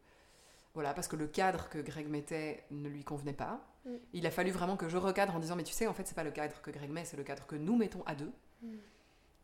voilà, 0.74 0.94
parce 0.94 1.08
que 1.08 1.16
le 1.16 1.26
cadre 1.26 1.68
que 1.68 1.78
Greg 1.78 2.08
mettait 2.08 2.64
ne 2.70 2.88
lui 2.88 3.04
convenait 3.04 3.32
pas. 3.32 3.60
Il 4.12 4.26
a 4.26 4.30
fallu 4.30 4.50
vraiment 4.50 4.76
que 4.76 4.88
je 4.88 4.96
recadre 4.96 5.36
en 5.36 5.38
disant 5.38 5.54
mais 5.54 5.62
tu 5.62 5.72
sais 5.72 5.86
en 5.86 5.94
fait 5.94 6.06
c'est 6.06 6.16
pas 6.16 6.24
le 6.24 6.32
cadre 6.32 6.60
que 6.60 6.70
Greg 6.70 6.90
met, 6.90 7.04
c'est 7.04 7.16
le 7.16 7.22
cadre 7.22 7.46
que 7.46 7.56
nous 7.56 7.76
mettons 7.76 8.02
à 8.04 8.14
deux. 8.14 8.32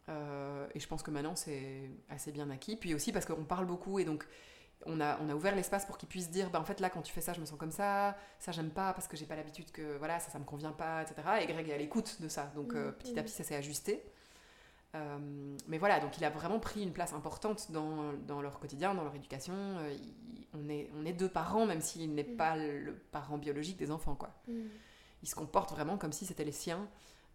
Euh, 0.09 0.67
et 0.75 0.81
je 0.81 0.89
pense 0.89 1.03
que 1.03 1.11
maintenant 1.11 1.37
c'est 1.37 1.91
assez 2.09 2.33
bien 2.33 2.51
acquis. 2.51 2.77
Puis 2.77 2.95
aussi 2.95 3.13
parce 3.13 3.27
qu'on 3.27 3.45
parle 3.45 3.67
beaucoup 3.67 3.99
et 3.99 4.05
donc 4.05 4.27
on 4.87 5.01
a, 5.01 5.19
on 5.21 5.29
a 5.29 5.35
ouvert 5.35 5.55
l'espace 5.55 5.87
pour 5.87 5.97
qu'ils 5.97 6.09
puissent 6.09 6.31
dire 6.31 6.51
bah, 6.51 6.61
en 6.61 6.65
fait 6.65 6.81
là 6.81 6.91
quand 6.91 7.03
tu 7.03 7.13
fais 7.13 7.21
ça 7.21 7.33
je 7.33 7.41
me 7.41 7.45
sens 7.45 7.59
comme 7.59 7.71
ça, 7.71 8.17
ça 8.41 8.51
j'aime 8.51 8.71
pas 8.71 8.93
parce 8.95 9.07
que 9.07 9.17
j'ai 9.17 9.27
pas 9.27 9.37
l'habitude 9.37 9.71
que 9.71 9.97
voilà 9.99 10.19
ça 10.19 10.31
ça 10.31 10.39
me 10.39 10.45
convient 10.45 10.73
pas, 10.73 11.03
etc. 11.03 11.17
Et 11.43 11.47
Greg 11.47 11.69
est 11.69 11.75
à 11.75 11.79
l'écoute 11.79 12.21
de 12.21 12.29
ça. 12.29 12.51
Donc 12.57 12.75
euh, 12.75 12.93
petit 12.93 13.19
à 13.19 13.23
petit 13.23 13.35
ça 13.35 13.45
s'est 13.45 13.57
ajusté. 13.57 14.03
Euh, 14.95 15.57
mais 15.69 15.79
voilà, 15.79 16.01
donc 16.01 16.19
il 16.19 16.25
a 16.25 16.31
vraiment 16.31 16.59
pris 16.59 16.83
une 16.83 16.93
place 16.93 17.15
importante 17.15 17.73
dans, 17.73 18.13
dans 18.27 18.43
leur 18.43 18.59
quotidien, 18.59 18.95
dans 18.95 19.05
leur 19.05 19.15
éducation. 19.15 19.55
on, 20.53 20.69
est, 20.69 20.91
on 20.95 21.07
est 21.07 21.15
deux 21.15 21.31
parents, 21.31 21.65
même 21.65 21.81
s'il 21.81 22.15
n'est 22.15 22.25
mm. 22.25 22.37
pas 22.37 22.57
le 22.57 22.95
parent 23.11 23.39
biologique 23.39 23.79
des 23.79 23.91
enfants. 23.91 24.15
quoi. 24.15 24.35
Mm. 24.49 24.65
Il 25.23 25.29
se 25.29 25.35
comporte 25.35 25.71
vraiment 25.71 25.97
comme 25.97 26.13
si 26.13 26.27
c'était 26.27 26.45
les 26.45 26.53
siens. 26.53 26.87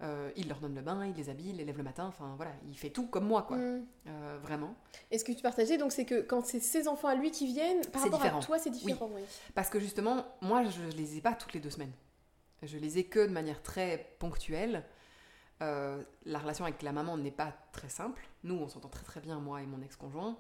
Euh, 0.03 0.29
il 0.35 0.47
leur 0.47 0.59
donne 0.59 0.75
le 0.75 0.81
bain, 0.81 1.05
il 1.07 1.15
les 1.15 1.29
habille, 1.29 1.49
il 1.49 1.57
les 1.57 1.65
lève 1.65 1.77
le 1.77 1.83
matin, 1.83 2.05
enfin 2.05 2.33
voilà, 2.35 2.51
il 2.67 2.77
fait 2.77 2.91
tout 2.91 3.07
comme 3.07 3.25
moi, 3.25 3.41
quoi. 3.41 3.57
Mm. 3.57 3.85
Euh, 4.07 4.37
vraiment. 4.41 4.75
Et 5.09 5.17
ce 5.17 5.23
que 5.23 5.31
tu 5.31 5.41
partageais, 5.41 5.77
donc, 5.77 5.91
c'est 5.91 6.05
que 6.05 6.21
quand 6.21 6.45
c'est 6.45 6.59
ses 6.59 6.87
enfants 6.87 7.07
à 7.07 7.15
lui 7.15 7.31
qui 7.31 7.47
viennent, 7.47 7.83
par 7.87 8.03
rapport 8.03 8.23
à 8.23 8.39
toi, 8.39 8.59
c'est 8.59 8.69
différent. 8.69 9.09
Oui. 9.13 9.21
Parce 9.55 9.69
que 9.69 9.79
justement, 9.79 10.23
moi, 10.41 10.63
je, 10.65 10.83
ne 10.83 10.91
les 10.91 11.17
ai 11.17 11.21
pas 11.21 11.33
toutes 11.33 11.53
les 11.53 11.59
deux 11.59 11.71
semaines. 11.71 11.91
Je 12.61 12.77
les 12.77 12.99
ai 12.99 13.05
que 13.05 13.25
de 13.25 13.31
manière 13.31 13.63
très 13.63 14.15
ponctuelle. 14.19 14.83
Euh, 15.63 16.03
la 16.25 16.37
relation 16.37 16.65
avec 16.65 16.83
la 16.83 16.91
maman 16.91 17.17
n'est 17.17 17.31
pas 17.31 17.55
très 17.71 17.89
simple. 17.89 18.27
Nous, 18.43 18.55
on 18.55 18.67
s'entend 18.67 18.89
très 18.89 19.03
très 19.03 19.19
bien, 19.19 19.39
moi 19.39 19.63
et 19.63 19.65
mon 19.65 19.81
ex-conjoint. 19.81 20.37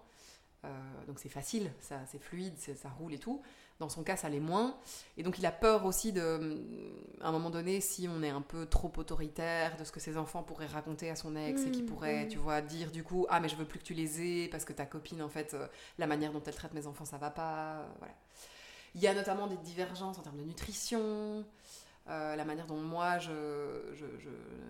Donc 1.07 1.17
c'est 1.17 1.29
facile, 1.29 1.71
ça, 1.79 2.01
c'est 2.07 2.19
fluide, 2.19 2.57
ça 2.57 2.89
roule 2.89 3.13
et 3.13 3.17
tout. 3.17 3.41
Dans 3.79 3.89
son 3.89 4.03
cas, 4.03 4.17
ça 4.17 4.27
l'est 4.27 4.39
moins. 4.39 4.75
Et 5.17 5.23
donc 5.23 5.37
il 5.37 5.45
a 5.45 5.51
peur 5.51 5.85
aussi 5.85 6.11
de, 6.11 6.57
à 7.21 7.29
un 7.29 7.31
moment 7.31 7.51
donné, 7.51 7.79
si 7.79 8.07
on 8.09 8.23
est 8.23 8.29
un 8.29 8.41
peu 8.41 8.65
trop 8.65 8.91
autoritaire, 8.97 9.77
de 9.77 9.83
ce 9.83 9.91
que 9.91 9.99
ses 9.99 10.17
enfants 10.17 10.41
pourraient 10.41 10.65
raconter 10.65 11.11
à 11.11 11.15
son 11.15 11.35
ex 11.35 11.63
et 11.63 11.71
qui 11.71 11.83
mmh, 11.83 11.85
pourrait, 11.85 12.25
mmh. 12.25 12.29
tu 12.29 12.37
vois, 12.39 12.61
dire 12.61 12.91
du 12.91 13.03
coup, 13.03 13.27
ah 13.29 13.39
mais 13.39 13.49
je 13.49 13.55
veux 13.55 13.65
plus 13.65 13.77
que 13.77 13.83
tu 13.83 13.93
les 13.93 14.21
aies 14.21 14.47
parce 14.47 14.65
que 14.65 14.73
ta 14.73 14.87
copine, 14.87 15.21
en 15.21 15.29
fait, 15.29 15.53
euh, 15.53 15.67
la 15.99 16.07
manière 16.07 16.31
dont 16.31 16.41
elle 16.43 16.55
traite 16.55 16.73
mes 16.73 16.87
enfants, 16.87 17.05
ça 17.05 17.17
va 17.17 17.29
pas. 17.29 17.85
voilà. 17.99 18.13
Il 18.95 19.01
y 19.01 19.07
a 19.07 19.13
notamment 19.13 19.45
des 19.45 19.57
divergences 19.57 20.17
en 20.17 20.21
termes 20.21 20.37
de 20.37 20.43
nutrition. 20.43 21.45
Euh, 22.09 22.35
la 22.37 22.45
manière 22.45 22.67
dont 22.67 22.77
moi 22.77 23.19
je, 23.19 23.31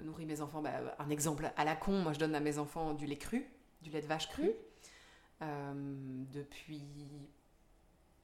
nourris 0.03 0.25
mes 0.25 0.41
enfants, 0.41 0.61
bah, 0.61 0.95
un 0.97 1.09
exemple 1.09 1.51
à 1.55 1.63
la 1.65 1.75
con, 1.75 1.93
moi 1.93 2.11
je 2.11 2.19
donne 2.19 2.33
à 2.33 2.39
mes 2.39 2.57
enfants 2.57 2.93
du 2.93 3.05
lait 3.05 3.17
cru, 3.17 3.45
du 3.83 3.91
lait 3.91 4.01
de 4.01 4.07
vache 4.07 4.27
cru, 4.27 4.47
mmh. 4.47 4.53
euh, 5.43 5.73
depuis, 6.33 6.83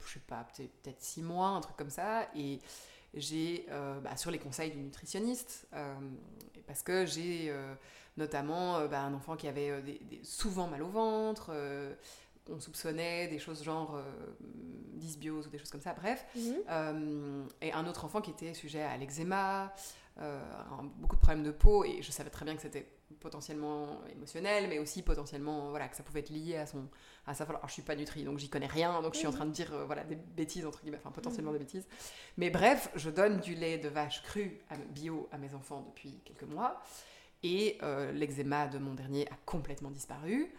je 0.06 0.14
sais 0.14 0.20
pas, 0.20 0.46
peut-être 0.56 1.02
six 1.02 1.22
mois, 1.22 1.48
un 1.48 1.60
truc 1.60 1.76
comme 1.76 1.90
ça, 1.90 2.28
et 2.34 2.58
j'ai, 3.14 3.66
euh, 3.70 4.00
bah, 4.00 4.16
sur 4.16 4.30
les 4.30 4.38
conseils 4.38 4.70
du 4.70 4.78
nutritionniste, 4.78 5.66
parce 6.66 6.82
que 6.82 7.06
j'ai 7.06 7.54
notamment 8.16 8.86
bah, 8.86 9.02
un 9.02 9.14
enfant 9.14 9.36
qui 9.36 9.48
avait 9.48 9.82
souvent 10.22 10.66
mal 10.68 10.82
au 10.82 10.88
ventre, 10.88 11.52
on 12.50 12.60
soupçonnait 12.60 13.28
des 13.28 13.38
choses 13.38 13.62
genre 13.62 13.96
euh, 13.96 14.02
dysbiose 14.94 15.46
ou 15.46 15.50
des 15.50 15.58
choses 15.58 15.70
comme 15.70 15.80
ça, 15.80 15.94
bref. 15.94 16.26
Mhm. 16.36 16.54
Euh, 16.68 17.44
et 17.60 17.72
un 17.72 17.86
autre 17.86 18.04
enfant 18.04 18.20
qui 18.20 18.30
était 18.30 18.54
sujet 18.54 18.82
à 18.82 18.96
l'eczéma, 18.96 19.74
euh, 20.20 20.40
beaucoup 20.96 21.16
de 21.16 21.20
problèmes 21.20 21.44
de 21.44 21.50
peau, 21.50 21.84
et 21.84 22.02
je 22.02 22.10
savais 22.10 22.30
très 22.30 22.44
bien 22.44 22.54
que 22.54 22.62
c'était 22.62 22.86
potentiellement 23.20 24.00
émotionnel, 24.12 24.68
mais 24.68 24.78
aussi 24.78 25.02
potentiellement, 25.02 25.70
voilà, 25.70 25.88
que 25.88 25.96
ça 25.96 26.02
pouvait 26.02 26.20
être 26.20 26.30
lié 26.30 26.56
à 26.56 26.66
son... 26.66 26.88
À 27.26 27.34
sa... 27.34 27.44
Alors, 27.44 27.66
je 27.66 27.72
suis 27.72 27.82
pas 27.82 27.96
nutri, 27.96 28.24
donc 28.24 28.38
j'y 28.38 28.48
connais 28.48 28.66
rien, 28.66 29.00
donc 29.02 29.14
je 29.14 29.18
suis 29.18 29.26
en 29.26 29.32
train 29.32 29.46
de 29.46 29.52
dire, 29.52 29.72
voilà, 29.86 30.04
des 30.04 30.16
bêtises, 30.16 30.66
entre 30.66 30.80
guillemets, 30.82 30.98
enfin, 30.98 31.10
potentiellement 31.10 31.52
mhm. 31.52 31.58
des 31.58 31.64
bêtises. 31.64 31.86
Mais 32.36 32.50
bref, 32.50 32.90
je 32.94 33.10
donne 33.10 33.40
du 33.40 33.54
lait 33.54 33.78
de 33.78 33.88
vache 33.88 34.22
cru 34.22 34.58
bio 34.90 35.28
à 35.32 35.38
mes 35.38 35.54
enfants 35.54 35.84
depuis 35.88 36.20
quelques 36.24 36.50
mois, 36.50 36.82
et 37.42 37.78
l'eczéma 38.12 38.68
de 38.68 38.78
mon 38.78 38.94
dernier 38.94 39.28
a 39.28 39.36
complètement 39.44 39.90
disparu. 39.90 40.50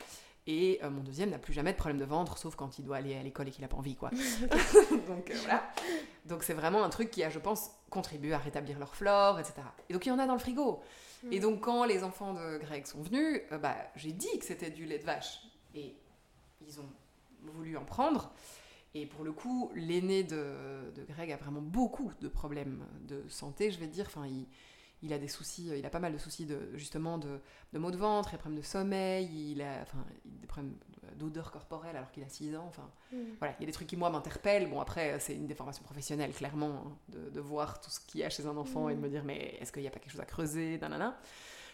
Et 0.48 0.80
euh, 0.84 0.92
mon 0.92 1.02
deuxième 1.02 1.32
n'a 1.32 1.40
plus 1.40 1.54
jamais 1.54 1.72
de 1.72 1.78
problème 1.78 1.98
de 1.98 2.06
ventre, 2.06 2.38
sauf 2.38 2.56
quand 2.56 2.78
il 2.78 2.86
doit 2.86 2.98
aller 2.98 3.16
à 3.16 3.24
l'école 3.24 3.48
et 3.48 3.52
qu'il 3.52 3.64
n'a 3.64 3.68
pas 3.68 3.78
envie, 3.78 3.96
quoi. 3.96 4.12
donc 5.08 5.32
euh, 5.32 5.36
voilà. 5.42 5.68
Donc 6.26 6.44
c'est 6.44 6.54
vraiment 6.54 6.84
un 6.84 6.90
truc 6.90 7.10
qui 7.10 7.24
a, 7.24 7.30
je 7.30 7.40
pense, 7.40 7.72
contribué 7.90 8.34
à 8.34 8.38
rétablir 8.38 8.78
leur 8.78 8.96
flore, 8.96 9.40
etc. 9.40 9.56
Et 9.90 9.94
donc 9.94 10.06
il 10.06 10.10
y 10.10 10.12
en 10.12 10.20
a 10.20 10.28
dans 10.28 10.34
le 10.34 10.40
frigo. 10.40 10.82
Et 11.32 11.40
donc 11.40 11.62
quand 11.62 11.86
les 11.86 12.04
enfants 12.04 12.34
de 12.34 12.58
Greg 12.58 12.86
sont 12.86 13.02
venus, 13.02 13.42
euh, 13.52 13.58
bah, 13.58 13.76
j'ai 13.96 14.12
dit 14.12 14.38
que 14.40 14.46
c'était 14.46 14.70
du 14.70 14.86
lait 14.86 15.00
de 15.00 15.06
vache. 15.06 15.42
Et 15.74 15.96
ils 16.68 16.80
ont 16.80 16.90
voulu 17.54 17.78
en 17.78 17.86
prendre. 17.86 18.32
Et 18.94 19.06
pour 19.06 19.26
le 19.26 19.34
coup, 19.34 19.72
l'aîné 19.76 20.24
de, 20.24 20.94
Greg 21.10 21.32
a 21.32 21.38
vraiment 21.38 21.62
beaucoup 21.62 22.12
de 22.22 22.28
problèmes 22.28 22.86
de 23.08 23.24
santé, 23.28 23.70
je 23.72 23.80
vais 23.80 23.88
dire. 23.88 24.10
Il, 24.26 24.46
il 25.06 25.14
a 25.14 25.20
des 25.20 25.28
soucis, 25.28 25.70
euh, 25.70 25.78
il 25.78 25.86
a 25.86 25.90
pas 25.90 26.00
mal 26.00 26.12
de 26.12 26.18
soucis 26.18 26.46
de, 26.46 26.72
justement 26.74 27.18
de, 27.18 27.40
de 27.74 27.80
maux 27.80 27.92
de 27.92 27.98
ventre, 27.98 28.30
il 28.30 28.34
a 28.34 28.38
des 28.38 28.42
problèmes 28.42 28.60
de 28.60 28.66
sommeil, 28.66 29.52
il 29.52 29.62
a 29.62 29.82
enfin, 29.84 30.04
des 30.26 30.48
problèmes 30.48 30.74
d'odeur 31.16 31.52
corporelle 31.52 31.96
alors 31.96 32.12
qu'il 32.12 32.24
a 32.24 32.30
6 32.30 32.56
ans. 32.56 32.66
Enfin, 32.68 32.90
mm. 33.12 33.18
voilà, 33.40 33.56
il 33.60 33.62
y 33.62 33.66
a 33.66 33.68
des 33.68 33.72
trucs 33.72 33.88
qui, 33.88 33.96
moi, 33.96 34.10
m'interpellent. 34.10 34.68
Bon, 34.68 34.82
après, 34.82 35.20
c'est 35.20 35.36
une 35.36 35.48
déformation 35.48 35.84
professionnelle, 35.84 36.34
clairement, 36.34 36.84
hein, 36.88 36.98
de, 37.10 37.30
de, 37.30 37.40
voir 37.40 37.80
tout 37.80 37.92
ce 37.92 38.00
qu'il 38.00 38.22
y 38.22 38.24
a 38.24 38.30
chez 38.30 38.46
un 38.46 38.58
enfant 38.58 38.90
et 38.90 38.96
de 38.96 39.00
mm. 39.00 39.04
me 39.04 39.10
dire, 39.10 39.24
mais 39.24 39.58
est-ce 39.60 39.72
qu'il 39.72 39.84
n'y 39.84 39.88
a 39.88 39.92
pas 39.92 40.00
quelque 40.00 40.12
chose 40.12 40.22
à 40.22 40.26
creuser 40.26 40.78
nanana. 40.80 41.18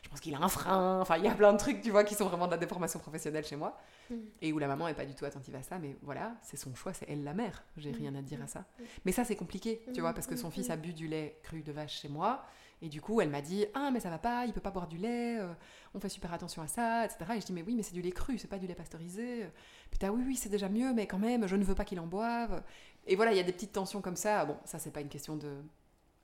Je 0.04 0.10
pense 0.10 0.20
qu'il 0.20 0.34
a 0.34 0.40
un 0.40 0.50
frein. 0.50 1.00
Enfin, 1.00 1.18
il 1.18 1.24
y 1.24 1.28
a 1.28 1.36
plein 1.36 1.54
de 1.54 1.60
trucs, 1.60 1.82
tu 1.82 1.92
vois, 1.92 2.04
qui 2.04 2.16
sont 2.16 2.26
vraiment 2.26 2.48
de 2.48 2.52
la 2.52 2.58
déformation 2.58 3.00
professionnelle 3.00 3.46
chez 3.46 3.56
moi. 3.56 3.78
Mm. 4.10 4.16
Et 4.42 4.52
où 4.52 4.60
la 4.60 4.68
maman 4.68 4.88
n'est 4.88 4.94
pas 4.94 5.06
du 5.06 5.16
tout 5.16 5.26
attentive 5.26 5.56
à 5.56 5.64
ça. 5.64 5.80
Mais 5.80 5.96
voilà, 6.02 6.36
c'est 6.42 6.58
son 6.58 6.76
choix, 6.76 6.92
c'est 6.92 7.06
elle 7.08 7.24
la 7.24 7.34
mère. 7.34 7.64
J'ai 7.78 7.92
rien 7.92 8.14
à 8.16 8.22
dire 8.22 8.42
à 8.42 8.48
ça. 8.48 8.66
Mais 9.06 9.12
ça, 9.12 9.24
c'est 9.24 9.36
compliqué, 9.38 9.86
tu 9.94 10.02
vois, 10.02 10.14
parce 10.14 10.28
que 10.28 10.36
son 10.36 10.52
fils 10.52 10.70
a 10.70 10.76
bu 10.76 10.94
du 10.94 11.08
lait 11.08 11.40
cru 11.44 11.62
de 11.62 11.72
vache 11.72 12.02
chez 12.02 12.10
moi. 12.10 12.44
Et 12.82 12.90
du 12.90 13.00
coup, 13.00 13.22
elle 13.22 13.30
m'a 13.30 13.42
dit 13.42 13.66
Ah, 13.74 13.92
mais 13.92 14.00
ça 14.00 14.10
va 14.10 14.18
pas, 14.18 14.46
il 14.46 14.54
peut 14.54 14.62
pas 14.62 14.72
boire 14.72 14.88
du 14.88 14.98
lait, 14.98 15.40
euh, 15.40 15.54
on 15.94 16.00
fait 16.00 16.10
super 16.10 16.34
attention 16.34 16.62
à 16.62 16.68
ça, 16.68 17.06
etc. 17.06 17.18
Et 17.36 17.42
je 17.42 17.46
dis 17.46 17.54
Mais 17.54 17.62
oui, 17.62 17.76
mais 17.76 17.84
c'est 17.84 17.94
du 17.94 18.02
lait 18.02 18.12
cru, 18.12 18.38
c'est 18.38 18.48
pas 18.48 18.58
du 18.58 18.66
lait 18.68 18.76
pasteurisé. 18.76 19.46
Putain, 19.92 20.10
oui, 20.10 20.24
oui, 20.26 20.36
c'est 20.36 20.50
déjà 20.50 20.68
mieux, 20.68 20.94
mais 20.94 21.06
quand 21.06 21.20
même, 21.20 21.48
je 21.48 21.56
ne 21.56 21.64
veux 21.64 21.76
pas 21.76 21.86
qu'il 21.86 22.00
en 22.00 22.08
boive. 22.08 22.64
Et 23.06 23.16
voilà, 23.16 23.32
il 23.32 23.38
y 23.38 23.40
a 23.40 23.44
des 23.44 23.52
petites 23.52 23.74
tensions 23.74 24.02
comme 24.02 24.16
ça. 24.16 24.46
Bon, 24.46 24.58
ça, 24.66 24.80
c'est 24.80 24.92
pas 24.92 25.02
une 25.02 25.10
question 25.10 25.36
de 25.36 25.48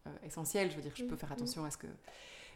euh, 0.07 0.09
essentielle, 0.25 0.71
je 0.71 0.75
veux 0.75 0.81
dire, 0.81 0.93
je 0.95 1.03
peux 1.03 1.15
faire 1.15 1.31
attention 1.31 1.63
à 1.63 1.71
ce 1.71 1.77
que. 1.77 1.87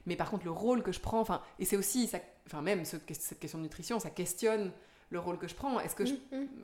Mais 0.07 0.15
par 0.15 0.31
contre, 0.31 0.45
le 0.45 0.51
rôle 0.51 0.81
que 0.81 0.91
je 0.91 0.99
prends, 0.99 1.19
enfin, 1.19 1.43
et 1.59 1.65
c'est 1.65 1.77
aussi, 1.77 2.07
ça, 2.07 2.19
enfin, 2.47 2.61
même 2.61 2.85
cette 2.85 3.05
question 3.39 3.59
de 3.59 3.63
nutrition, 3.63 3.99
ça 3.99 4.09
questionne 4.09 4.71
le 5.11 5.19
rôle 5.19 5.37
que 5.37 5.47
je 5.47 5.53
prends. 5.53 5.79
Est-ce 5.79 5.95
que, 5.95 6.05
je, 6.05 6.15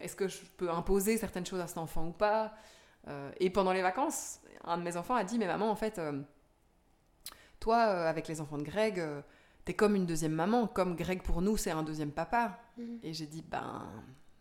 est-ce 0.01 0.15
que 0.15 0.27
je 0.27 0.39
peux 0.57 0.71
imposer 0.71 1.17
certaines 1.17 1.45
choses 1.45 1.59
à 1.59 1.67
cet 1.67 1.77
enfant 1.77 2.07
ou 2.07 2.11
pas 2.11 2.55
euh, 3.07 3.29
Et 3.39 3.51
pendant 3.51 3.73
les 3.73 3.83
vacances, 3.83 4.39
un 4.63 4.79
de 4.79 4.83
mes 4.83 4.97
enfants 4.97 5.13
a 5.13 5.23
dit 5.23 5.37
Mais 5.37 5.45
maman, 5.45 5.69
en 5.69 5.75
fait 5.75 6.01
toi, 7.59 7.87
euh, 7.87 8.09
avec 8.09 8.27
les 8.27 8.41
enfants 8.41 8.57
de 8.57 8.63
Greg, 8.63 8.99
euh, 8.99 9.21
t'es 9.65 9.73
comme 9.73 9.95
une 9.95 10.05
deuxième 10.05 10.33
maman, 10.33 10.67
comme 10.67 10.95
Greg 10.95 11.21
pour 11.21 11.41
nous, 11.41 11.57
c'est 11.57 11.71
un 11.71 11.83
deuxième 11.83 12.11
papa. 12.11 12.59
Mhm. 12.77 12.99
Et 13.03 13.13
j'ai 13.13 13.25
dit, 13.25 13.43
ben, 13.49 13.89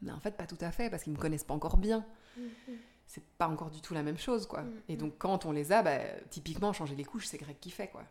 en 0.08 0.20
fait, 0.20 0.36
pas 0.36 0.46
tout 0.46 0.58
à 0.60 0.70
fait, 0.70 0.90
parce 0.90 1.02
qu'ils 1.02 1.12
me 1.12 1.18
connaissent 1.18 1.44
pas 1.44 1.54
encore 1.54 1.76
bien. 1.76 2.04
Mhm. 2.36 2.46
C'est 3.06 3.24
pas 3.38 3.48
encore 3.48 3.70
du 3.70 3.80
tout 3.80 3.94
la 3.94 4.02
même 4.02 4.18
chose, 4.18 4.46
quoi. 4.46 4.64
Et 4.88 4.96
donc, 4.96 5.14
quand 5.18 5.46
on 5.46 5.52
les 5.52 5.70
a, 5.70 5.82
bah, 5.82 5.98
typiquement, 6.28 6.72
changer 6.72 6.96
les 6.96 7.04
couches, 7.04 7.26
c'est 7.26 7.38
Greg 7.38 7.56
qui 7.60 7.70
fait, 7.70 7.88
quoi. 7.88 8.02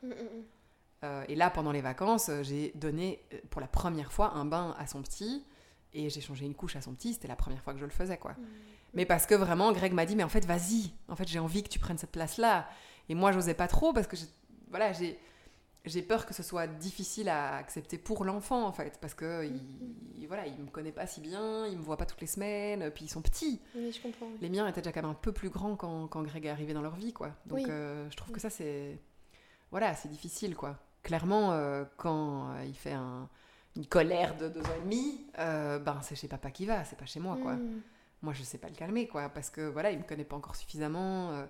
Euh, 1.04 1.26
et 1.28 1.36
là, 1.36 1.50
pendant 1.50 1.74
les 1.74 1.82
vacances, 1.82 2.32
j'ai 2.44 2.72
donné 2.76 3.22
pour 3.50 3.60
la 3.60 3.68
première 3.68 4.14
fois 4.14 4.32
un 4.36 4.46
bain 4.46 4.74
à 4.80 4.88
son 4.88 5.02
petit 5.02 5.44
et 5.94 6.10
j'ai 6.10 6.22
changé 6.22 6.46
une 6.46 6.56
couche 6.56 6.78
à 6.78 6.82
son 6.82 6.94
petit. 6.94 7.14
C'était 7.14 7.28
la 7.28 7.36
première 7.36 7.62
fois 7.62 7.74
que 7.74 7.80
je 7.80 7.86
le 7.86 7.92
faisais, 7.92 8.18
quoi. 8.18 8.36
Mais 8.94 9.06
parce 9.06 9.26
que 9.26 9.36
vraiment, 9.36 9.74
Greg 9.74 9.92
m'a 9.92 10.06
dit, 10.06 10.16
mais 10.16 10.24
en 10.24 10.30
fait, 10.30 10.46
vas-y. 10.46 10.92
En 11.10 11.18
fait, 11.18 11.28
j'ai 11.28 11.40
envie 11.40 11.62
que 11.62 11.70
tu 11.70 11.80
prennes 11.80 11.98
cette 11.98 12.12
place-là. 12.12 12.68
Et 13.10 13.16
moi, 13.16 13.32
j'osais 13.32 13.54
pas 13.54 13.68
trop 13.68 13.94
parce 13.94 14.08
que 14.08 14.16
voilà, 14.76 14.92
j'ai 14.92 15.18
j'ai 15.86 16.02
peur 16.02 16.26
que 16.26 16.34
ce 16.34 16.44
soit 16.44 16.68
difficile 16.68 17.30
à 17.30 17.56
accepter 17.56 17.98
pour 17.98 18.26
l'enfant 18.26 18.66
en 18.66 18.72
fait 18.72 18.98
parce 19.00 19.14
que 19.14 19.46
il, 19.46 20.28
voilà 20.28 20.48
il 20.48 20.60
me 20.60 20.70
connaît 20.70 20.92
pas 20.92 21.06
si 21.06 21.22
bien 21.22 21.66
il 21.68 21.78
me 21.78 21.84
voit 21.84 21.98
pas 21.98 22.06
toutes 22.06 22.22
les 22.22 22.28
semaines 22.28 22.92
puis 22.92 23.06
ils 23.06 23.10
sont 23.10 23.22
petits. 23.22 23.62
Oui, 23.76 23.92
je 23.92 24.02
comprends. 24.02 24.28
les 24.42 24.50
miens 24.50 24.68
étaient 24.68 24.82
déjà 24.82 24.92
quand 24.92 25.04
même 25.04 25.12
un 25.12 25.14
peu 25.14 25.32
plus 25.32 25.50
grands 25.50 25.76
quand, 25.76 26.08
quand 26.08 26.24
Greg 26.24 26.46
est 26.46 26.50
arrivé 26.50 26.74
dans 26.74 26.82
leur 26.82 26.96
vie 26.96 27.14
quoi. 27.14 27.32
Donc 27.46 27.70
euh, 27.70 28.10
je 28.10 28.18
trouve 28.18 28.34
que 28.34 28.42
ça 28.42 28.50
c'est 28.50 29.00
voilà 29.72 29.94
c'est 29.96 30.10
difficile 30.10 30.56
quoi. 30.56 30.78
Clairement 31.04 31.54
euh, 31.54 31.86
quand 31.96 32.50
euh, 32.50 32.66
il 32.66 32.76
fait 32.76 32.96
une 33.76 33.86
colère 33.86 34.36
de 34.36 34.50
deux 34.50 34.62
ans 34.62 34.76
et 34.78 34.82
demi 34.82 35.26
ben 35.38 36.00
c'est 36.02 36.16
chez 36.16 36.28
papa 36.28 36.52
qui 36.52 36.66
va 36.66 36.84
c'est 36.84 36.98
pas 36.98 37.06
chez 37.06 37.22
moi 37.22 37.38
quoi. 37.42 37.54
Mm. 37.54 37.82
moi 38.24 38.34
je 38.34 38.44
sais 38.44 38.58
pas 38.58 38.68
le 38.68 38.76
calmer 38.76 39.08
quoi 39.08 39.30
parce 39.30 39.50
que 39.50 39.62
voilà 39.62 39.92
il 39.92 40.00
me 40.00 40.04
connaît 40.04 40.26
pas 40.26 40.36
encore 40.36 40.56
suffisamment 40.58 41.46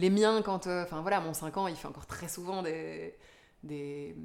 les 0.00 0.10
miens, 0.10 0.42
quand. 0.42 0.66
Euh, 0.66 0.84
enfin 0.84 1.00
voilà, 1.02 1.20
mon 1.20 1.34
5 1.34 1.56
ans, 1.56 1.68
il 1.68 1.76
fait 1.76 1.88
encore 1.88 2.06
très 2.06 2.28
souvent 2.28 2.62
des. 2.62 3.16
des 3.62 4.16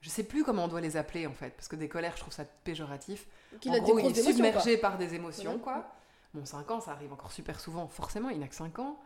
je 0.00 0.08
sais 0.08 0.24
plus 0.24 0.44
comment 0.44 0.64
on 0.64 0.68
doit 0.68 0.80
les 0.80 0.96
appeler 0.96 1.26
en 1.26 1.34
fait, 1.34 1.50
parce 1.50 1.68
que 1.68 1.76
des 1.76 1.88
colères, 1.88 2.14
je 2.16 2.22
trouve 2.22 2.32
ça 2.32 2.44
péjoratif. 2.44 3.28
en 3.66 3.78
gros, 3.80 3.98
il 3.98 4.06
est 4.06 4.22
submergé 4.22 4.78
par 4.78 4.96
des 4.96 5.14
émotions, 5.14 5.58
quoi. 5.58 5.92
Mon 6.32 6.44
5 6.44 6.70
ans, 6.70 6.80
ça 6.80 6.92
arrive 6.92 7.12
encore 7.12 7.32
super 7.32 7.60
souvent, 7.60 7.86
forcément, 7.86 8.30
il 8.30 8.38
n'a 8.38 8.48
que 8.48 8.54
5 8.54 8.78
ans. 8.78 8.98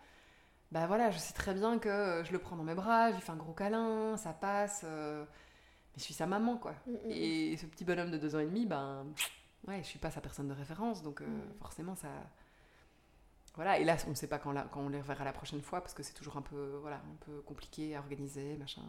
Bah 0.70 0.86
voilà, 0.86 1.10
je 1.10 1.18
sais 1.18 1.32
très 1.32 1.54
bien 1.54 1.78
que 1.78 2.22
je 2.24 2.32
le 2.32 2.38
prends 2.38 2.56
dans 2.56 2.64
mes 2.64 2.74
bras, 2.74 3.10
je 3.10 3.16
lui 3.16 3.22
fais 3.22 3.32
un 3.32 3.36
gros 3.36 3.52
câlin, 3.52 4.16
ça 4.16 4.32
passe. 4.32 4.82
Euh, 4.84 5.24
mais 5.24 5.98
je 5.98 6.02
suis 6.02 6.14
sa 6.14 6.26
maman, 6.26 6.56
quoi. 6.56 6.74
Mm, 6.86 6.90
mm, 6.90 6.94
mm. 6.94 7.10
Et 7.10 7.56
ce 7.56 7.66
petit 7.66 7.84
bonhomme 7.84 8.10
de 8.10 8.18
2 8.18 8.36
ans 8.36 8.40
et 8.40 8.46
demi, 8.46 8.66
ben. 8.66 9.06
Ouais, 9.66 9.78
je 9.78 9.88
suis 9.88 9.98
pas 9.98 10.10
sa 10.10 10.20
personne 10.20 10.46
de 10.46 10.52
référence, 10.52 11.02
donc 11.02 11.22
euh, 11.22 11.26
forcément, 11.58 11.94
ça 11.96 12.08
voilà, 13.54 13.78
et 13.78 13.84
là, 13.84 13.96
on 14.06 14.10
ne 14.10 14.14
sait 14.14 14.26
pas 14.26 14.38
quand, 14.38 14.52
quand 14.72 14.80
on 14.80 14.88
les 14.88 15.00
reverra 15.00 15.24
la 15.24 15.32
prochaine 15.32 15.62
fois 15.62 15.80
parce 15.80 15.94
que 15.94 16.02
c'est 16.02 16.12
toujours 16.12 16.36
un 16.36 16.42
peu, 16.42 16.78
voilà, 16.80 16.96
un 16.96 17.24
peu 17.24 17.40
compliqué 17.42 17.94
à 17.94 18.00
organiser, 18.00 18.56
machin. 18.56 18.82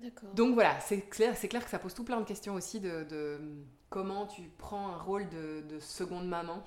D'accord. 0.00 0.30
Donc 0.34 0.54
voilà, 0.54 0.78
c'est 0.80 1.00
clair, 1.00 1.36
c'est 1.36 1.48
clair 1.48 1.64
que 1.64 1.70
ça 1.70 1.78
pose 1.78 1.94
tout 1.94 2.04
plein 2.04 2.20
de 2.20 2.26
questions 2.26 2.54
aussi 2.54 2.80
de, 2.80 3.40
comment 3.88 4.26
tu 4.26 4.42
prends 4.58 4.88
un 4.88 4.98
rôle 4.98 5.28
de, 5.28 5.78
seconde 5.80 6.26
maman. 6.28 6.62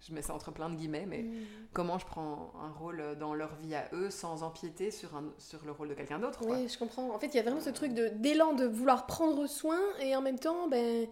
Je 0.00 0.12
mets 0.12 0.22
ça 0.22 0.34
entre 0.34 0.50
plein 0.50 0.68
de 0.68 0.74
guillemets, 0.74 1.06
mais 1.06 1.22
mm. 1.22 1.46
comment 1.72 1.98
je 1.98 2.06
prends 2.06 2.52
un 2.60 2.72
rôle 2.72 3.16
dans 3.20 3.34
leur 3.34 3.54
vie 3.56 3.74
à 3.74 3.88
eux 3.92 4.10
sans 4.10 4.42
empiéter 4.42 4.90
sur, 4.90 5.14
un, 5.14 5.32
sur 5.38 5.64
le 5.64 5.70
rôle 5.70 5.88
de 5.88 5.94
quelqu'un 5.94 6.18
d'autre. 6.18 6.40
Oui, 6.44 6.68
je 6.68 6.76
comprends. 6.76 7.14
En 7.14 7.18
fait, 7.18 7.28
il 7.28 7.36
y 7.36 7.38
a 7.38 7.42
vraiment 7.42 7.60
ce 7.60 7.70
truc 7.70 7.92
d'élan 7.92 8.52
de, 8.54 8.64
vouloir 8.64 9.06
prendre 9.06 9.46
soin 9.46 9.78
et 10.00 10.16
en 10.16 10.22
même 10.22 10.38
temps, 10.38 10.68
ben, 10.68 11.06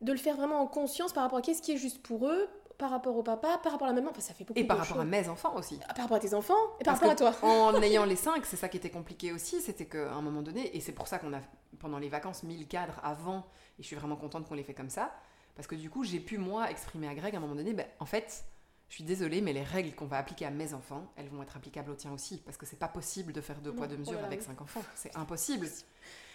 de 0.00 0.12
le 0.12 0.18
faire 0.18 0.36
vraiment 0.36 0.60
en 0.60 0.66
conscience 0.66 1.12
par 1.12 1.22
rapport 1.22 1.38
à 1.38 1.42
qu'est-ce 1.42 1.62
qui 1.62 1.72
est 1.72 1.76
juste 1.76 2.02
pour 2.02 2.28
eux, 2.28 2.48
par 2.78 2.90
rapport 2.90 3.16
au 3.16 3.22
papa, 3.22 3.58
par 3.62 3.72
rapport 3.72 3.88
à 3.88 3.90
la 3.90 3.94
maman, 3.94 4.10
enfin 4.10 4.20
ça 4.20 4.34
fait 4.34 4.44
beaucoup 4.44 4.58
Et 4.58 4.64
par 4.64 4.78
rapport 4.78 5.00
à 5.00 5.04
mes 5.04 5.28
enfants 5.28 5.54
aussi. 5.56 5.78
Ah, 5.88 5.94
par 5.94 6.04
rapport 6.04 6.16
à 6.16 6.20
tes 6.20 6.34
enfants 6.34 6.54
et 6.80 6.84
par 6.84 6.94
rapport 6.94 7.10
à 7.10 7.14
toi. 7.14 7.34
en 7.42 7.74
ayant 7.82 8.04
les 8.04 8.16
cinq, 8.16 8.44
c'est 8.46 8.56
ça 8.56 8.68
qui 8.68 8.76
était 8.76 8.90
compliqué 8.90 9.32
aussi, 9.32 9.60
c'était 9.60 9.86
qu'à 9.86 10.12
un 10.12 10.22
moment 10.22 10.42
donné, 10.42 10.76
et 10.76 10.80
c'est 10.80 10.92
pour 10.92 11.08
ça 11.08 11.18
qu'on 11.18 11.32
a 11.32 11.40
pendant 11.78 11.98
les 11.98 12.08
vacances 12.08 12.42
mis 12.42 12.56
le 12.56 12.64
cadre 12.64 13.00
avant, 13.02 13.46
et 13.78 13.82
je 13.82 13.86
suis 13.86 13.96
vraiment 13.96 14.16
contente 14.16 14.46
qu'on 14.46 14.54
l'ait 14.54 14.62
fait 14.62 14.74
comme 14.74 14.90
ça, 14.90 15.14
parce 15.54 15.66
que 15.66 15.74
du 15.74 15.90
coup 15.90 16.04
j'ai 16.04 16.20
pu 16.20 16.38
moi 16.38 16.70
exprimer 16.70 17.08
à 17.08 17.14
Greg 17.14 17.34
à 17.34 17.38
un 17.38 17.40
moment 17.40 17.54
donné, 17.54 17.72
ben, 17.72 17.86
en 17.98 18.06
fait 18.06 18.44
je 18.88 18.94
suis 18.94 19.04
désolée, 19.04 19.40
mais 19.40 19.52
les 19.52 19.64
règles 19.64 19.94
qu'on 19.94 20.06
va 20.06 20.18
appliquer 20.18 20.46
à 20.46 20.50
mes 20.50 20.72
enfants, 20.72 21.10
elles 21.16 21.28
vont 21.28 21.42
être 21.42 21.56
applicables 21.56 21.90
aux 21.90 21.96
tiens 21.96 22.12
aussi, 22.12 22.38
parce 22.38 22.56
que 22.56 22.66
c'est 22.66 22.78
pas 22.78 22.88
possible 22.88 23.32
de 23.32 23.40
faire 23.40 23.60
deux 23.60 23.72
poids 23.72 23.88
deux 23.88 23.96
mesures 23.96 24.22
avec 24.24 24.42
cinq 24.42 24.60
enfants, 24.60 24.82
c'est 24.94 25.16
impossible. 25.16 25.66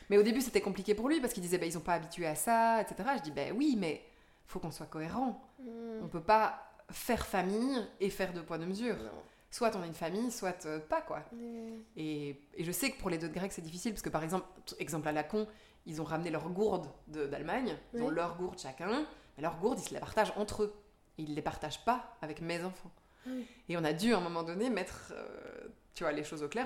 Mais 0.10 0.18
au 0.18 0.24
début, 0.24 0.42
c'était 0.42 0.60
compliqué 0.60 0.94
pour 0.94 1.08
lui 1.08 1.22
parce 1.22 1.32
qu'il 1.32 1.42
disait, 1.42 1.58
bah, 1.58 1.66
ils 1.66 1.78
ont 1.78 1.82
pas 1.82 1.94
habitué 1.94 2.28
à 2.28 2.36
ça, 2.36 2.82
etc. 2.82 3.10
Je 3.18 3.22
dis, 3.22 3.32
ben 3.32 3.56
oui, 3.56 3.78
mais 3.80 4.04
faut 4.52 4.60
qu'on 4.60 4.72
soit 4.72 4.86
cohérent. 4.86 5.42
On 5.60 5.64
mm. 5.64 6.04
On 6.04 6.08
peut 6.08 6.22
pas 6.22 6.72
faire 6.90 7.26
famille 7.26 7.78
et 8.00 8.10
faire 8.10 8.34
deux 8.34 8.44
poids 8.44 8.58
deux 8.58 8.66
mesures. 8.66 8.98
Soit 9.50 9.76
on 9.76 9.84
est 9.84 9.88
une 9.88 9.94
famille, 9.94 10.32
soit 10.32 10.66
euh, 10.66 10.80
pas 10.80 11.02
quoi. 11.02 11.24
Et, 11.98 12.40
je 12.58 12.72
sais 12.72 12.92
que 12.92 13.00
pour 13.00 13.10
les 13.10 13.18
deux 13.18 13.30
de 13.30 13.34
Grecs 13.34 13.52
c'est 13.52 13.62
difficile 13.62 13.92
parce 13.92 14.02
que 14.02 14.10
par 14.10 14.24
exemple, 14.24 14.46
exemple 14.80 15.08
à 15.08 15.12
la 15.12 15.24
con, 15.24 15.48
ils 15.86 16.02
ont 16.02 16.06
ramené 16.06 16.30
leur 16.30 16.50
gourde 16.50 16.88
d'Allemagne, 17.08 17.78
ils 17.94 18.02
ont 18.02 18.10
leur 18.10 18.38
gourde 18.38 18.60
chacun, 18.60 19.06
mais 19.36 19.44
leur 19.44 19.58
gourde 19.58 19.80
ils 19.80 19.90
se 19.90 19.94
la 19.94 20.00
partagent 20.00 20.34
entre 20.36 20.64
eux. 20.64 20.74
Et 21.18 21.24
ils 21.24 21.36
les 21.36 21.42
partagent 21.42 21.84
pas 21.84 22.18
avec 22.22 22.42
mes 22.42 22.64
enfants. 22.64 22.92
Et 23.70 23.78
on 23.78 23.84
a 23.84 23.94
dû 23.94 24.14
à 24.14 24.18
un 24.18 24.22
moment 24.22 24.44
donné 24.44 24.70
mettre, 24.70 25.14
euh, 25.16 25.68
tu 25.94 26.04
vois, 26.04 26.12
les 26.12 26.24
choses 26.24 26.42
au 26.42 26.48
clair. 26.48 26.66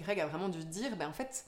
Greg 0.00 0.18
a 0.18 0.26
vraiment 0.26 0.48
dû 0.48 0.64
dire, 0.64 0.96
ben 0.96 1.08
en 1.08 1.12
fait, 1.12 1.44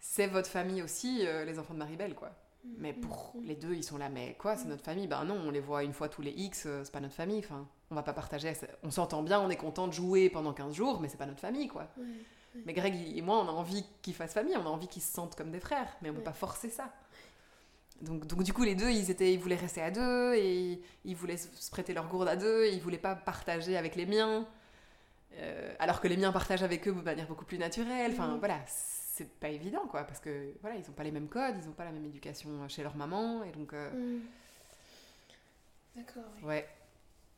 c'est 0.00 0.26
votre 0.26 0.48
famille 0.48 0.82
aussi, 0.82 1.24
euh, 1.24 1.44
les 1.44 1.58
enfants 1.58 1.74
de 1.74 1.78
Maribel, 1.78 2.14
quoi. 2.14 2.32
Mm, 2.64 2.68
mais 2.78 2.92
mm, 2.92 3.00
pour 3.00 3.34
mm. 3.34 3.44
les 3.44 3.54
deux, 3.54 3.74
ils 3.74 3.84
sont 3.84 3.98
là, 3.98 4.08
mais 4.08 4.34
quoi, 4.38 4.56
c'est 4.56 4.68
notre 4.68 4.84
famille? 4.84 5.06
Ben 5.06 5.24
non, 5.24 5.40
on 5.44 5.50
les 5.50 5.60
voit 5.60 5.84
une 5.84 5.92
fois 5.92 6.08
tous 6.08 6.22
les 6.22 6.30
X, 6.30 6.64
euh, 6.66 6.82
c'est 6.84 6.92
pas 6.92 7.00
notre 7.00 7.14
famille. 7.14 7.38
Enfin, 7.38 7.66
on 7.90 7.94
va 7.94 8.02
pas 8.02 8.12
partager. 8.12 8.52
On 8.82 8.90
s'entend 8.90 9.22
bien, 9.22 9.40
on 9.40 9.50
est 9.50 9.56
content 9.56 9.88
de 9.88 9.92
jouer 9.92 10.30
pendant 10.30 10.52
15 10.52 10.74
jours, 10.74 11.00
mais 11.00 11.08
c'est 11.08 11.16
pas 11.16 11.26
notre 11.26 11.40
famille, 11.40 11.68
quoi. 11.68 11.88
Mais 12.66 12.72
Greg 12.72 13.16
et 13.16 13.22
moi, 13.22 13.38
on 13.38 13.48
a 13.48 13.52
envie 13.52 13.84
qu'ils 14.02 14.14
fassent 14.14 14.34
famille, 14.34 14.56
on 14.56 14.66
a 14.66 14.70
envie 14.70 14.88
qu'ils 14.88 15.02
se 15.02 15.12
sentent 15.12 15.36
comme 15.36 15.50
des 15.50 15.60
frères, 15.60 15.88
mais 16.02 16.10
on 16.10 16.14
peut 16.14 16.22
pas 16.22 16.32
forcer 16.32 16.70
ça. 16.70 16.92
Donc, 18.00 18.26
donc 18.26 18.42
du 18.42 18.52
coup, 18.52 18.62
les 18.62 18.74
deux, 18.74 18.90
ils, 18.90 19.10
étaient, 19.10 19.32
ils 19.32 19.38
voulaient 19.38 19.56
rester 19.56 19.82
à 19.82 19.90
deux, 19.90 20.34
et 20.34 20.80
ils 21.04 21.16
voulaient 21.16 21.36
se 21.36 21.70
prêter 21.70 21.92
leur 21.92 22.08
gourde 22.08 22.28
à 22.28 22.36
deux, 22.36 22.66
ils 22.66 22.80
voulaient 22.80 22.98
pas 22.98 23.14
partager 23.14 23.76
avec 23.76 23.96
les 23.96 24.06
miens, 24.06 24.46
euh, 25.34 25.74
alors 25.78 26.00
que 26.00 26.08
les 26.08 26.16
miens 26.16 26.32
partagent 26.32 26.62
avec 26.62 26.86
eux 26.88 26.92
de 26.92 27.00
manière 27.00 27.26
beaucoup 27.26 27.44
plus 27.44 27.58
naturelle. 27.58 28.12
Enfin, 28.12 28.36
voilà, 28.38 28.58
c'est 29.18 29.30
pas 29.38 29.48
évident, 29.48 29.86
quoi, 29.88 30.04
parce 30.04 30.20
que 30.20 30.52
voilà, 30.60 30.76
ils 30.76 30.88
ont 30.88 30.92
pas 30.94 31.02
les 31.02 31.10
mêmes 31.10 31.28
codes, 31.28 31.56
ils 31.60 31.68
ont 31.68 31.72
pas 31.72 31.84
la 31.84 31.92
même 31.92 32.04
éducation 32.04 32.68
chez 32.68 32.82
leur 32.82 32.96
maman, 32.96 33.42
et 33.42 33.50
donc. 33.50 33.72
Euh, 33.72 33.90
hmm. 33.90 34.20
D'accord. 35.96 36.22
Ouais. 36.42 36.68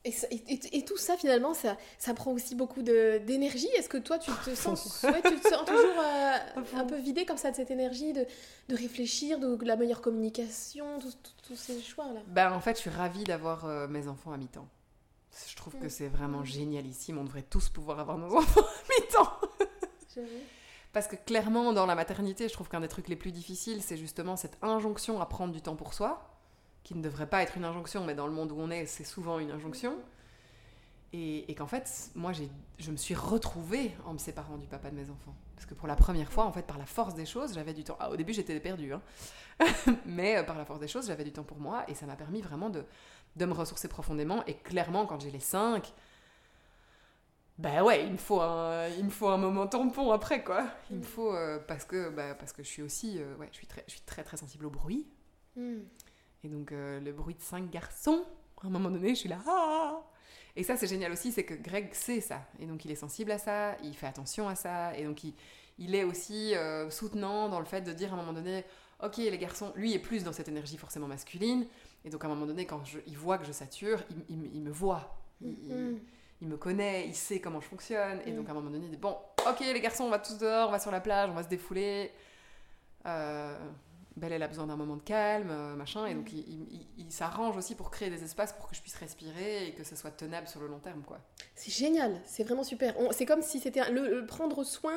Et, 0.03 0.15
et, 0.73 0.85
tout 0.87 0.97
ça, 0.97 1.19
finalement, 1.19 1.53
ça, 1.53 1.77
ça 1.99 2.15
prend 2.15 2.33
aussi 2.33 2.55
beaucoup 2.55 2.81
d'énergie? 2.81 3.69
Est-ce 3.77 3.89
que 3.89 3.99
toi, 3.99 4.19
tu 4.19 4.31
te 4.47 4.55
sens, 4.55 5.03
ouais, 5.03 5.21
tu 5.23 5.39
te 5.39 5.49
sens 5.49 5.67
toujours 5.67 5.99
euh, 5.99 6.39
un 6.75 6.85
peu 6.87 6.97
vidé 6.97 7.27
comme 7.27 7.37
ça 7.37 7.51
de 7.51 7.57
cette 7.57 7.71
énergie, 7.71 8.15
de, 8.15 8.25
de 8.69 8.77
réfléchir, 8.77 9.39
de, 9.39 9.63
la 9.63 9.77
meilleure 9.77 10.01
communication, 10.01 10.99
tous 11.43 11.57
ces 11.57 11.83
choix-là? 11.83 12.21
Ben, 12.29 12.53
En 12.53 12.61
fait, 12.61 12.77
je 12.77 12.81
suis 12.81 12.91
ravie 12.91 13.25
d'avoir 13.25 13.67
euh, 13.67 13.89
mes 13.89 14.09
enfants 14.09 14.33
à 14.33 14.39
mi-temps. 14.39 14.69
Je 15.47 15.57
trouve 15.57 15.75
que 15.75 15.87
hmm. 15.87 15.91
c'est 15.91 16.09
vraiment 16.09 16.41
hmm. 16.41 16.47
génialissime. 16.47 17.19
On 17.19 17.25
devrait 17.25 17.43
tous 17.43 17.69
pouvoir 17.69 18.01
avoir 18.01 18.17
nos 18.17 18.35
enfants 18.39 18.63
à 18.63 19.01
mi-temps. 19.01 19.41
Parce 20.93 21.07
que 21.07 21.17
clairement, 21.17 21.73
dans 21.73 21.87
la 21.87 21.95
maternité, 21.95 22.49
je 22.49 22.53
trouve 22.53 22.69
qu'un 22.69 22.81
des 22.81 22.89
trucs 22.89 23.09
les 23.09 23.17
plus 23.17 23.31
difficiles, 23.31 23.83
c'est 23.83 23.97
justement 23.97 24.37
cette 24.37 24.59
injonction 24.63 25.21
à 25.21 25.27
prendre 25.27 25.53
du 25.53 25.63
temps 25.63 25.77
pour 25.77 25.95
soi, 25.95 26.37
qui 26.83 26.95
ne 26.95 27.03
devrait 27.03 27.29
pas 27.29 27.43
être 27.43 27.57
une 27.57 27.65
injonction, 27.65 28.05
mais 28.05 28.15
dans 28.15 28.27
le 28.27 28.33
monde 28.33 28.51
où 28.53 28.57
on 28.59 28.71
est, 28.71 28.87
c'est 28.87 29.05
souvent 29.05 29.39
une 29.39 29.51
injonction. 29.51 29.97
Et, 31.13 31.53
qu'en 31.57 31.67
fait, 31.67 32.11
moi, 32.15 32.31
je 32.79 32.91
me 32.91 32.97
suis 32.97 33.15
retrouvée 33.15 33.91
en 34.07 34.13
me 34.13 34.19
séparant 34.19 34.59
du 34.59 34.69
papa 34.69 34.91
de 34.91 34.97
mes 34.97 35.11
enfants. 35.11 35.35
Parce 35.57 35.67
que 35.67 35.75
pour 35.75 35.89
la 35.89 35.97
première 35.97 36.33
fois, 36.33 36.45
en 36.45 36.53
fait, 36.53 36.63
par 36.63 36.79
la 36.79 36.87
force 36.87 37.15
des 37.15 37.27
choses, 37.27 37.55
j'avais 37.55 37.75
du 37.75 37.83
temps. 37.83 37.97
Ah, 37.99 38.11
au 38.11 38.17
début, 38.17 38.33
j'étais 38.33 38.59
perdue, 38.61 38.93
hein. 38.93 39.03
mais 40.07 40.39
euh, 40.39 40.43
par 40.45 40.57
la 40.57 40.65
force 40.65 40.79
des 40.79 40.89
choses, 40.89 41.09
j'avais 41.09 41.25
du 41.25 41.33
temps 41.33 41.43
pour 41.43 41.59
moi, 41.59 41.85
et 41.89 41.95
ça 41.95 42.07
m'a 42.07 42.15
permis 42.15 42.41
vraiment 42.41 42.71
de, 42.71 42.85
de 43.37 43.45
me 43.45 43.53
ressourcer 43.53 43.89
profondément. 43.89 44.45
Et 44.47 44.55
clairement, 44.55 45.05
quand 45.05 45.21
j'ai 45.21 45.33
les 45.33 45.41
cinq, 45.41 45.93
bah 47.61 47.85
ouais, 47.85 48.07
il 48.07 48.13
me 48.13 48.17
faut 48.17 48.41
un, 48.41 48.89
il 48.89 49.05
me 49.05 49.11
faut 49.11 49.29
un 49.29 49.37
moment 49.37 49.67
tampon 49.67 50.13
après 50.13 50.43
quoi. 50.43 50.67
Il 50.91 50.97
me 50.97 51.03
faut 51.03 51.35
euh, 51.35 51.59
parce 51.59 51.85
que 51.85 52.09
bah, 52.09 52.35
parce 52.35 52.55
que 52.55 52.63
je 52.63 52.69
suis 52.69 52.81
aussi 52.81 53.19
euh, 53.19 53.37
ouais, 53.37 53.49
je 53.53 53.59
suis 53.59 53.67
très 53.67 53.85
je 53.87 53.93
suis 53.93 54.01
très 54.01 54.25
très 54.25 54.39
sensible 54.39 54.65
au 54.65 54.71
bruit. 54.71 55.07
Mm. 55.57 55.81
Et 56.43 56.49
donc 56.49 56.73
euh, 56.73 57.01
le 57.01 57.13
bruit 57.13 57.35
de 57.35 57.43
cinq 57.43 57.71
garçons, 57.71 58.25
à 58.63 58.67
un 58.67 58.71
moment 58.71 58.91
donné, 58.91 59.11
je 59.11 59.21
suis 59.21 59.29
là 59.29 59.39
ah 59.47 60.01
Et 60.57 60.63
ça 60.63 60.79
c'est 60.79 60.87
génial 60.87 61.13
aussi, 61.13 61.33
c'est 61.33 61.45
que 61.45 61.53
Greg 61.53 61.93
sait 61.93 62.23
ça 62.23 62.47
et 62.59 62.67
donc 62.67 62.87
il 62.87 62.91
est 62.93 62.97
sensible 62.97 63.31
à 63.31 63.39
ça, 63.39 63.77
il 63.85 63.95
fait 63.95 64.07
attention 64.07 64.49
à 64.49 64.55
ça 64.55 64.97
et 64.97 65.05
donc 65.05 65.23
il, 65.23 65.35
il 65.77 65.95
est 65.95 66.05
aussi 66.05 66.55
soutenant 66.89 67.51
dans 67.51 67.59
le 67.59 67.67
fait 67.67 67.83
de 67.83 67.93
dire 67.93 68.11
à 68.13 68.15
un 68.15 68.21
moment 68.21 68.33
donné 68.33 68.65
OK, 69.03 69.19
les 69.19 69.39
garçons, 69.39 69.73
lui 69.77 69.93
est 69.93 69.99
plus 69.99 70.25
dans 70.25 70.33
cette 70.33 70.49
énergie 70.49 70.79
forcément 70.79 71.09
masculine 71.09 71.67
et 72.07 72.11
donc 72.11 72.25
à 72.25 72.27
un 72.27 72.31
moment 72.31 72.47
donné 72.47 72.65
quand 72.65 72.83
je, 72.87 73.01
il 73.07 73.19
voit 73.19 73.37
que 73.37 73.45
je 73.45 73.53
sature, 73.53 74.03
il, 74.31 74.47
il, 74.55 74.63
me 74.63 74.71
voit. 74.71 75.19
Mm 75.43 75.97
il 76.43 76.49
me 76.49 76.57
connaît, 76.57 77.07
il 77.07 77.15
sait 77.15 77.41
comment 77.41 77.61
je 77.61 77.67
fonctionne. 77.67 78.21
Et 78.27 78.33
donc 78.33 78.49
à 78.49 78.53
un 78.53 78.55
moment 78.55 78.71
donné, 78.71 78.87
il 78.87 78.91
dit 78.91 78.97
Bon, 78.97 79.17
ok, 79.49 79.61
les 79.61 79.81
garçons, 79.81 80.05
on 80.05 80.11
va 80.11 80.19
tous 80.19 80.39
dehors, 80.39 80.69
on 80.69 80.73
va 80.73 80.79
sur 80.79 80.91
la 80.91 81.01
plage, 81.01 81.29
on 81.31 81.35
va 81.35 81.43
se 81.43 81.49
défouler. 81.49 82.11
Euh, 83.07 83.59
Belle, 84.17 84.33
elle 84.33 84.43
a 84.43 84.49
besoin 84.49 84.67
d'un 84.67 84.77
moment 84.77 84.97
de 84.97 85.03
calme, 85.03 85.51
euh, 85.51 85.75
machin. 85.77 86.07
Et 86.07 86.15
donc 86.15 86.33
il, 86.33 87.11
s'arrange 87.11 87.57
aussi 87.57 87.75
pour 87.75 87.91
créer 87.91 88.09
des 88.09 88.23
espaces 88.23 88.53
pour 88.53 88.69
que 88.69 88.77
je 88.77 88.81
puisse 88.81 88.95
respirer 88.95 89.69
et 89.69 89.73
que 89.73 89.83
ça 89.83 89.97
soit 89.97 90.11
tenable 90.11 90.47
sur 90.47 90.61
le 90.61 90.69
long 90.69 90.79
terme, 90.79 91.03
quoi. 91.03 91.19
C'est 91.55 91.73
génial, 91.73 92.21
c'est 92.25 92.45
vraiment 92.45 92.63
super. 92.63 92.95
C'est 93.11 93.27
comme 93.27 93.43
si 93.43 93.59
c'était 93.59 93.91
le, 93.91 94.25
prendre 94.27 94.63
soin 94.63 94.97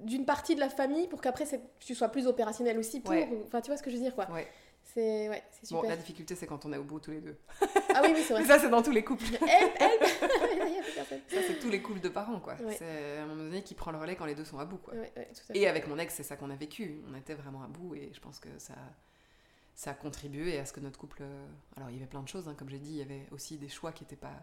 d'une 0.00 0.24
partie 0.24 0.54
de 0.54 0.60
la 0.60 0.70
famille 0.70 1.06
pour 1.08 1.20
qu'après 1.20 1.44
tu 1.78 1.94
sois 1.94 2.08
plus 2.08 2.26
opérationnel 2.26 2.78
aussi 2.78 3.00
pour. 3.00 3.14
Enfin, 3.46 3.60
tu 3.60 3.68
vois 3.68 3.76
ce 3.76 3.82
que 3.82 3.90
je 3.90 3.96
veux 3.96 4.02
dire, 4.02 4.14
quoi. 4.14 4.30
Ouais. 4.30 4.48
C'est 4.84 5.28
ouais, 5.28 5.42
super. 5.62 5.82
Bon, 5.82 5.88
la 5.88 5.96
difficulté, 5.96 6.34
c'est 6.34 6.46
quand 6.46 6.66
on 6.66 6.72
est 6.72 6.76
au 6.76 6.84
bout 6.84 7.00
tous 7.00 7.12
les 7.12 7.20
deux. 7.20 7.36
Ah 7.94 8.00
oui, 8.02 8.10
oui, 8.14 8.22
c'est 8.26 8.34
vrai. 8.34 8.44
ça, 8.46 8.58
c'est 8.58 8.68
dans 8.68 8.82
tous 8.82 8.90
les 8.90 9.04
couples. 9.04 9.24
Ça, 10.92 11.40
c'est 11.46 11.58
tous 11.60 11.70
les 11.70 11.80
couples 11.80 12.00
de 12.00 12.08
parents, 12.08 12.40
quoi. 12.40 12.56
C'est 12.76 13.18
à 13.18 13.22
un 13.22 13.26
moment 13.26 13.44
donné 13.44 13.62
qui 13.62 13.74
prend 13.74 13.90
le 13.90 13.98
relais 13.98 14.16
quand 14.16 14.26
les 14.26 14.34
deux 14.34 14.44
sont 14.44 14.58
à 14.58 14.64
bout, 14.64 14.76
quoi. 14.76 14.94
Ouais, 14.94 15.12
et 15.54 15.66
avec 15.66 15.86
mon 15.86 15.98
ex, 15.98 16.14
c'est 16.14 16.22
ça 16.22 16.36
qu'on 16.36 16.50
a 16.50 16.56
vécu. 16.56 17.02
On 17.10 17.16
était 17.16 17.34
vraiment 17.34 17.62
à 17.62 17.66
bout 17.66 17.94
et 17.94 18.10
je 18.12 18.20
pense 18.20 18.38
que 18.38 18.48
ça, 18.58 18.74
ça 19.74 19.92
a 19.92 19.94
contribué 19.94 20.58
à 20.58 20.66
ce 20.66 20.72
que 20.72 20.80
notre 20.80 20.98
couple. 20.98 21.22
Euh, 21.22 21.46
alors, 21.76 21.90
il 21.90 21.94
y 21.94 21.96
avait 21.96 22.06
plein 22.06 22.22
de 22.22 22.28
choses, 22.28 22.48
hein, 22.48 22.54
comme 22.58 22.68
j'ai 22.68 22.78
dit, 22.78 22.90
il 22.90 22.96
y 22.96 23.02
avait 23.02 23.26
aussi 23.30 23.56
des 23.56 23.68
choix 23.68 23.92
qui 23.92 24.04
n'étaient 24.04 24.16
pas. 24.16 24.34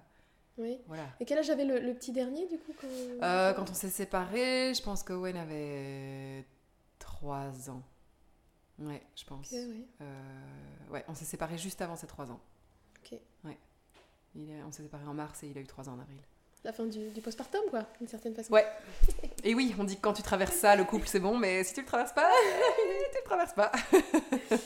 Oui. 0.57 0.77
Voilà. 0.87 1.07
Et 1.19 1.25
quel 1.25 1.37
âge 1.37 1.49
avait 1.49 1.65
le, 1.65 1.93
petit 1.93 2.11
dernier, 2.11 2.47
du 2.47 2.57
coup 2.57 2.73
Quand, 2.79 2.87
euh, 3.23 3.53
quand 3.53 3.69
on 3.69 3.73
s'est 3.73 3.89
séparés, 3.89 4.73
je 4.73 4.81
pense 4.81 5.03
que 5.03 5.13
Owen 5.13 5.37
avait 5.37 6.45
3 6.99 7.69
ans. 7.69 7.83
Ouais, 8.79 9.01
je 9.15 9.25
pense. 9.25 9.51
ouais. 9.51 9.85
Euh, 10.01 10.91
ouais, 10.91 11.03
on 11.07 11.13
s'est 11.13 11.25
séparés 11.25 11.57
juste 11.57 11.81
avant 11.81 11.95
ses 11.95 12.07
3 12.07 12.31
ans. 12.31 12.39
Ok. 13.03 13.19
Ouais. 13.43 13.57
Il 14.35 14.49
est, 14.49 14.63
on 14.63 14.71
s'est 14.71 14.83
séparés 14.83 15.05
en 15.05 15.13
mars 15.13 15.43
et 15.43 15.47
il 15.47 15.57
a 15.57 15.61
eu 15.61 15.67
3 15.67 15.89
ans 15.89 15.93
en 15.93 15.99
avril. 15.99 16.19
La 16.63 16.73
fin 16.73 16.85
du, 16.85 17.09
du 17.09 17.21
postpartum, 17.21 17.61
quoi, 17.69 17.85
d'une 17.99 18.07
certaine 18.07 18.35
façon. 18.35 18.51
Ouais. 18.51 18.65
Et 19.45 19.55
oui, 19.55 19.73
on 19.79 19.85
dit 19.85 19.95
que 19.95 20.01
quand 20.01 20.11
tu 20.11 20.23
traverses 20.23 20.57
ça, 20.57 20.75
le 20.75 20.83
couple, 20.83 21.07
c'est 21.07 21.21
bon, 21.21 21.37
mais 21.37 21.63
si 21.63 21.73
tu 21.73 21.79
le 21.79 21.85
traverses 21.85 22.11
pas, 22.11 22.29
tu 23.11 23.17
le 23.17 23.23
traverses 23.23 23.53
pas. 23.53 23.71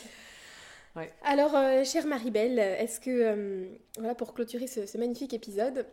ouais. 0.95 1.13
Alors, 1.23 1.56
euh, 1.56 1.84
chère 1.84 2.08
Marie-Belle, 2.08 2.58
est-ce 2.58 2.99
que, 2.99 3.12
euh, 3.12 3.67
voilà, 3.97 4.15
pour 4.15 4.34
clôturer 4.34 4.65
ce, 4.65 4.88
ce, 4.88 4.97
magnifique 4.97 5.36
épisode, 5.36 5.86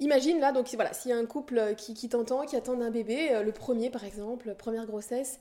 imagine 0.00 0.38
là, 0.38 0.52
donc 0.52 0.68
voilà, 0.74 0.92
s'il 0.92 1.10
y 1.10 1.14
a 1.14 1.16
un 1.16 1.24
couple 1.24 1.74
qui, 1.78 1.94
qui 1.94 2.10
t'entend, 2.10 2.44
qui 2.44 2.54
attend 2.54 2.78
un 2.78 2.90
bébé, 2.90 3.42
le 3.42 3.52
premier 3.52 3.88
par 3.88 4.04
exemple, 4.04 4.54
première 4.54 4.84
grossesse, 4.84 5.40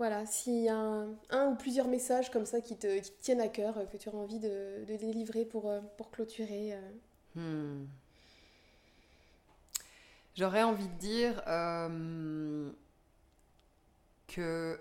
voilà, 0.00 0.24
s'il 0.24 0.62
y 0.62 0.68
a 0.70 0.78
un, 0.78 1.46
ou 1.50 1.56
plusieurs 1.56 1.86
messages 1.86 2.30
comme 2.30 2.46
ça 2.46 2.62
qui 2.62 2.74
te, 2.74 3.00
tiennent 3.20 3.42
à 3.42 3.48
cœur, 3.48 3.76
euh, 3.76 3.84
que 3.84 3.98
tu 3.98 4.08
auras 4.08 4.16
envie 4.16 4.38
de, 4.38 4.82
délivrer 4.86 5.44
pour, 5.44 5.68
euh, 5.68 5.78
clôturer. 6.10 6.72
Euh. 6.72 6.90
Hmm. 7.34 7.86
J'aurais 10.34 10.62
envie 10.62 10.88
de 10.88 10.94
dire 10.94 11.42
que 14.26 14.80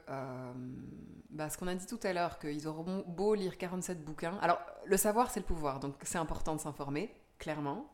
bah, 1.30 1.50
ce 1.50 1.58
qu'on 1.58 1.68
a 1.68 1.76
dit 1.76 1.86
tout 1.86 2.00
à 2.04 2.14
l'heure, 2.14 2.40
qu'ils 2.40 2.66
auront 2.70 3.04
beau 3.06 3.34
lire 3.34 3.58
47 3.58 4.02
bouquins. 4.02 4.38
Alors, 4.42 4.62
le 4.86 4.96
savoir, 4.96 5.32
c'est 5.32 5.42
le 5.42 5.46
pouvoir, 5.46 5.82
donc 5.82 5.96
c'est 6.04 6.18
important 6.18 6.56
de 6.56 6.62
s'informer, 6.62 7.14
clairement. 7.40 7.92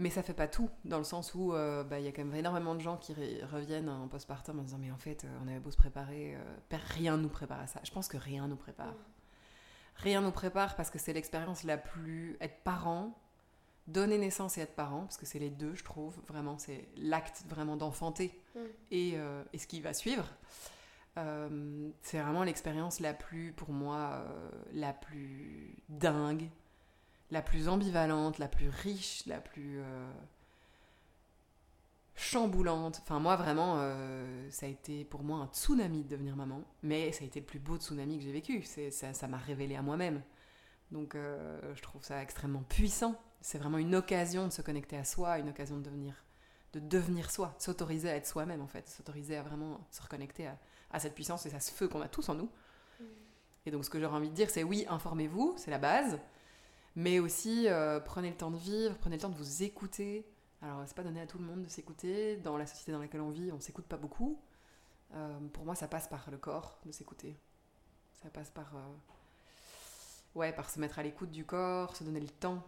Mais 0.00 0.10
ça 0.10 0.22
fait 0.22 0.32
pas 0.32 0.46
tout, 0.46 0.70
dans 0.84 0.98
le 0.98 1.04
sens 1.04 1.34
où 1.34 1.52
euh, 1.52 1.82
bah, 1.82 1.98
il 1.98 2.04
y 2.04 2.08
a 2.08 2.12
quand 2.12 2.24
même 2.24 2.36
énormément 2.36 2.76
de 2.76 2.80
gens 2.80 2.96
qui 2.96 3.14
reviennent 3.42 3.88
en 3.88 4.06
postpartum 4.06 4.60
en 4.60 4.62
disant 4.62 4.78
Mais 4.78 4.92
en 4.92 4.96
fait, 4.96 5.24
euh, 5.24 5.38
on 5.42 5.48
avait 5.48 5.58
beau 5.58 5.72
se 5.72 5.76
préparer, 5.76 6.36
euh, 6.36 6.76
rien 6.94 7.16
nous 7.16 7.28
prépare 7.28 7.58
à 7.58 7.66
ça. 7.66 7.80
Je 7.82 7.90
pense 7.90 8.06
que 8.06 8.16
rien 8.16 8.46
nous 8.46 8.54
prépare. 8.54 8.94
Rien 9.96 10.20
nous 10.20 10.30
prépare 10.30 10.76
parce 10.76 10.88
que 10.90 11.00
c'est 11.00 11.12
l'expérience 11.12 11.64
la 11.64 11.76
plus. 11.78 12.36
Être 12.40 12.62
parent, 12.62 13.18
donner 13.88 14.18
naissance 14.18 14.56
et 14.56 14.60
être 14.60 14.76
parent, 14.76 15.00
parce 15.00 15.16
que 15.16 15.26
c'est 15.26 15.40
les 15.40 15.50
deux, 15.50 15.74
je 15.74 15.82
trouve, 15.82 16.14
vraiment, 16.28 16.58
c'est 16.58 16.86
l'acte 16.96 17.42
vraiment 17.48 17.76
d'enfanter 17.76 18.40
et, 18.92 19.16
et, 19.52 19.58
ce 19.58 19.66
qui 19.66 19.80
va 19.80 19.92
suivre. 19.92 20.28
c'est 22.02 22.20
vraiment 22.20 22.44
l'expérience 22.44 23.00
la 23.00 23.14
plus, 23.14 23.52
pour 23.52 23.70
moi, 23.70 24.24
la 24.72 24.92
plus 24.92 25.74
dingue, 25.88 26.48
la 27.30 27.42
plus 27.42 27.68
ambivalente, 27.68 28.38
la 28.38 28.48
plus 28.48 28.68
riche, 28.68 29.24
la 29.26 29.40
plus 29.40 29.80
euh, 29.80 30.10
chamboulante. 32.14 33.00
Enfin, 33.02 33.18
moi, 33.20 33.36
vraiment, 33.36 33.76
euh, 33.78 34.50
ça 34.50 34.66
a 34.66 34.68
été 34.68 35.04
pour 35.04 35.22
moi 35.22 35.38
un 35.38 35.46
tsunami 35.48 36.04
de 36.04 36.08
devenir 36.08 36.36
maman, 36.36 36.62
mais 36.82 37.12
ça 37.12 37.24
a 37.24 37.26
été 37.26 37.40
le 37.40 37.46
plus 37.46 37.58
beau 37.58 37.76
tsunami 37.76 38.18
que 38.18 38.24
j'ai 38.24 38.32
vécu. 38.32 38.62
Ça 38.62 39.28
m'a 39.28 39.38
révélé 39.38 39.76
à 39.76 39.82
moi-même. 39.82 40.22
Donc 40.90 41.14
je 41.14 41.82
trouve 41.82 42.02
ça 42.02 42.22
extrêmement 42.22 42.62
puissant. 42.62 43.14
C'est 43.42 43.58
vraiment 43.58 43.78
une 43.78 43.94
occasion 43.94 44.46
de 44.46 44.52
se 44.52 44.62
connecter 44.62 44.96
à 44.96 45.04
soi, 45.04 45.38
une 45.38 45.50
occasion 45.50 45.76
de 45.76 45.82
devenir, 45.82 46.14
de 46.72 46.80
devenir 46.80 47.30
soi, 47.30 47.54
s'autoriser 47.58 48.08
à 48.10 48.16
être 48.16 48.26
soi-même 48.26 48.62
en 48.62 48.66
fait, 48.66 48.88
s'autoriser 48.88 49.36
à 49.36 49.42
vraiment 49.42 49.86
se 49.90 50.00
reconnecter 50.00 50.46
à, 50.46 50.58
à 50.90 50.98
cette 50.98 51.14
puissance 51.14 51.46
et 51.46 51.54
à 51.54 51.60
ce 51.60 51.72
feu 51.72 51.88
qu'on 51.88 52.00
a 52.00 52.08
tous 52.08 52.28
en 52.30 52.34
nous. 52.34 52.50
Et 53.66 53.70
donc 53.70 53.84
ce 53.84 53.90
que 53.90 54.00
j'aurais 54.00 54.16
envie 54.16 54.30
de 54.30 54.34
dire, 54.34 54.50
c'est 54.50 54.62
oui, 54.62 54.86
informez-vous, 54.88 55.54
c'est 55.58 55.70
la 55.70 55.78
base, 55.78 56.18
mais 56.98 57.20
aussi 57.20 57.68
euh, 57.68 58.00
prenez 58.00 58.28
le 58.28 58.36
temps 58.36 58.50
de 58.50 58.56
vivre, 58.56 58.96
prenez 58.98 59.14
le 59.14 59.22
temps 59.22 59.28
de 59.28 59.36
vous 59.36 59.62
écouter. 59.62 60.26
Alors 60.60 60.82
c'est 60.84 60.96
pas 60.96 61.04
donné 61.04 61.20
à 61.20 61.28
tout 61.28 61.38
le 61.38 61.44
monde 61.44 61.62
de 61.62 61.68
s'écouter. 61.68 62.36
Dans 62.38 62.56
la 62.56 62.66
société 62.66 62.90
dans 62.90 62.98
laquelle 62.98 63.20
on 63.20 63.30
vit, 63.30 63.52
on 63.52 63.60
s'écoute 63.60 63.86
pas 63.86 63.96
beaucoup. 63.96 64.42
Euh, 65.14 65.38
pour 65.52 65.64
moi, 65.64 65.76
ça 65.76 65.86
passe 65.86 66.08
par 66.08 66.28
le 66.28 66.38
corps 66.38 66.80
de 66.84 66.90
s'écouter. 66.90 67.38
Ça 68.20 68.30
passe 68.30 68.50
par 68.50 68.74
euh, 68.74 68.80
ouais, 70.34 70.52
par 70.52 70.68
se 70.68 70.80
mettre 70.80 70.98
à 70.98 71.04
l'écoute 71.04 71.30
du 71.30 71.44
corps, 71.44 71.94
se 71.94 72.02
donner 72.02 72.18
le 72.18 72.28
temps, 72.28 72.66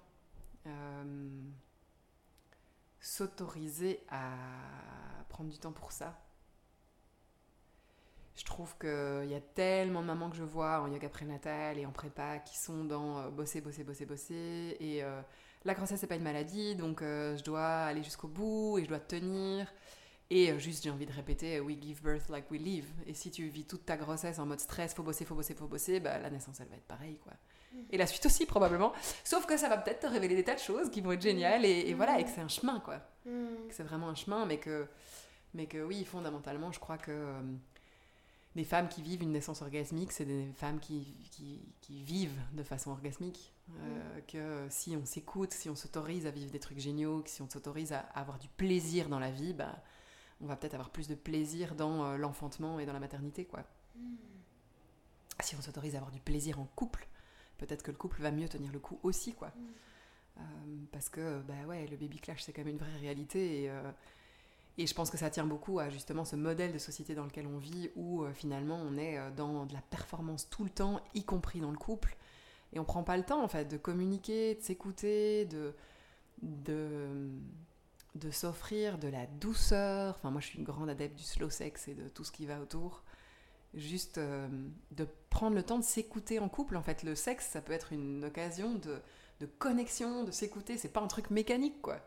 s'autoriser 3.00 4.04
à 4.10 4.36
prendre 5.28 5.50
du 5.50 5.58
temps 5.58 5.72
pour 5.72 5.90
ça 5.90 6.16
je 8.36 8.44
trouve 8.44 8.76
qu'il 8.78 9.30
y 9.30 9.34
a 9.34 9.40
tellement 9.54 10.00
de 10.00 10.06
mamans 10.06 10.30
que 10.30 10.36
je 10.36 10.44
vois 10.44 10.80
en 10.80 10.90
yoga 10.90 11.08
prénatal 11.08 11.78
et 11.78 11.86
en 11.86 11.92
prépa 11.92 12.38
qui 12.38 12.56
sont 12.56 12.84
dans 12.84 13.18
euh, 13.18 13.28
bosser, 13.28 13.60
bosser, 13.60 13.84
bosser, 13.84 14.06
bosser. 14.06 14.76
Et 14.80 15.02
euh, 15.02 15.20
la 15.64 15.74
grossesse, 15.74 16.00
c'est 16.00 16.06
pas 16.06 16.16
une 16.16 16.22
maladie, 16.22 16.74
donc 16.74 17.02
euh, 17.02 17.36
je 17.36 17.44
dois 17.44 17.84
aller 17.84 18.02
jusqu'au 18.02 18.28
bout 18.28 18.78
et 18.78 18.84
je 18.84 18.88
dois 18.88 19.00
tenir. 19.00 19.70
Et 20.32 20.56
juste, 20.60 20.84
j'ai 20.84 20.90
envie 20.90 21.06
de 21.06 21.12
répéter, 21.12 21.58
we 21.58 21.76
give 21.80 22.00
birth 22.02 22.28
like 22.28 22.48
we 22.52 22.60
live. 22.60 22.86
Et 23.04 23.14
si 23.14 23.32
tu 23.32 23.48
vis 23.48 23.64
toute 23.64 23.84
ta 23.84 23.96
grossesse 23.96 24.38
en 24.38 24.46
mode 24.46 24.60
stress, 24.60 24.94
faut 24.94 25.02
bosser, 25.02 25.24
faut 25.24 25.34
bosser, 25.34 25.54
faut 25.54 25.66
bosser, 25.66 25.98
bah, 25.98 26.18
la 26.20 26.30
naissance, 26.30 26.60
elle 26.60 26.68
va 26.68 26.76
être 26.76 26.86
pareille, 26.86 27.18
quoi. 27.18 27.32
Et 27.90 27.98
la 27.98 28.06
suite 28.06 28.24
aussi, 28.26 28.46
probablement. 28.46 28.92
Sauf 29.24 29.44
que 29.44 29.56
ça 29.56 29.68
va 29.68 29.76
peut-être 29.76 30.00
te 30.00 30.06
révéler 30.06 30.36
des 30.36 30.44
tas 30.44 30.54
de 30.54 30.60
choses 30.60 30.88
qui 30.88 31.00
vont 31.00 31.10
être 31.12 31.20
géniales 31.20 31.64
et, 31.64 31.92
voilà, 31.94 32.20
et 32.20 32.24
que 32.24 32.30
c'est 32.30 32.40
un 32.40 32.48
chemin, 32.48 32.78
quoi. 32.78 33.00
Mm. 33.26 33.68
Que 33.68 33.74
c'est 33.74 33.82
vraiment 33.82 34.08
un 34.08 34.14
chemin, 34.14 34.46
mais 34.46 34.58
que, 34.58 34.86
mais 35.52 35.66
que 35.66 35.82
oui, 35.82 36.04
fondamentalement, 36.04 36.70
je 36.70 36.78
crois 36.78 36.96
que 36.96 37.12
des 38.56 38.64
femmes 38.64 38.88
qui 38.88 39.02
vivent 39.02 39.22
une 39.22 39.32
naissance 39.32 39.62
orgasmique, 39.62 40.12
c'est 40.12 40.24
des 40.24 40.46
femmes 40.56 40.80
qui, 40.80 41.14
qui, 41.30 42.02
vivent 42.02 42.38
de 42.52 42.62
façon 42.62 42.90
orgasmique. 42.90 43.52
Euh, 43.70 44.18
mm. 44.18 44.22
Que 44.26 44.66
si 44.70 44.96
on 44.96 45.04
s'écoute, 45.04 45.52
si 45.52 45.68
on 45.68 45.76
s'autorise 45.76 46.26
à 46.26 46.30
vivre 46.30 46.50
des 46.50 46.58
trucs 46.58 46.78
géniaux, 46.78 47.22
si 47.26 47.42
on 47.42 47.48
s'autorise 47.48 47.92
à, 47.92 48.00
avoir 48.14 48.38
du 48.38 48.48
plaisir 48.48 49.08
dans 49.08 49.18
la 49.18 49.30
vie, 49.30 49.52
bah, 49.52 49.82
on 50.40 50.46
va 50.46 50.56
peut-être 50.56 50.74
avoir 50.74 50.90
plus 50.90 51.08
de 51.08 51.14
plaisir 51.14 51.74
dans 51.74 52.04
euh, 52.04 52.16
l'enfantement 52.16 52.80
et 52.80 52.86
dans 52.86 52.92
la 52.92 53.00
maternité. 53.00 53.44
quoi. 53.44 53.64
Mm. 53.96 54.16
Si 55.40 55.54
on 55.56 55.60
s'autorise 55.60 55.94
à 55.94 55.98
avoir 55.98 56.12
du 56.12 56.20
plaisir 56.20 56.60
en 56.60 56.64
couple, 56.64 57.06
peut-être 57.58 57.82
que 57.82 57.90
le 57.90 57.96
couple 57.96 58.20
va 58.20 58.30
mieux 58.30 58.48
tenir 58.48 58.72
le 58.72 58.78
coup 58.80 58.98
aussi. 59.02 59.32
quoi. 59.32 59.48
Mm. 59.48 59.66
Euh, 60.38 60.42
parce 60.90 61.08
que 61.08 61.40
bah 61.42 61.66
ouais, 61.66 61.86
le 61.86 61.96
baby 61.96 62.18
clash, 62.18 62.42
c'est 62.42 62.52
quand 62.52 62.64
même 62.64 62.74
une 62.74 62.78
vraie 62.78 62.98
réalité. 62.98 63.64
Et, 63.64 63.70
et 64.80 64.86
je 64.86 64.94
pense 64.94 65.10
que 65.10 65.18
ça 65.18 65.28
tient 65.28 65.44
beaucoup 65.44 65.78
à 65.78 65.90
justement 65.90 66.24
ce 66.24 66.36
modèle 66.36 66.72
de 66.72 66.78
société 66.78 67.14
dans 67.14 67.24
lequel 67.24 67.46
on 67.46 67.58
vit 67.58 67.90
où 67.96 68.22
euh, 68.22 68.32
finalement 68.32 68.80
on 68.82 68.96
est 68.96 69.18
euh, 69.18 69.30
dans 69.30 69.66
de 69.66 69.74
la 69.74 69.82
performance 69.82 70.48
tout 70.48 70.64
le 70.64 70.70
temps, 70.70 71.02
y 71.14 71.22
compris 71.22 71.60
dans 71.60 71.70
le 71.70 71.76
couple. 71.76 72.16
Et 72.72 72.78
on 72.78 72.84
prend 72.84 73.02
pas 73.02 73.18
le 73.18 73.22
temps 73.22 73.44
en 73.44 73.48
fait 73.48 73.66
de 73.66 73.76
communiquer, 73.76 74.54
de 74.54 74.62
s'écouter, 74.62 75.44
de, 75.44 75.74
de, 76.40 77.28
de 78.14 78.30
s'offrir 78.30 78.96
de 78.96 79.08
la 79.08 79.26
douceur. 79.26 80.14
Enfin, 80.16 80.30
moi 80.30 80.40
je 80.40 80.46
suis 80.46 80.58
une 80.58 80.64
grande 80.64 80.88
adepte 80.88 81.14
du 81.18 81.24
slow 81.24 81.50
sex 81.50 81.86
et 81.88 81.94
de 81.94 82.08
tout 82.08 82.24
ce 82.24 82.32
qui 82.32 82.46
va 82.46 82.58
autour. 82.58 83.02
Juste 83.74 84.16
euh, 84.16 84.48
de 84.92 85.06
prendre 85.28 85.56
le 85.56 85.62
temps 85.62 85.78
de 85.78 85.84
s'écouter 85.84 86.38
en 86.38 86.48
couple. 86.48 86.76
En 86.76 86.82
fait, 86.82 87.02
le 87.02 87.14
sexe, 87.14 87.48
ça 87.48 87.60
peut 87.60 87.74
être 87.74 87.92
une 87.92 88.24
occasion 88.24 88.76
de, 88.76 88.98
de 89.40 89.46
connexion, 89.46 90.24
de 90.24 90.30
s'écouter. 90.30 90.78
C'est 90.78 90.88
pas 90.88 91.00
un 91.00 91.06
truc 91.06 91.28
mécanique 91.28 91.82
quoi. 91.82 92.00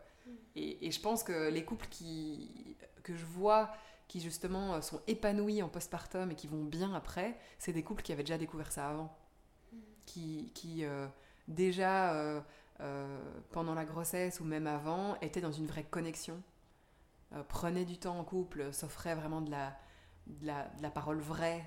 Et, 0.56 0.90
je 0.90 1.00
pense 1.00 1.22
que 1.24 1.50
les 1.50 1.64
couples 1.64 1.86
qui, 1.90 2.76
que 3.02 3.14
je 3.14 3.24
vois 3.24 3.72
qui 4.08 4.20
justement 4.20 4.80
sont 4.82 5.00
épanouis 5.06 5.62
en 5.62 5.68
postpartum 5.68 6.30
et 6.30 6.34
qui 6.34 6.46
vont 6.46 6.62
bien 6.62 6.94
après, 6.94 7.38
c'est 7.58 7.72
des 7.72 7.82
couples 7.82 8.02
qui 8.02 8.12
avaient 8.12 8.22
déjà 8.22 8.38
découvert 8.38 8.70
ça 8.70 8.88
avant. 8.88 9.16
Mm. 9.72 9.76
Qui, 10.06 10.52
qui 10.54 10.84
euh, 10.84 11.06
déjà 11.48 12.14
euh, 12.14 12.40
euh, 12.80 13.18
pendant 13.50 13.74
la 13.74 13.84
grossesse 13.84 14.40
ou 14.40 14.44
même 14.44 14.66
avant 14.66 15.18
étaient 15.20 15.40
dans 15.40 15.52
une 15.52 15.66
vraie 15.66 15.84
connexion, 15.84 16.40
prenaient 17.48 17.84
du 17.84 17.98
temps 17.98 18.16
en 18.16 18.22
couple, 18.22 18.72
s'offraient 18.72 19.16
vraiment 19.16 19.40
de 19.40 19.50
la, 19.50 19.76
de 20.28 20.46
la, 20.46 20.68
de 20.68 20.82
la, 20.82 20.90
parole 20.90 21.18
vraie, 21.18 21.64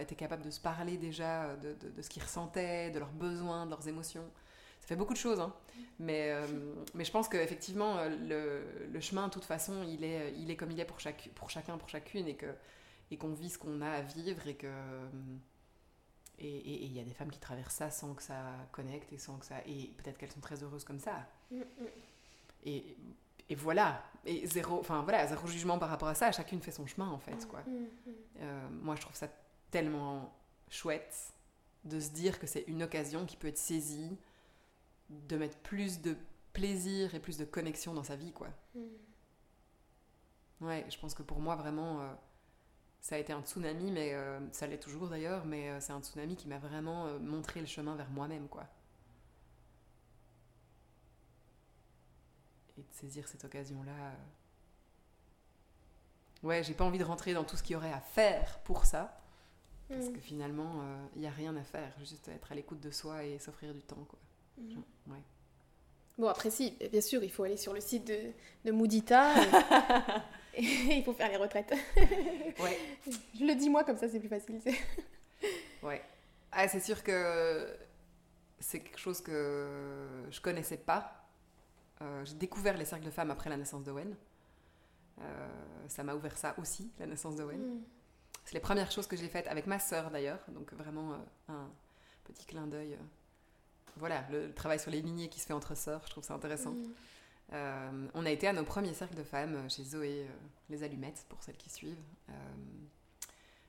étaient 0.00 0.16
capables 0.16 0.42
de 0.42 0.50
se 0.50 0.60
parler 0.60 0.98
déjà 0.98 1.56
de, 1.56 1.72
de, 1.72 1.88
de 1.88 2.02
ce 2.02 2.10
qu'ils 2.10 2.22
ressentaient, 2.22 2.90
de 2.90 2.98
leurs 2.98 3.12
besoins, 3.12 3.64
de 3.64 3.70
leurs 3.70 3.88
émotions 3.88 4.30
fait 4.88 4.96
beaucoup 4.96 5.12
de 5.12 5.18
choses, 5.18 5.38
hein. 5.38 5.54
mais, 5.98 6.30
euh, 6.32 6.46
mais 6.94 7.04
je 7.04 7.12
pense 7.12 7.28
qu'effectivement, 7.28 7.98
euh, 7.98 8.08
le, 8.08 8.88
le, 8.90 9.00
chemin, 9.00 9.28
de 9.28 9.32
toute 9.32 9.44
façon, 9.44 9.82
il 9.86 10.02
est, 10.02 10.32
il 10.38 10.50
est 10.50 10.56
comme 10.56 10.70
il 10.70 10.80
est 10.80 10.86
pour, 10.86 10.98
chaque, 10.98 11.28
pour 11.34 11.50
chacun, 11.50 11.76
pour 11.76 11.90
chacune, 11.90 12.26
et 12.26 12.36
qu'on 12.36 12.54
et 13.10 13.18
qu'on 13.18 13.32
vit 13.34 13.50
ce 13.50 13.58
qu'on 13.58 13.82
a 13.82 13.90
à 13.90 14.00
vivre, 14.00 14.46
et 14.48 14.54
que. 14.54 14.72
Et 16.40 16.84
il 16.84 16.92
y 16.92 17.00
a 17.00 17.02
des 17.02 17.12
femmes 17.12 17.32
qui 17.32 17.40
traversent 17.40 17.74
ça 17.74 17.90
sans 17.90 18.14
que 18.14 18.22
ça 18.22 18.54
connecte, 18.70 19.12
et 19.12 19.18
sans 19.18 19.36
que 19.38 19.44
ça. 19.44 19.56
Et 19.66 19.92
peut-être 19.98 20.16
qu'elles 20.18 20.30
sont 20.30 20.40
très 20.40 20.62
heureuses 20.62 20.84
comme 20.84 21.00
ça. 21.00 21.26
Mm, 21.50 21.58
mm. 21.58 21.64
Et, 22.64 22.96
et 23.50 23.54
voilà. 23.56 24.04
Et 24.24 24.46
zéro, 24.46 24.78
enfin, 24.78 25.02
voilà, 25.02 25.26
zéro 25.26 25.46
jugement 25.48 25.78
par 25.78 25.88
rapport 25.90 26.08
à 26.08 26.14
ça, 26.14 26.30
chacune 26.32 26.62
fait 26.62 26.70
son 26.70 26.86
chemin, 26.86 27.08
en 27.08 27.18
fait, 27.18 27.46
quoi. 27.48 27.60
Mm, 27.60 27.86
euh, 28.40 28.68
moi, 28.70 28.94
je 28.94 29.00
trouve 29.00 29.16
ça 29.16 29.28
tellement 29.70 30.32
chouette 30.70 31.34
de 31.84 31.98
se 31.98 32.10
dire 32.10 32.38
que 32.38 32.46
c'est 32.46 32.64
une 32.68 32.84
occasion 32.84 33.26
qui 33.26 33.36
peut 33.36 33.48
être 33.48 33.58
saisie 33.58 34.16
de 35.08 35.36
mettre 35.36 35.56
plus 35.58 36.00
de 36.00 36.16
plaisir 36.52 37.14
et 37.14 37.20
plus 37.20 37.38
de 37.38 37.44
connexion 37.44 37.94
dans 37.94 38.04
sa 38.04 38.16
vie, 38.16 38.32
quoi. 38.32 38.48
Hmm. 38.74 38.86
Ouais, 40.60 40.84
je 40.90 40.98
pense 40.98 41.14
que 41.14 41.22
pour 41.22 41.40
moi, 41.40 41.54
vraiment, 41.56 42.00
euh, 42.00 42.12
ça 43.00 43.14
a 43.14 43.18
été 43.18 43.32
un 43.32 43.42
tsunami, 43.42 43.92
mais 43.92 44.12
euh, 44.14 44.40
ça 44.52 44.66
l'est 44.66 44.78
toujours 44.78 45.08
d'ailleurs, 45.08 45.44
mais 45.44 45.70
euh, 45.70 45.80
c'est 45.80 45.92
un 45.92 46.00
tsunami 46.00 46.36
qui 46.36 46.48
m'a 46.48 46.58
vraiment 46.58 47.18
montré 47.20 47.60
le 47.60 47.66
chemin 47.66 47.94
vers 47.94 48.10
moi-même, 48.10 48.48
quoi. 48.48 48.66
Et 52.76 52.82
de 52.82 52.92
saisir 52.92 53.26
cette 53.28 53.44
occasion-là. 53.44 54.12
Ouais, 56.42 56.62
j'ai 56.62 56.74
pas 56.74 56.84
envie 56.84 56.98
de 56.98 57.04
rentrer 57.04 57.34
dans 57.34 57.44
tout 57.44 57.56
ce 57.56 57.62
qu'il 57.62 57.74
y 57.74 57.76
aurait 57.76 57.92
à 57.92 58.00
faire 58.00 58.60
pour 58.60 58.84
ça, 58.84 59.20
parce 59.88 60.06
hmm. 60.06 60.12
que 60.12 60.20
finalement, 60.20 60.82
il 61.14 61.20
n'y 61.20 61.26
a 61.28 61.32
rien 61.32 61.56
à 61.56 61.62
faire, 61.62 61.96
juste 62.00 62.28
être 62.28 62.50
à 62.50 62.54
l'écoute 62.56 62.80
de 62.80 62.90
soi 62.90 63.24
et 63.24 63.38
s'offrir 63.38 63.72
du 63.72 63.82
temps, 63.82 64.04
quoi. 64.08 64.18
Mhm. 64.58 64.82
Bon, 66.18 66.26
après, 66.26 66.50
si, 66.50 66.76
bien 66.90 67.00
sûr, 67.00 67.22
il 67.22 67.30
faut 67.30 67.44
aller 67.44 67.56
sur 67.56 67.72
le 67.72 67.80
site 67.80 68.04
de, 68.08 68.18
de 68.64 68.72
Moudita. 68.72 69.34
Et, 70.54 70.62
il 70.98 71.04
faut 71.04 71.12
faire 71.12 71.28
les 71.28 71.36
retraites. 71.36 71.72
ouais. 71.96 72.78
Je 73.38 73.44
le 73.44 73.54
dis 73.54 73.70
moi, 73.70 73.84
comme 73.84 73.96
ça, 73.96 74.08
c'est 74.08 74.18
plus 74.18 74.28
facile. 74.28 74.60
ouais. 75.84 76.02
Ah, 76.50 76.66
c'est 76.66 76.80
sûr 76.80 77.04
que 77.04 77.68
c'est 78.58 78.80
quelque 78.80 78.98
chose 78.98 79.20
que 79.20 80.26
je 80.30 80.40
connaissais 80.40 80.76
pas. 80.76 81.24
Euh, 82.02 82.24
j'ai 82.24 82.34
découvert 82.34 82.76
les 82.76 82.84
cercles 82.84 83.04
de 83.04 83.10
femmes 83.10 83.30
après 83.30 83.48
la 83.48 83.56
naissance 83.56 83.84
d'Owen. 83.84 84.16
Euh, 85.20 85.48
ça 85.86 86.02
m'a 86.02 86.14
ouvert 86.14 86.36
ça 86.36 86.54
aussi, 86.58 86.90
la 86.98 87.06
naissance 87.06 87.36
d'Owen. 87.36 87.60
Mm. 87.60 87.82
C'est 88.44 88.54
les 88.54 88.60
premières 88.60 88.90
choses 88.90 89.06
que 89.06 89.16
j'ai 89.16 89.28
faites 89.28 89.46
avec 89.46 89.66
ma 89.66 89.78
sœur 89.78 90.10
d'ailleurs, 90.10 90.40
donc 90.48 90.72
vraiment 90.72 91.12
euh, 91.12 91.16
un 91.48 91.70
petit 92.24 92.46
clin 92.46 92.66
d'œil 92.66 92.96
voilà, 93.96 94.24
le 94.30 94.52
travail 94.52 94.78
sur 94.78 94.90
les 94.90 95.00
lignées 95.00 95.28
qui 95.28 95.40
se 95.40 95.46
fait 95.46 95.52
entre 95.52 95.76
sœurs, 95.76 96.02
je 96.06 96.10
trouve 96.10 96.24
ça 96.24 96.34
intéressant. 96.34 96.72
Mm. 96.72 96.94
Euh, 97.52 98.08
on 98.14 98.26
a 98.26 98.30
été 98.30 98.46
à 98.46 98.52
nos 98.52 98.64
premiers 98.64 98.92
cercles 98.92 99.16
de 99.16 99.22
femmes 99.22 99.54
euh, 99.54 99.68
chez 99.68 99.82
Zoé, 99.82 100.24
euh, 100.24 100.32
les 100.68 100.82
allumettes, 100.82 101.24
pour 101.28 101.42
celles 101.42 101.56
qui 101.56 101.70
suivent. 101.70 102.02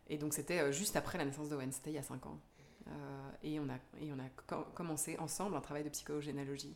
et 0.08 0.18
donc 0.18 0.34
c'était 0.34 0.74
juste 0.74 0.96
après 0.96 1.18
la 1.18 1.26
naissance 1.26 1.50
d'Owen, 1.50 1.72
c'était 1.72 1.92
il 1.92 1.96
y 1.96 2.00
a 2.00 2.04
5 2.04 2.26
ans. 2.26 2.40
et 3.44 3.60
on 3.60 3.70
a, 3.70 3.78
et 4.02 4.12
on 4.12 4.20
a 4.20 4.30
commencé 4.74 5.18
ensemble 5.20 5.56
un 5.56 5.62
travail 5.62 5.84
de 5.84 5.90
psychogénéalogie 5.90 6.76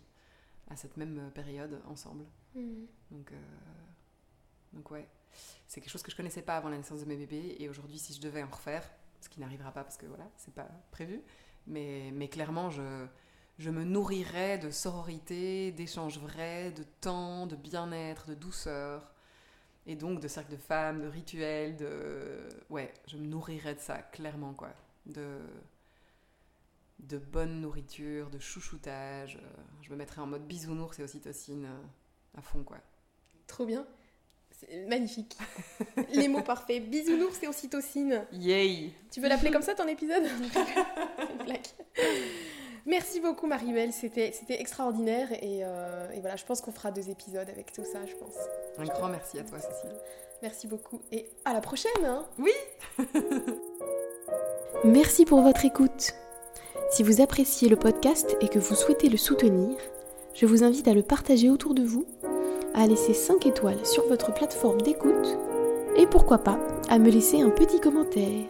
à 0.70 0.76
cette 0.76 0.96
même 0.98 1.32
période 1.34 1.82
ensemble. 1.88 2.26
Mm. 2.56 2.86
Donc, 3.12 3.34
donc 4.72 4.92
ouais, 4.92 5.08
c'est 5.68 5.82
quelque 5.82 5.92
chose 5.92 6.04
que 6.04 6.12
je 6.12 6.16
connaissais 6.16 6.42
pas 6.42 6.56
avant 6.56 6.70
la 6.70 6.78
naissance 6.78 7.02
de 7.02 7.06
mes 7.06 7.18
bébés. 7.18 7.58
Et 7.60 7.68
aujourd'hui, 7.68 8.00
si 8.00 8.14
je 8.14 8.22
devais 8.22 8.44
en 8.44 8.50
refaire, 8.50 8.88
ce 9.20 9.28
qui 9.28 9.40
n'arrivera 9.40 9.72
pas 9.72 9.84
parce 9.84 9.98
que 9.98 10.06
voilà, 10.06 10.30
c'est 10.38 10.54
pas 10.54 10.70
prévu, 10.92 11.22
mais, 11.68 12.12
mais 12.14 12.30
clairement, 12.30 12.70
je 12.70 13.08
je 13.60 13.70
me 13.70 13.84
nourrirais 13.84 14.58
de 14.58 14.72
sororité, 14.72 15.72
d'échanges 15.72 16.20
vrais, 16.20 16.72
de 16.72 16.84
temps, 17.02 17.46
de 17.46 17.56
bien-être, 17.56 18.28
de 18.28 18.34
douceur, 18.34 19.12
et 19.86 19.96
donc 19.96 20.20
de 20.20 20.28
cercles 20.28 20.54
de 20.54 20.58
femmes, 20.58 21.02
de 21.02 21.08
rituels, 21.08 21.76
de... 21.76 22.48
Ouais, 22.70 22.92
je 23.08 23.18
me 23.18 23.26
nourrirais 23.26 23.76
de 23.76 23.80
ça, 23.80 23.98
clairement, 23.98 24.54
quoi. 24.54 24.70
De, 25.06 25.40
de 27.00 27.18
bonne 27.18 27.62
nourriture, 27.62 28.30
de 28.30 28.40
chouchoutage. 28.40 29.38
Je 29.82 29.92
me 29.92 29.98
mettrais 29.98 30.22
en 30.22 30.28
mode 30.28 30.48
bisounours 30.48 30.98
et 31.00 31.04
ocytocine 31.04 31.66
euh, 31.66 32.38
à 32.38 32.42
fond, 32.42 32.64
quoi. 32.64 32.78
Trop 33.46 33.66
bien. 33.66 33.86
C'est 34.52 34.88
magnifique. 34.88 35.38
Les 36.14 36.28
mots 36.28 36.42
parfaits. 36.42 36.90
Bisounours 36.90 37.44
et 37.44 37.48
ocytocine. 37.48 38.26
Yay 38.32 38.94
Tu 39.12 39.20
veux 39.20 39.28
l'appeler 39.28 39.52
comme 39.52 39.62
ça 39.62 39.76
ton 39.76 39.88
épisode? 39.88 40.24
Merci 42.86 43.22
beaucoup 43.22 43.48
Maribel, 43.48 43.94
c'était 43.94 44.34
extraordinaire 44.50 45.32
et, 45.32 45.62
euh, 45.64 46.12
et, 46.14 46.20
voilà, 46.20 46.36
je 46.36 46.44
pense 46.44 46.60
qu'on 46.60 46.74
fera 46.74 46.92
deux 46.92 47.10
épisodes 47.10 47.48
avec 47.50 47.72
tout 47.72 47.86
ça, 47.86 48.00
je 48.06 48.14
pense. 48.16 48.36
Un 48.78 48.86
grand 48.86 49.08
merci 49.08 49.40
à 49.40 49.44
toi 49.44 49.58
Cécile. 49.58 49.96
Merci 50.42 50.68
beaucoup 50.68 51.00
et 51.12 51.30
à 51.46 51.54
la 51.54 51.62
prochaine. 51.62 51.92
Hein 52.04 52.26
oui 52.40 52.52
Merci 54.84 55.24
pour 55.24 55.42
votre 55.42 55.64
écoute. 55.64 56.14
Si 56.92 57.04
vous 57.04 57.22
appréciez 57.22 57.70
le 57.70 57.78
podcast 57.78 58.36
et 58.42 58.50
que 58.50 58.60
vous 58.60 58.76
souhaitez 58.76 59.08
le 59.08 59.18
soutenir, 59.18 59.78
je 60.34 60.46
vous 60.46 60.66
invite 60.66 60.90
à 60.90 60.94
le 60.94 61.04
partager 61.04 61.50
autour 61.50 61.74
de 61.74 61.84
vous, 61.84 62.06
à 62.74 62.86
laisser 62.86 63.14
5 63.14 63.46
étoiles 63.46 63.86
sur 63.86 64.06
votre 64.10 64.34
plateforme 64.34 64.82
d'écoute 64.82 65.38
et 65.96 66.06
pourquoi 66.06 66.40
pas 66.40 66.60
à 66.90 67.00
me 67.00 67.10
laisser 67.10 67.40
un 67.40 67.50
petit 67.50 67.80
commentaire. 67.80 68.50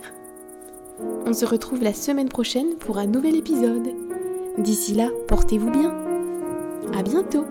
On 1.28 1.34
se 1.34 1.46
retrouve 1.46 1.84
la 1.84 1.93
semaine 1.93 2.30
prochaine 2.30 2.78
pour 2.78 2.98
un 2.98 3.06
nouvel 3.06 3.36
épisode. 3.36 4.12
D'ici 4.58 4.94
là, 4.94 5.10
portez-vous 5.28 5.72
bien. 5.72 5.92
À 6.96 7.02
bientôt 7.02 7.46